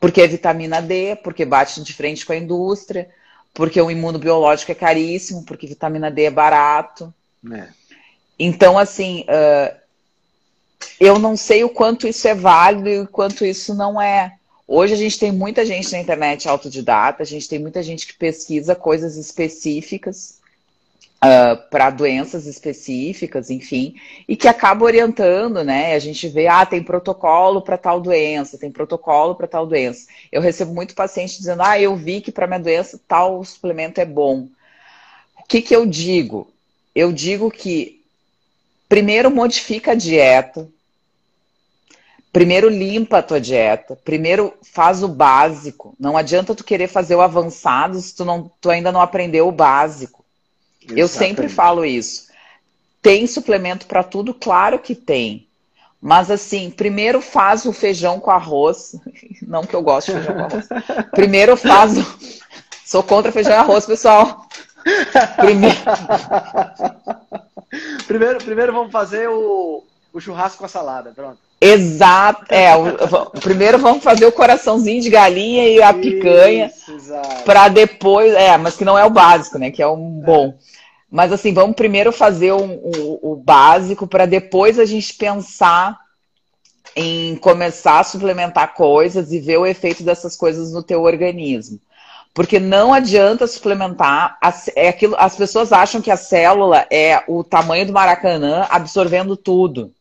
[0.00, 3.08] Porque é vitamina D, porque bate de frente com a indústria,
[3.56, 7.12] porque o imunobiológico é caríssimo, porque vitamina D é barato.
[7.50, 7.68] É.
[8.38, 9.74] Então, assim, uh,
[11.00, 14.36] eu não sei o quanto isso é válido e o quanto isso não é.
[14.68, 18.12] Hoje a gente tem muita gente na internet autodidata, a gente tem muita gente que
[18.12, 20.35] pesquisa coisas específicas
[21.16, 23.94] uh, ah, para doenças específicas, enfim,
[24.28, 25.94] e que acaba orientando, né?
[25.94, 30.06] A gente vê, ah, tem protocolo para tal doença, tem protocolo para tal doença.
[30.30, 34.04] Eu recebo muito paciente dizendo, ah, eu vi que para minha doença tal suplemento é
[34.04, 34.48] bom.
[35.38, 36.50] O que, que eu digo?
[36.94, 38.02] Eu digo que
[38.88, 40.68] primeiro modifica a dieta,
[42.32, 45.94] primeiro limpa a tua dieta, primeiro faz o básico.
[45.98, 49.52] Não adianta tu querer fazer o avançado se tu, não, tu ainda não aprendeu o
[49.52, 50.25] básico.
[50.90, 52.26] Eu sempre falo isso.
[53.02, 54.34] Tem suplemento para tudo?
[54.34, 55.46] Claro que tem.
[56.00, 58.94] Mas assim, primeiro faz o feijão com arroz.
[59.42, 60.68] Não que eu goste de feijão com arroz.
[61.12, 62.04] Primeiro faz o...
[62.84, 64.46] Sou contra feijão e arroz, pessoal.
[65.36, 65.76] Primeiro...
[68.06, 69.82] primeiro, primeiro vamos fazer o,
[70.12, 71.45] o churrasco com a salada, pronto.
[71.60, 72.44] Exato.
[72.48, 76.70] É, o, primeiro vamos fazer o coraçãozinho de galinha e a picanha
[77.44, 79.70] para depois, é, mas que não é o básico, né?
[79.70, 80.48] Que é um bom.
[80.48, 80.54] É.
[81.10, 85.98] Mas assim, vamos primeiro fazer um, um, o básico para depois a gente pensar
[86.94, 91.78] em começar a suplementar coisas e ver o efeito dessas coisas no teu organismo.
[92.34, 94.38] Porque não adianta suplementar.
[94.74, 99.92] É aquilo, as pessoas acham que a célula é o tamanho do Maracanã absorvendo tudo.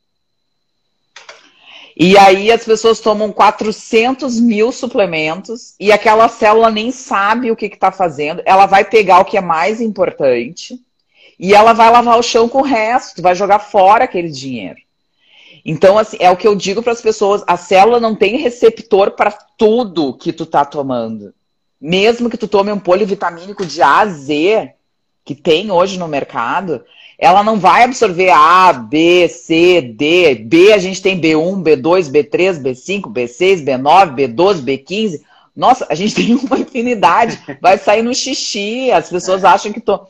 [1.98, 7.68] E aí as pessoas tomam 400 mil suplementos e aquela célula nem sabe o que
[7.68, 8.42] está fazendo.
[8.46, 10.78] Ela vai pegar o que é mais importante
[11.40, 14.80] e ela vai lavar o chão com o resto, vai jogar fora aquele dinheiro.
[15.64, 19.12] Então, assim, é o que eu digo para as pessoas: a célula não tem receptor
[19.12, 21.34] para tudo que tu tá tomando.
[21.80, 24.74] Mesmo que tu tome um polivitamínico de A a Z,
[25.24, 26.84] que tem hoje no mercado,
[27.18, 30.36] ela não vai absorver A, B, C, D.
[30.36, 35.22] B a gente tem B1, B2, B3, B5, B6, B9, B12, B15.
[35.56, 37.40] Nossa, a gente tem uma infinidade.
[37.62, 38.92] Vai sair no xixi.
[38.92, 40.06] As pessoas acham que, to...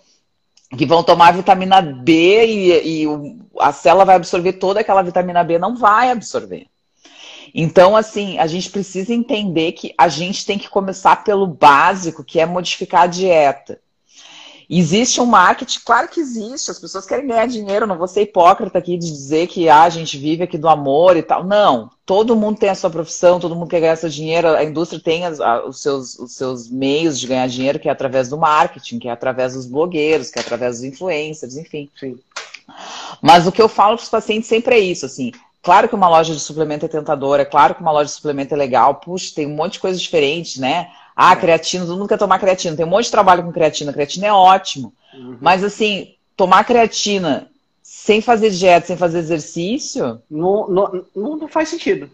[0.76, 3.08] que vão tomar vitamina B e, e
[3.60, 5.60] a célula vai absorver toda aquela vitamina B.
[5.60, 6.66] Não vai absorver.
[7.54, 12.40] Então, assim, a gente precisa entender que a gente tem que começar pelo básico, que
[12.40, 13.80] é modificar a dieta.
[14.70, 18.80] Existe um marketing, claro que existe, as pessoas querem ganhar dinheiro, não vou ser hipócrita
[18.80, 21.44] aqui de dizer que ah, a gente vive aqui do amor e tal.
[21.44, 25.00] Não, todo mundo tem a sua profissão, todo mundo quer ganhar seu dinheiro, a indústria
[25.00, 28.38] tem as, a, os, seus, os seus meios de ganhar dinheiro, que é através do
[28.38, 31.90] marketing, que é através dos blogueiros, que é através dos influencers, enfim.
[32.00, 32.18] Sim.
[33.22, 35.32] Mas o que eu falo para os pacientes sempre é isso, assim,
[35.66, 38.54] Claro que uma loja de suplemento é tentadora, é claro que uma loja de suplemento
[38.54, 40.92] é legal, puxa, tem um monte de coisas diferentes, né?
[41.16, 41.36] Ah, é.
[41.36, 42.76] creatina, todo mundo quer tomar creatina.
[42.76, 43.94] Tem um monte de trabalho com creatina.
[43.94, 44.94] Creatina é ótimo.
[45.14, 45.38] Uhum.
[45.40, 47.48] Mas, assim, tomar creatina
[47.82, 50.22] sem fazer dieta, sem fazer exercício.
[50.30, 52.10] Não, não, não faz sentido.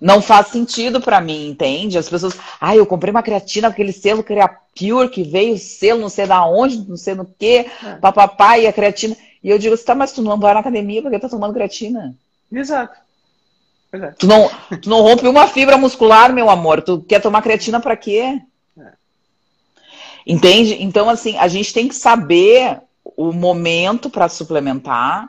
[0.00, 1.96] Não faz sentido para mim, entende?
[1.96, 2.36] As pessoas.
[2.60, 6.76] Ah, eu comprei uma creatina, aquele selo Creapure que veio, selo não sei da onde,
[6.86, 7.94] não sei no que, é.
[8.00, 9.16] papapá, e a creatina.
[9.42, 12.14] E eu digo, tá, mas tu não vai na academia porque tá tomando creatina.
[12.52, 12.96] Exato.
[13.92, 14.10] É.
[14.18, 14.50] Tu, não,
[14.80, 16.82] tu não rompe uma fibra muscular, meu amor.
[16.82, 18.40] Tu quer tomar creatina para quê?
[18.78, 18.92] É.
[20.26, 20.82] Entende?
[20.82, 22.80] Então, assim, a gente tem que saber
[23.16, 25.28] o momento para suplementar.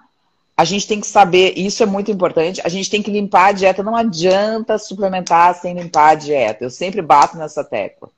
[0.55, 3.51] A gente tem que saber, isso é muito importante, a gente tem que limpar a
[3.51, 3.83] dieta.
[3.83, 6.63] Não adianta suplementar sem limpar a dieta.
[6.63, 8.09] Eu sempre bato nessa tecla.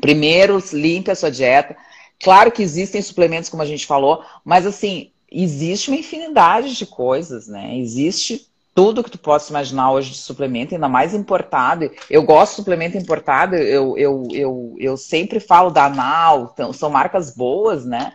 [0.00, 1.76] Primeiro, limpe a sua dieta.
[2.18, 7.46] Claro que existem suplementos, como a gente falou, mas assim, existe uma infinidade de coisas,
[7.46, 7.76] né?
[7.76, 11.90] Existe tudo que tu possa imaginar hoje de suplemento, ainda mais importado.
[12.10, 16.90] Eu gosto de suplemento importado, eu, eu, eu, eu sempre falo da Anal, então, são
[16.90, 18.12] marcas boas, né?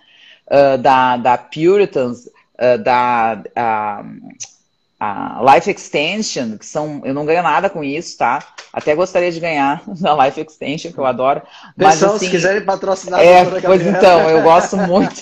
[0.48, 3.42] Uh, da, da Puritans, uh, da,
[5.02, 7.02] uh, Life Extension, que são.
[7.04, 8.46] Eu não ganho nada com isso, tá?
[8.74, 11.42] Até gostaria de ganhar da Life Extension, que eu adoro.
[11.76, 15.22] Mas, Pessoal, assim, se quiserem patrocinar é, Pois então, eu gosto muito.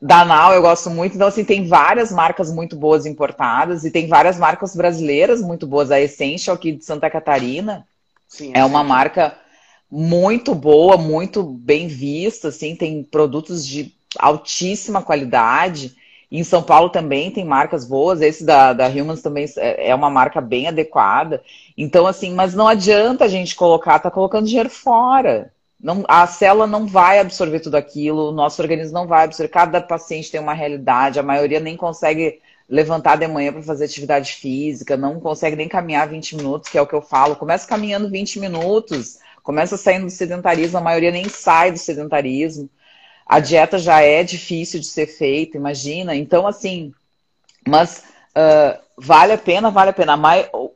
[0.00, 1.14] da Now, eu gosto muito.
[1.14, 5.90] Então, assim, tem várias marcas muito boas importadas e tem várias marcas brasileiras muito boas.
[5.90, 7.86] A Essential aqui de Santa Catarina
[8.26, 9.36] Sim, é, é uma marca
[9.90, 15.96] muito boa, muito bem vista, assim, tem produtos de altíssima qualidade.
[16.30, 20.10] Em São Paulo também tem marcas boas, esse da, da Humans também é, é uma
[20.10, 21.42] marca bem adequada.
[21.76, 25.52] Então, assim, mas não adianta a gente colocar, tá colocando dinheiro fora.
[25.80, 29.52] Não, a célula não vai absorver tudo aquilo, o nosso organismo não vai absorver.
[29.52, 34.32] Cada paciente tem uma realidade, a maioria nem consegue levantar de manhã para fazer atividade
[34.34, 37.36] física, não consegue nem caminhar 20 minutos, que é o que eu falo.
[37.36, 42.68] Começa caminhando 20 minutos, começa saindo do sedentarismo, a maioria nem sai do sedentarismo.
[43.28, 46.16] A dieta já é difícil de ser feita, imagina.
[46.16, 46.94] Então, assim,
[47.66, 50.18] mas uh, vale a pena, vale a pena.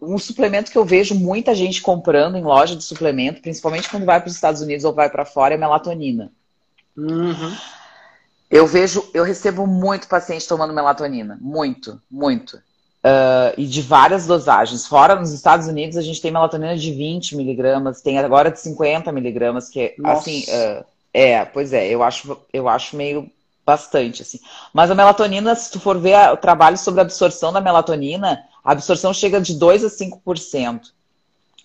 [0.00, 4.20] Um suplemento que eu vejo muita gente comprando em loja de suplemento, principalmente quando vai
[4.20, 6.30] para os Estados Unidos ou vai para fora, é melatonina.
[6.94, 7.56] Uhum.
[8.50, 11.38] Eu vejo, eu recebo muito paciente tomando melatonina.
[11.40, 12.58] Muito, muito.
[13.02, 14.86] Uh, e de várias dosagens.
[14.86, 19.10] Fora nos Estados Unidos, a gente tem melatonina de 20 miligramas, tem agora de 50
[19.10, 20.20] miligramas, que é Nossa.
[20.20, 20.44] assim.
[20.48, 23.30] Uh, é, pois é, eu acho, eu acho meio
[23.64, 24.40] bastante, assim.
[24.72, 28.72] Mas a melatonina, se tu for ver o trabalho sobre a absorção da melatonina, a
[28.72, 30.80] absorção chega de 2 a 5%.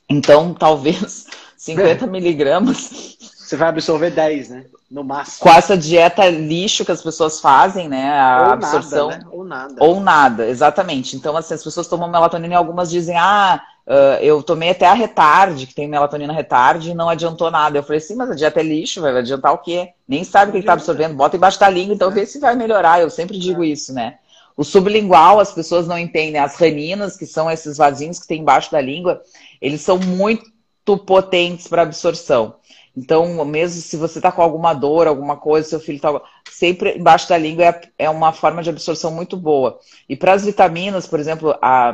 [0.10, 2.08] Então, talvez 50 é.
[2.08, 3.18] miligramas
[3.48, 4.66] Você vai absorver 10, né?
[4.92, 5.40] No máximo.
[5.40, 8.20] Com essa dieta lixo que as pessoas fazem, né?
[8.20, 9.08] A Ou absorção.
[9.08, 9.30] Nada, né?
[9.32, 9.76] Ou nada.
[9.80, 11.16] Ou nada, exatamente.
[11.16, 14.94] Então, assim, as pessoas tomam melatonina e algumas dizem, ah, Uh, eu tomei até a
[14.94, 17.78] retarde, que tem melatonina retarde, e não adiantou nada.
[17.78, 19.94] Eu falei assim, mas a dieta é lixo, vai adiantar o quê?
[20.06, 23.00] Nem sabe o que está absorvendo, bota embaixo da língua, então vê se vai melhorar.
[23.00, 23.68] Eu sempre digo é.
[23.68, 24.18] isso, né?
[24.58, 26.42] O sublingual, as pessoas não entendem.
[26.42, 29.22] As raninas, que são esses vasinhos que tem embaixo da língua,
[29.62, 32.56] eles são muito potentes para absorção.
[32.98, 36.20] Então, mesmo se você está com alguma dor, alguma coisa, seu filho está.
[36.50, 39.80] Sempre embaixo da língua é, é uma forma de absorção muito boa.
[40.10, 41.94] E para as vitaminas, por exemplo, a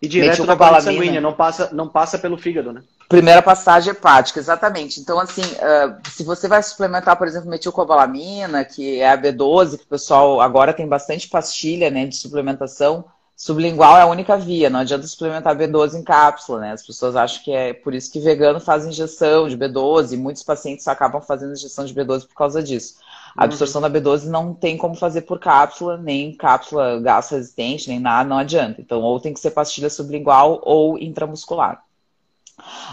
[0.00, 2.82] e direto na corrente sanguínea, não passa, não passa pelo fígado, né?
[3.08, 5.00] Primeira passagem hepática, exatamente.
[5.00, 9.84] Então, assim, uh, se você vai suplementar, por exemplo, metilcobalamina, que é a B12, que
[9.84, 14.80] o pessoal agora tem bastante pastilha, né, de suplementação, sublingual é a única via, não
[14.80, 16.72] adianta suplementar B12 em cápsula, né?
[16.72, 20.42] As pessoas acham que é por isso que vegano faz injeção de B12, e muitos
[20.42, 22.96] pacientes acabam fazendo injeção de B12 por causa disso.
[23.36, 23.90] A absorção uhum.
[23.90, 28.38] da B12 não tem como fazer por cápsula, nem cápsula gás resistente, nem nada, não
[28.38, 28.80] adianta.
[28.80, 31.82] Então, ou tem que ser pastilha sublingual ou intramuscular.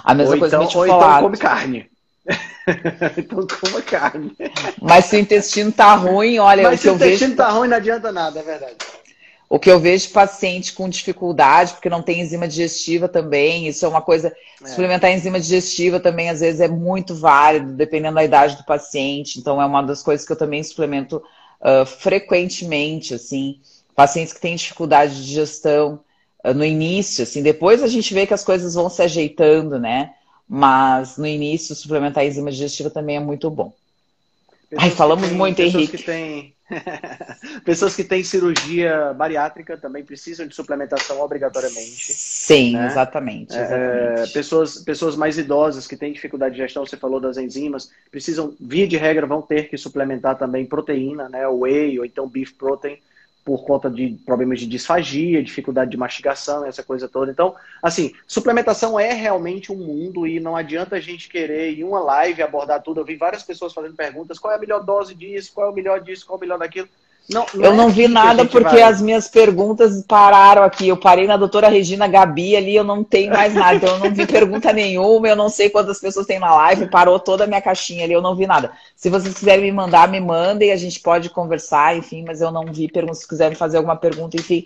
[0.03, 1.89] A mesma ou coisa então, Ou então come carne.
[3.17, 4.35] então coma carne.
[4.81, 7.37] Mas se o intestino tá ruim, olha, Mas o que se o intestino vejo...
[7.37, 8.75] tá ruim, não adianta nada, é verdade.
[9.47, 13.87] O que eu vejo paciente com dificuldade, porque não tem enzima digestiva também, isso é
[13.87, 14.35] uma coisa.
[14.61, 14.67] É.
[14.67, 19.39] Suplementar enzima digestiva também, às vezes, é muito válido, dependendo da idade do paciente.
[19.39, 21.17] Então, é uma das coisas que eu também suplemento
[21.61, 23.59] uh, frequentemente, assim.
[23.95, 25.99] Pacientes que têm dificuldade de digestão
[26.43, 27.43] uh, no início, assim.
[27.43, 30.13] Depois a gente vê que as coisas vão se ajeitando, né?
[30.49, 33.73] Mas no início, suplementar enzima digestiva também é muito bom.
[34.77, 35.97] Ai, falamos tem, muito, pessoas Henrique.
[35.97, 36.55] Que têm
[37.63, 42.11] Pessoas que têm cirurgia bariátrica também precisam de suplementação obrigatoriamente.
[42.13, 42.87] Sim, né?
[42.87, 43.55] exatamente.
[43.55, 44.21] É, exatamente.
[44.21, 48.55] É, pessoas, pessoas mais idosas que têm dificuldade de digestão, você falou das enzimas, precisam,
[48.59, 51.47] via de regra, vão ter que suplementar também proteína, né?
[51.47, 52.97] Whey ou então beef protein
[53.45, 57.31] por conta de problemas de disfagia, dificuldade de mastigação, essa coisa toda.
[57.31, 61.99] Então, assim, suplementação é realmente um mundo e não adianta a gente querer em uma
[61.99, 62.99] live abordar tudo.
[62.99, 65.75] Eu vi várias pessoas fazendo perguntas: qual é a melhor dose disso, qual é o
[65.75, 66.89] melhor disso, qual é o melhor daquilo.
[67.27, 68.83] Não, não eu é não vi nada porque vai...
[68.83, 70.87] as minhas perguntas pararam aqui.
[70.87, 73.75] Eu parei na doutora Regina Gabi ali, eu não tenho mais nada.
[73.75, 77.19] Então eu não vi pergunta nenhuma, eu não sei quantas pessoas tem na live, parou
[77.19, 78.71] toda a minha caixinha ali, eu não vi nada.
[78.95, 82.65] Se vocês quiserem me mandar, me mandem, a gente pode conversar, enfim, mas eu não
[82.71, 83.19] vi perguntas.
[83.19, 84.65] Se quiserem fazer alguma pergunta, enfim.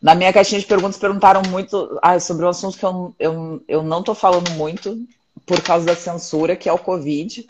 [0.00, 3.82] Na minha caixinha de perguntas perguntaram muito ah, sobre um assunto que eu, eu, eu
[3.82, 4.98] não estou falando muito
[5.44, 7.46] por causa da censura, que é o Covid.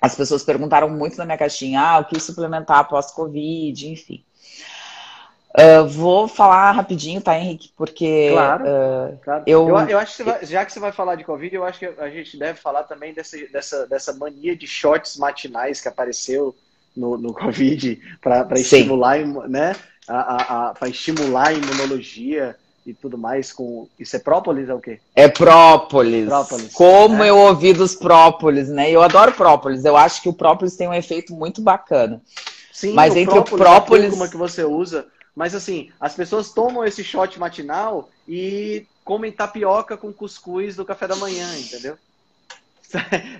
[0.00, 4.24] As pessoas perguntaram muito na minha caixinha, ah, o que suplementar após Covid, enfim.
[5.56, 7.70] Uh, vou falar rapidinho, tá, Henrique?
[7.76, 8.30] Porque.
[8.32, 8.64] Claro.
[8.64, 9.44] Uh, claro.
[9.46, 11.78] Eu, eu, eu, acho que vai, já que você vai falar de Covid, eu acho
[11.78, 16.56] que a gente deve falar também dessa, dessa, dessa mania de shots matinais que apareceu
[16.96, 19.18] no, no Covid para estimular,
[19.48, 19.76] né?
[20.06, 22.56] para estimular a imunologia
[22.86, 23.88] e tudo mais com.
[23.98, 25.00] Isso é própolis é o quê?
[25.14, 26.26] É própolis.
[26.26, 26.72] própolis.
[26.72, 27.30] Como é.
[27.30, 28.90] eu ouvi dos própolis, né?
[28.90, 29.84] Eu adoro própolis.
[29.84, 32.20] Eu acho que o própolis tem um efeito muito bacana.
[32.72, 34.10] Sim, mas o entre própolis, o própolis.
[34.10, 35.06] Como é que você usa.
[35.34, 41.08] Mas assim, as pessoas tomam esse shot matinal e comem tapioca com cuscuz do café
[41.08, 41.96] da manhã, entendeu?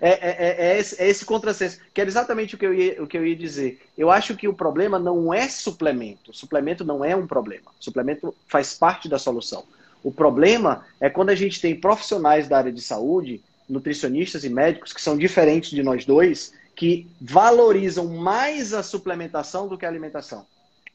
[0.00, 3.02] É, é, é, é, esse, é, esse, contrassenso, que era exatamente o que, eu ia,
[3.02, 3.80] o que eu ia dizer.
[3.96, 6.34] Eu acho que o problema não é suplemento.
[6.34, 7.70] Suplemento não é um problema.
[7.80, 9.64] Suplemento faz parte da solução.
[10.02, 14.92] O problema é quando a gente tem profissionais da área de saúde, nutricionistas e médicos,
[14.92, 20.44] que são diferentes de nós dois, que valorizam mais a suplementação do que a alimentação.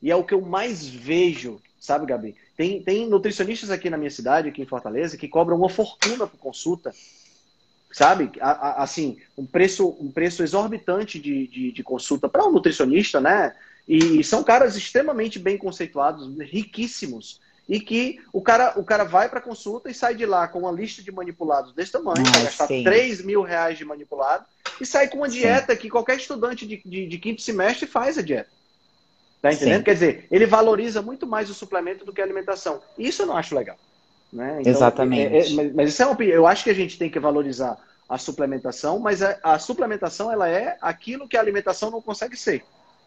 [0.01, 2.35] E é o que eu mais vejo, sabe, Gabi?
[2.55, 6.37] Tem, tem nutricionistas aqui na minha cidade, aqui em Fortaleza, que cobram uma fortuna por
[6.37, 6.93] consulta
[7.91, 8.31] sabe?
[8.39, 13.55] Assim, um preço, um preço exorbitante de, de, de consulta para um nutricionista, né?
[13.87, 17.39] E são caras extremamente bem conceituados, riquíssimos.
[17.67, 20.71] E que o cara, o cara vai para consulta e sai de lá com uma
[20.71, 22.83] lista de manipulados desse tamanho, ah, vai gastar sim.
[22.83, 24.43] 3 mil reais de manipulado,
[24.81, 25.81] e sai com uma dieta sim.
[25.81, 28.49] que qualquer estudante de, de, de, quinto semestre faz a dieta.
[29.39, 29.79] Tá entendendo?
[29.79, 29.83] Sim.
[29.83, 32.81] Quer dizer, ele valoriza muito mais o suplemento do que a alimentação.
[32.97, 33.77] Isso eu não acho legal.
[34.31, 34.57] Né?
[34.59, 35.35] Então, Exatamente.
[35.35, 36.35] É, é, mas, mas, isso é uma opinião.
[36.35, 37.77] Eu acho que a gente tem que valorizar
[38.07, 42.63] a suplementação, mas a, a, suplementação ela é aquilo que a alimentação não consegue ser.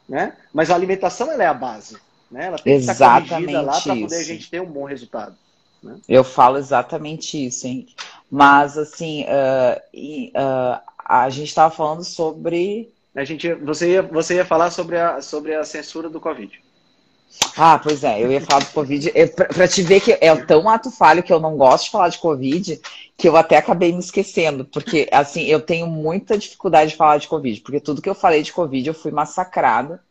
[0.09, 0.37] Né?
[0.53, 1.97] Mas a alimentação ela é a base.
[2.31, 2.47] Né?
[2.47, 5.37] Ela tem exatamente que estar lá para poder a gente ter um bom resultado.
[5.83, 5.97] Né?
[6.09, 7.87] Eu falo exatamente isso, hein?
[8.31, 12.93] Mas assim, uh, uh, a gente estava falando sobre.
[13.15, 16.62] A gente, você, ia, você ia falar sobre a, sobre a censura do Covid.
[17.57, 19.13] Ah, pois é, eu ia falar do Covid.
[19.55, 22.19] Para te ver que é tão ato falho que eu não gosto de falar de
[22.19, 22.81] Covid,
[23.17, 24.65] que eu até acabei me esquecendo.
[24.65, 28.43] Porque, assim, eu tenho muita dificuldade de falar de Covid, porque tudo que eu falei
[28.43, 30.03] de Covid eu fui massacrada.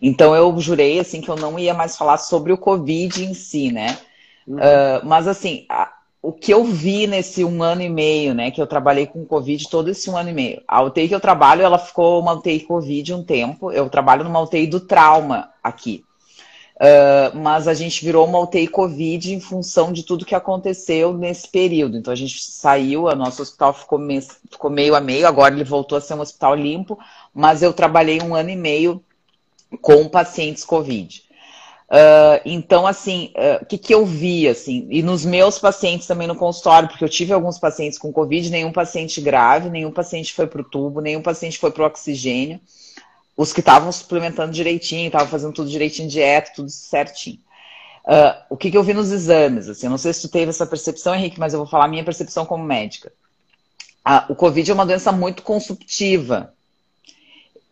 [0.00, 3.72] Então eu jurei, assim, que eu não ia mais falar sobre o Covid em si,
[3.72, 3.98] né?
[4.46, 4.56] Uhum.
[4.56, 5.92] Uh, mas, assim, a,
[6.24, 8.50] o que eu vi nesse um ano e meio, né?
[8.50, 10.62] Que eu trabalhei com Covid todo esse um ano e meio.
[10.66, 13.70] A UTI que eu trabalho, ela ficou uma UTI Covid um tempo.
[13.70, 16.02] Eu trabalho numa UTI do trauma aqui.
[16.76, 21.46] Uh, mas a gente virou uma UTI Covid em função de tudo que aconteceu nesse
[21.46, 21.98] período.
[21.98, 24.18] Então a gente saiu, o nosso hospital ficou, me
[24.50, 26.98] ficou meio a meio, agora ele voltou a ser um hospital limpo,
[27.34, 29.04] mas eu trabalhei um ano e meio
[29.82, 31.22] com pacientes Covid.
[31.90, 36.26] Uh, então, assim, o uh, que, que eu vi, assim, e nos meus pacientes também
[36.26, 40.46] no consultório, porque eu tive alguns pacientes com Covid, nenhum paciente grave, nenhum paciente foi
[40.46, 42.60] para o tubo, nenhum paciente foi para o oxigênio
[43.36, 47.38] os que estavam suplementando direitinho, estavam fazendo tudo direitinho, dieta, tudo certinho.
[48.04, 49.68] Uh, o que, que, eu vi nos exames?
[49.68, 52.04] Assim, não sei se tu teve essa percepção, Henrique, mas eu vou falar a minha
[52.04, 53.12] percepção como médica.
[54.28, 56.52] O Covid é uma doença muito consumptiva.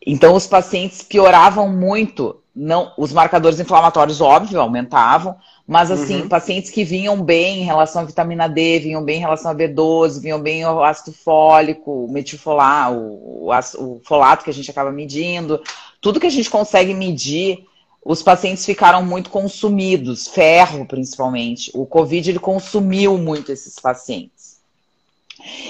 [0.05, 6.29] Então, os pacientes pioravam muito não, os marcadores inflamatórios, óbvio, aumentavam, mas assim, uhum.
[6.29, 10.21] pacientes que vinham bem em relação à vitamina D, vinham bem em relação a B12,
[10.21, 14.93] vinham bem ao ácido fólico, o metilfolato, o, o, o folato que a gente acaba
[14.93, 15.63] medindo,
[16.01, 17.65] tudo que a gente consegue medir,
[18.05, 21.71] os pacientes ficaram muito consumidos, ferro principalmente.
[21.73, 24.61] O Covid ele consumiu muito esses pacientes.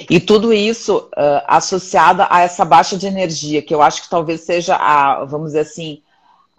[0.08, 4.42] E tudo isso uh, associado a essa baixa de energia, que eu acho que talvez
[4.42, 6.02] seja a, vamos dizer assim,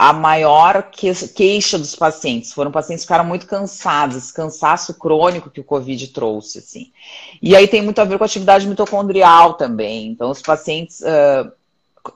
[0.03, 2.51] a maior queixa dos pacientes.
[2.51, 6.91] Foram pacientes que ficaram muito cansados, esse cansaço crônico que o Covid trouxe, assim.
[7.41, 10.07] E aí tem muito a ver com a atividade mitocondrial também.
[10.07, 11.49] Então, os pacientes, uh,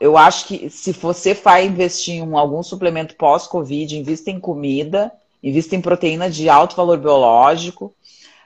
[0.02, 5.10] eu acho que se você vai investir em algum suplemento pós-Covid, invista em comida,
[5.42, 7.96] invista em proteína de alto valor biológico,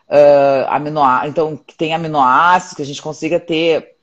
[0.08, 3.96] uh, aminoá então, que tem aminoácidos, que a gente consiga ter,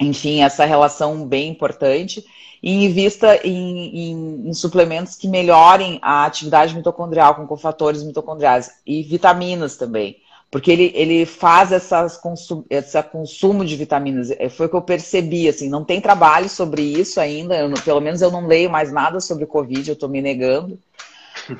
[0.00, 2.24] enfim, essa relação bem importante
[2.62, 9.02] e invista em, em, em, suplementos que melhorem a atividade mitocondrial com cofatores mitocondriais e
[9.02, 10.16] vitaminas também.
[10.50, 14.32] Porque ele, ele faz essas consum, esse consumo de vitaminas.
[14.32, 17.56] É, foi o que eu percebi, assim, não tem trabalho sobre isso ainda.
[17.56, 20.76] Eu, pelo menos eu não leio mais nada sobre Covid, eu estou me negando.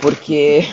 [0.00, 0.64] Porque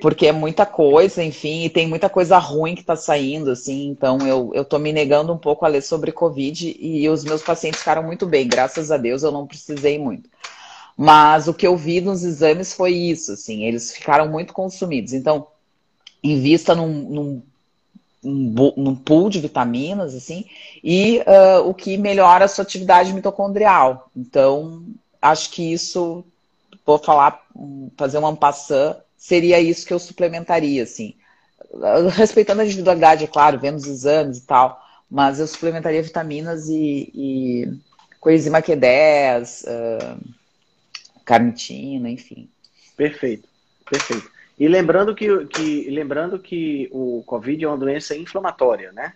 [0.00, 4.18] porque é muita coisa, enfim, e tem muita coisa ruim que está saindo, assim, então
[4.26, 7.80] eu, eu tô me negando um pouco a ler sobre Covid e os meus pacientes
[7.80, 10.28] ficaram muito bem, graças a Deus eu não precisei muito.
[10.96, 15.12] Mas o que eu vi nos exames foi isso, assim, eles ficaram muito consumidos.
[15.12, 15.46] Então,
[16.22, 17.42] invista num,
[18.22, 20.46] num, num pool de vitaminas, assim,
[20.82, 24.10] e uh, o que melhora a sua atividade mitocondrial.
[24.16, 24.84] Então,
[25.20, 26.24] acho que isso,
[26.84, 27.46] vou falar,
[27.96, 28.96] fazer uma passã
[29.26, 31.16] seria isso que eu suplementaria, assim.
[32.14, 34.80] Respeitando a individualidade, é claro, vendo os exames e tal,
[35.10, 37.78] mas eu suplementaria vitaminas e, e
[38.20, 40.20] coenzima Q10, uh,
[41.24, 42.48] carnitina, enfim.
[42.96, 43.48] Perfeito,
[43.90, 44.30] perfeito.
[44.56, 49.12] E lembrando que, que, lembrando que o Covid é uma doença inflamatória, né?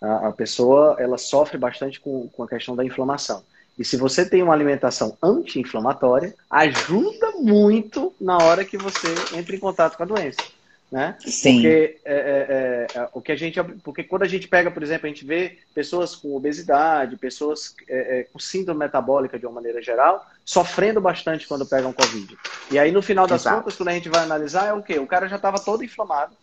[0.00, 3.42] A, a pessoa ela sofre bastante com, com a questão da inflamação.
[3.78, 9.06] E se você tem uma alimentação anti-inflamatória, ajuda muito na hora que você
[9.36, 10.42] entra em contato com a doença.
[10.90, 11.16] Né?
[11.20, 11.54] Sim.
[11.54, 15.06] Porque, é, é, é, o que a gente, porque quando a gente pega, por exemplo,
[15.06, 19.82] a gente vê pessoas com obesidade, pessoas é, é, com síndrome metabólica de uma maneira
[19.82, 22.36] geral, sofrendo bastante quando pegam Covid.
[22.70, 23.58] E aí, no final das Exato.
[23.58, 24.98] contas, quando a gente vai analisar, é o quê?
[24.98, 26.34] O cara já estava todo inflamado,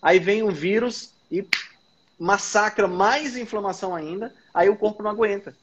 [0.00, 1.46] aí vem um vírus e
[2.18, 5.54] massacra mais inflamação ainda, aí o corpo não aguenta.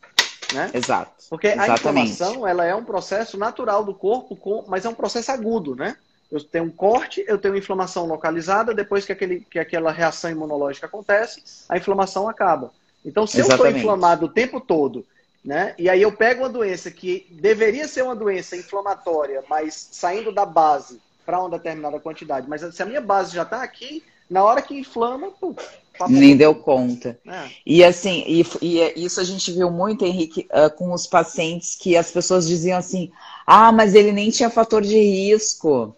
[0.53, 0.69] Né?
[0.73, 1.11] Exato.
[1.29, 1.71] Porque Exatamente.
[1.71, 5.75] a inflamação ela é um processo natural do corpo, com, mas é um processo agudo,
[5.75, 5.95] né?
[6.31, 10.85] Eu tenho um corte, eu tenho inflamação localizada, depois que, aquele, que aquela reação imunológica
[10.85, 12.71] acontece, a inflamação acaba.
[13.03, 13.61] Então, se Exatamente.
[13.61, 15.05] eu estou inflamado o tempo todo,
[15.43, 15.73] né?
[15.77, 20.45] E aí eu pego uma doença que deveria ser uma doença inflamatória, mas saindo da
[20.45, 24.61] base para uma determinada quantidade, mas se a minha base já está aqui, na hora
[24.61, 25.61] que inflama, puf,
[26.09, 27.19] nem deu conta.
[27.27, 27.49] É.
[27.65, 31.75] E assim, e, e, é, isso a gente viu muito, Henrique, uh, com os pacientes
[31.75, 33.11] que as pessoas diziam assim:
[33.45, 35.95] ah, mas ele nem tinha fator de risco.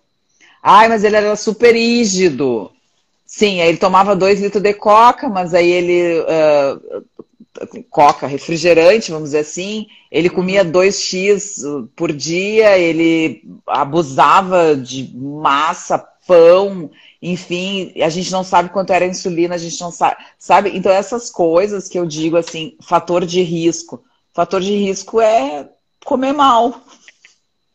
[0.62, 2.72] Ai, mas ele era super rígido.
[3.26, 6.20] Sim, aí ele tomava dois litros de coca, mas aí ele.
[6.22, 7.04] Uh,
[7.90, 9.88] coca, refrigerante, vamos dizer assim.
[10.12, 11.88] Ele comia 2x uhum.
[11.96, 15.98] por dia, ele abusava de massa,
[16.28, 16.90] pão,
[17.26, 20.76] enfim, a gente não sabe quanto era a insulina, a gente não sabe, sabe?
[20.76, 24.04] Então essas coisas que eu digo assim, fator de risco.
[24.34, 25.70] Fator de risco é
[26.04, 26.82] comer mal.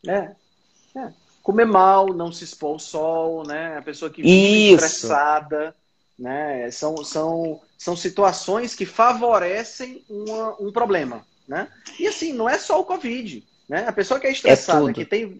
[0.07, 1.11] É.
[1.41, 3.75] comer mal, não se expor ao sol, né?
[3.77, 5.75] A pessoa que vive estressada,
[6.17, 6.69] né?
[6.69, 11.67] São, são, são situações que favorecem uma, um problema, né?
[11.99, 13.87] E assim, não é só o Covid, né?
[13.87, 15.39] A pessoa que é estressada, é que, tem,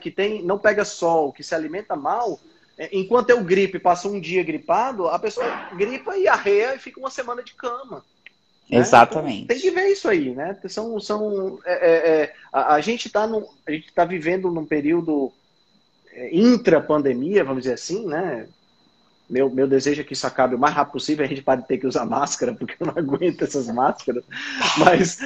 [0.00, 2.49] que tem, não pega sol, que se alimenta mal, é,
[2.92, 7.10] enquanto eu gripe, passa um dia gripado, a pessoa gripa e arreia e fica uma
[7.10, 8.04] semana de cama.
[8.70, 8.78] Né?
[8.78, 9.42] Exatamente.
[9.42, 10.56] Então, tem que ver isso aí, né?
[10.68, 13.28] São, são, é, é, é a, a, gente está
[13.94, 15.32] tá vivendo num período
[16.12, 18.46] é, intra-pandemia, vamos dizer assim, né?
[19.28, 21.78] Meu, meu desejo é que isso acabe o mais rápido possível, a gente pode ter
[21.78, 24.24] que usar máscara, porque eu não aguento essas máscaras.
[24.78, 25.18] Mas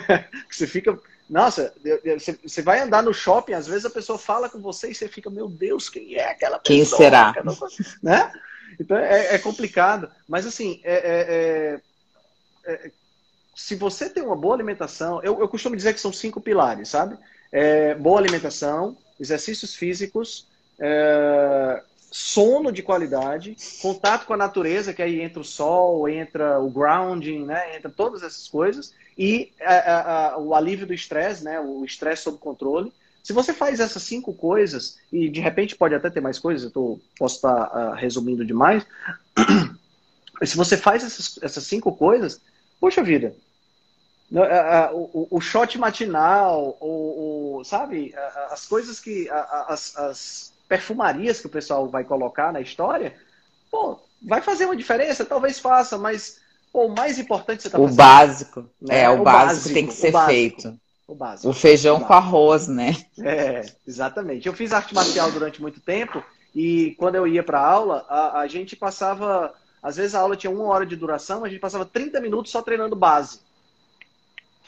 [0.50, 0.98] você fica.
[1.30, 1.72] Nossa,
[2.42, 5.30] você vai andar no shopping, às vezes a pessoa fala com você e você fica,
[5.30, 6.76] meu Deus, quem é aquela pessoa?
[6.76, 7.32] Quem será?
[8.02, 8.32] Né?
[8.80, 10.10] Então é, é complicado.
[10.28, 11.80] Mas assim, é, é,
[12.66, 12.90] é, é,
[13.54, 17.16] se você tem uma boa alimentação, eu, eu costumo dizer que são cinco pilares, sabe?
[17.52, 20.48] É, boa alimentação, exercícios físicos,
[22.10, 27.44] sono de qualidade, contato com a natureza, que aí entra o sol, entra o grounding,
[27.44, 27.76] né?
[27.76, 31.60] entra todas essas coisas, e a, a, o alívio do estresse, né?
[31.60, 32.92] o estresse sob controle.
[33.22, 36.70] Se você faz essas cinco coisas, e de repente pode até ter mais coisas, eu
[36.70, 38.84] tô, posso estar uh, resumindo demais,
[40.42, 42.40] se você faz essas, essas cinco coisas,
[42.80, 43.34] poxa vida,
[44.92, 48.14] o, o, shot matinal, o, o, sabe,
[48.50, 53.16] as coisas que, as, as perfumarias que o pessoal vai colocar na história,
[53.72, 55.24] pô, vai fazer uma diferença?
[55.24, 56.40] Talvez faça, mas
[56.72, 57.92] pô, o mais importante você está fazendo.
[57.92, 58.70] O básico.
[58.80, 59.00] Né?
[59.02, 60.80] É, o, o básico, básico, tem que ser básico, feito.
[61.08, 61.48] O básico.
[61.48, 62.96] O feijão o com arroz, né?
[63.18, 64.46] É, exatamente.
[64.46, 66.22] Eu fiz arte marcial durante muito tempo
[66.54, 69.52] e quando eu ia para aula, a, a gente passava.
[69.82, 72.62] Às vezes a aula tinha uma hora de duração, a gente passava 30 minutos só
[72.62, 73.40] treinando base.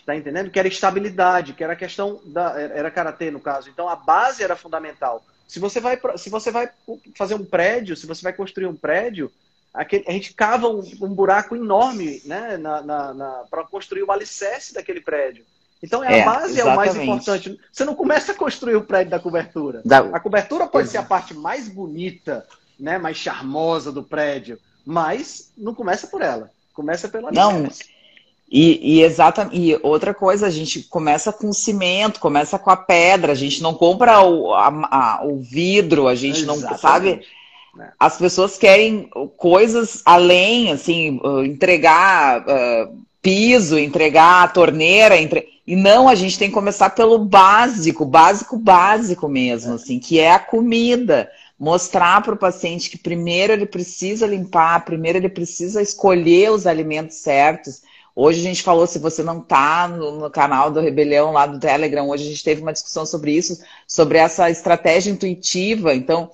[0.05, 0.51] Tá entendendo?
[0.51, 2.61] Que era estabilidade, que era a questão da.
[2.61, 3.71] Era karatê, no caso.
[3.71, 5.23] Então a base era fundamental.
[5.53, 6.71] Se você vai, se você vai
[7.15, 9.31] fazer um prédio, se você vai construir um prédio,
[9.75, 12.59] aquele, a gente cava um, um buraco enorme né,
[13.51, 15.45] para construir o alicerce daquele prédio.
[15.83, 16.61] Então é, a base exatamente.
[16.61, 17.61] é o mais importante.
[17.71, 19.83] Você não começa a construir o prédio da cobertura.
[19.85, 19.99] Da...
[19.99, 22.47] A cobertura pode ser a parte mais bonita,
[22.81, 26.51] né, mais charmosa do prédio, mas não começa por ela.
[26.73, 27.85] Começa pela alicerce.
[27.85, 27.92] Não.
[28.53, 33.33] E, e, exata, e outra coisa, a gente começa com cimento, começa com a pedra,
[33.33, 36.71] a gente não compra o, a, a, o vidro, a gente Exatamente.
[36.71, 37.23] não sabe.
[37.81, 37.89] É.
[37.99, 39.09] As pessoas querem
[39.39, 45.49] coisas além, assim, uh, entregar uh, piso, entregar torneira, entre...
[45.67, 50.31] e não, a gente tem que começar pelo básico, básico, básico mesmo, assim, que é
[50.31, 51.31] a comida.
[51.59, 57.17] Mostrar para o paciente que primeiro ele precisa limpar, primeiro ele precisa escolher os alimentos
[57.17, 57.81] certos
[58.15, 61.59] Hoje a gente falou, se você não está no, no, canal do Rebelião lá do
[61.59, 66.31] Telegram, hoje a gente teve uma discussão sobre isso, sobre essa estratégia intuitiva, então,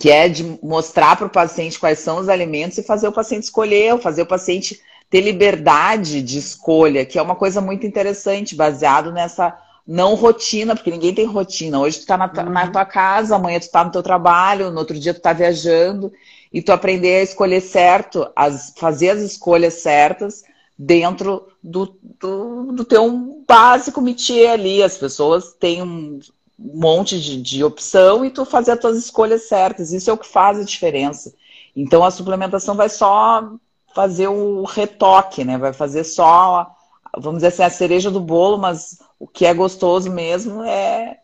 [0.00, 3.44] que é de mostrar para o paciente quais são os alimentos e fazer o paciente
[3.44, 9.12] escolher, fazer o paciente ter liberdade de escolha, que é uma coisa muito interessante, baseado
[9.12, 9.56] nessa
[9.86, 11.78] não rotina, porque ninguém tem rotina.
[11.78, 12.50] Hoje tu está na, uhum.
[12.50, 16.12] na, tua casa, amanhã tu está no teu trabalho, no outro dia tu está viajando,
[16.52, 20.42] e tu aprender a escolher certo, as, fazer as escolhas certas,
[20.78, 24.82] dentro do, do, do teu básico métier ali.
[24.82, 26.20] As pessoas têm um
[26.58, 29.92] monte de, de opção e tu fazer as tuas escolhas certas.
[29.92, 31.34] Isso é o que faz a diferença.
[31.74, 33.52] Então a suplementação vai só
[33.94, 35.56] fazer o retoque, né?
[35.56, 36.70] Vai fazer só,
[37.16, 41.18] vamos dizer assim, a cereja do bolo, mas o que é gostoso mesmo é,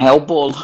[0.00, 0.54] é o bolo.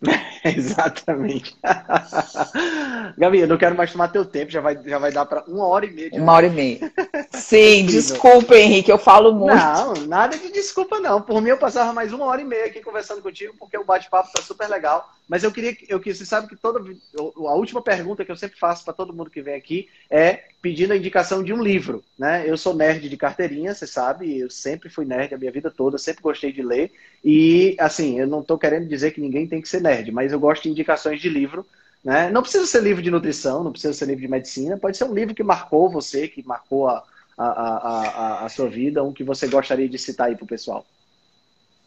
[0.56, 1.56] Exatamente.
[3.16, 5.66] Gabi, eu não quero mais tomar teu tempo, já vai, já vai dar para uma
[5.66, 6.10] hora e meia.
[6.12, 6.92] Uma hora e meia.
[7.32, 9.56] Sim, desculpa, Henrique, eu falo muito.
[9.56, 11.22] Não, nada de desculpa, não.
[11.22, 14.30] Por mim, eu passava mais uma hora e meia aqui conversando contigo, porque o bate-papo
[14.32, 15.10] tá super legal.
[15.26, 18.58] Mas eu queria que eu você sabe que toda a última pergunta que eu sempre
[18.58, 22.44] faço para todo mundo que vem aqui é pedindo a indicação de um livro, né?
[22.46, 25.96] Eu sou nerd de carteirinha, você sabe, eu sempre fui nerd a minha vida toda,
[25.96, 26.92] sempre gostei de ler
[27.24, 30.40] e assim, eu não estou querendo dizer que ninguém tem que ser nerd, mas eu
[30.40, 31.66] gosto de indicações de livro,
[32.04, 32.30] né?
[32.30, 35.14] Não precisa ser livro de nutrição, não precisa ser livro de medicina, pode ser um
[35.14, 37.02] livro que marcou você, que marcou a,
[37.36, 40.84] a, a, a, sua vida, um que você gostaria de citar aí para o pessoal.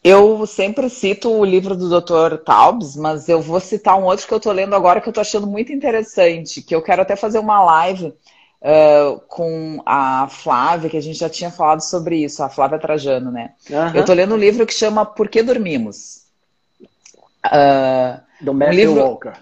[0.03, 2.37] Eu sempre cito o livro do Dr.
[2.37, 5.21] Taubes, mas eu vou citar um outro que eu estou lendo agora que eu estou
[5.21, 10.97] achando muito interessante, que eu quero até fazer uma live uh, com a Flávia, que
[10.97, 13.53] a gente já tinha falado sobre isso, a Flávia Trajano, né?
[13.69, 13.95] Uhum.
[13.95, 16.23] Eu estou lendo um livro que chama Por que Dormimos?
[17.45, 19.03] Uh, do Matthew um livro...
[19.03, 19.33] Walker.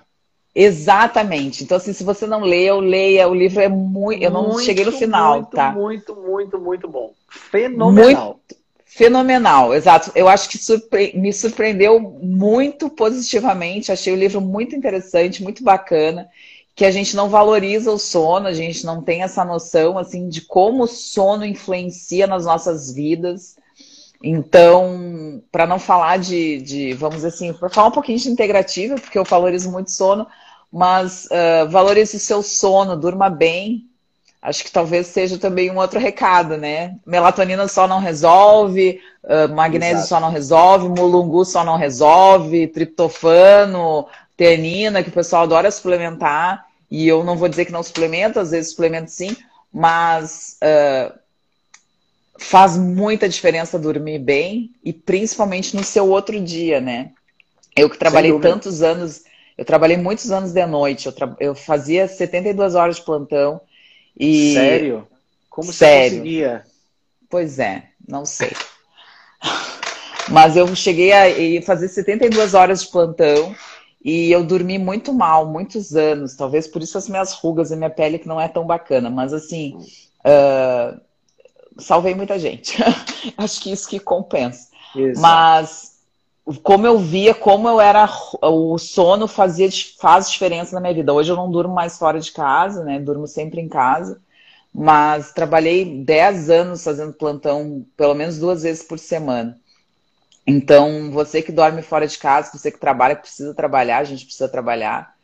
[0.57, 1.63] Exatamente.
[1.63, 3.27] Então, assim, se você não leu, leia.
[3.27, 4.23] O livro é muito.
[4.23, 5.71] Eu não muito, cheguei no final, muito, tá?
[5.71, 7.13] Muito, muito, muito bom.
[7.29, 8.25] Fenomenal.
[8.25, 8.55] Muito
[8.95, 10.09] Fenomenal, exato.
[10.15, 11.11] Eu acho que surpre...
[11.17, 13.91] me surpreendeu muito positivamente.
[13.91, 16.29] Achei o livro muito interessante, muito bacana.
[16.73, 20.39] Que a gente não valoriza o sono, a gente não tem essa noção assim de
[20.39, 23.57] como o sono influencia nas nossas vidas.
[24.23, 29.17] Então, para não falar de, de, vamos assim, para falar um pouquinho de integrativa, porque
[29.17, 30.25] eu valorizo muito sono,
[30.71, 33.85] mas uh, valorize o seu sono, durma bem,
[34.41, 36.95] acho que talvez seja também um outro recado, né?
[37.05, 40.09] Melatonina só não resolve, uh, magnésio Exato.
[40.09, 47.07] só não resolve, mulungu só não resolve, triptofano, teanina, que o pessoal adora suplementar, e
[47.07, 49.35] eu não vou dizer que não suplemento, às vezes suplemento sim,
[49.73, 51.13] mas uh,
[52.37, 57.11] faz muita diferença dormir bem, e principalmente no seu outro dia, né?
[57.75, 59.23] Eu que trabalhei tantos anos,
[59.57, 63.61] eu trabalhei muitos anos de noite, eu, eu fazia 72 horas de plantão,
[64.17, 64.53] e...
[64.53, 65.07] Sério?
[65.49, 66.09] Como Sério.
[66.09, 66.63] você conseguia?
[67.29, 68.51] Pois é, não sei.
[70.29, 73.55] Mas eu cheguei a fazer 72 horas de plantão
[74.03, 76.35] e eu dormi muito mal, muitos anos.
[76.35, 79.09] Talvez por isso as minhas rugas e minha pele que não é tão bacana.
[79.09, 79.77] Mas assim,
[80.25, 80.99] uh,
[81.77, 82.77] salvei muita gente.
[83.37, 84.69] Acho que isso que compensa.
[84.95, 85.21] Exato.
[85.21, 85.95] Mas
[86.61, 88.07] como eu via, como eu era,
[88.41, 89.67] o sono fazia,
[89.99, 91.11] faz diferença na minha vida.
[91.11, 92.99] Hoje eu não durmo mais fora de casa, né?
[92.99, 94.21] Durmo sempre em casa.
[94.73, 99.59] Mas trabalhei 10 anos fazendo plantão, pelo menos duas vezes por semana.
[100.45, 104.47] Então, você que dorme fora de casa, você que trabalha, precisa trabalhar, a gente precisa
[104.47, 105.15] trabalhar.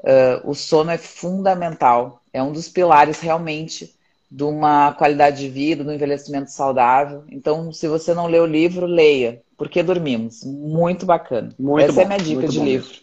[0.00, 2.20] Uh, o sono é fundamental.
[2.32, 3.95] É um dos pilares realmente
[4.30, 7.24] de uma qualidade de vida, do envelhecimento saudável.
[7.30, 9.42] Então, se você não lê o livro, leia.
[9.56, 10.44] Porque dormimos.
[10.44, 11.50] Muito bacana.
[11.58, 12.94] Muito Essa bom, é a minha dica de livro.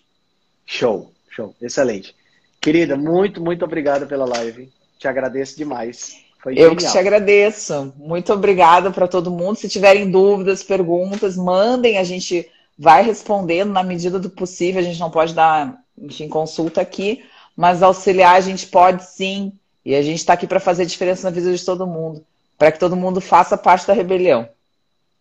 [0.65, 1.55] Show, show.
[1.61, 2.15] Excelente.
[2.61, 4.71] Querida, muito, muito obrigado pela live.
[4.99, 6.23] Te agradeço demais.
[6.41, 6.75] Foi Eu genial.
[6.75, 7.93] que te agradeço.
[7.97, 9.55] Muito obrigada para todo mundo.
[9.55, 11.97] Se tiverem dúvidas, perguntas, mandem.
[11.97, 14.81] A gente vai respondendo na medida do possível.
[14.81, 17.23] A gente não pode dar, enfim, consulta aqui,
[17.55, 19.53] mas auxiliar a gente pode sim.
[19.85, 22.25] E a gente está aqui para fazer diferença na vida de todo mundo,
[22.57, 24.47] para que todo mundo faça parte da rebelião.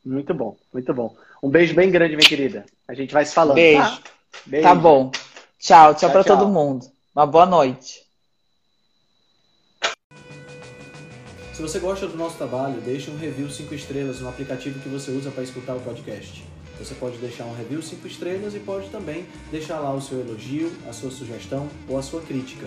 [0.04, 1.16] Muito bom, muito bom.
[1.42, 2.64] Um beijo bem grande, minha querida.
[2.86, 3.56] A gente vai se falando.
[3.56, 3.80] Beijo.
[3.80, 4.02] Tá,
[4.46, 4.68] beijo.
[4.68, 5.10] tá bom.
[5.58, 6.86] Tchau, tchau, tchau para todo mundo.
[7.14, 8.02] Uma boa noite.
[11.52, 15.10] Se você gosta do nosso trabalho, deixe um review 5 estrelas no aplicativo que você
[15.10, 16.42] usa para escutar o podcast.
[16.78, 20.72] Você pode deixar um review 5 estrelas e pode também deixar lá o seu elogio,
[20.88, 22.66] a sua sugestão ou a sua crítica.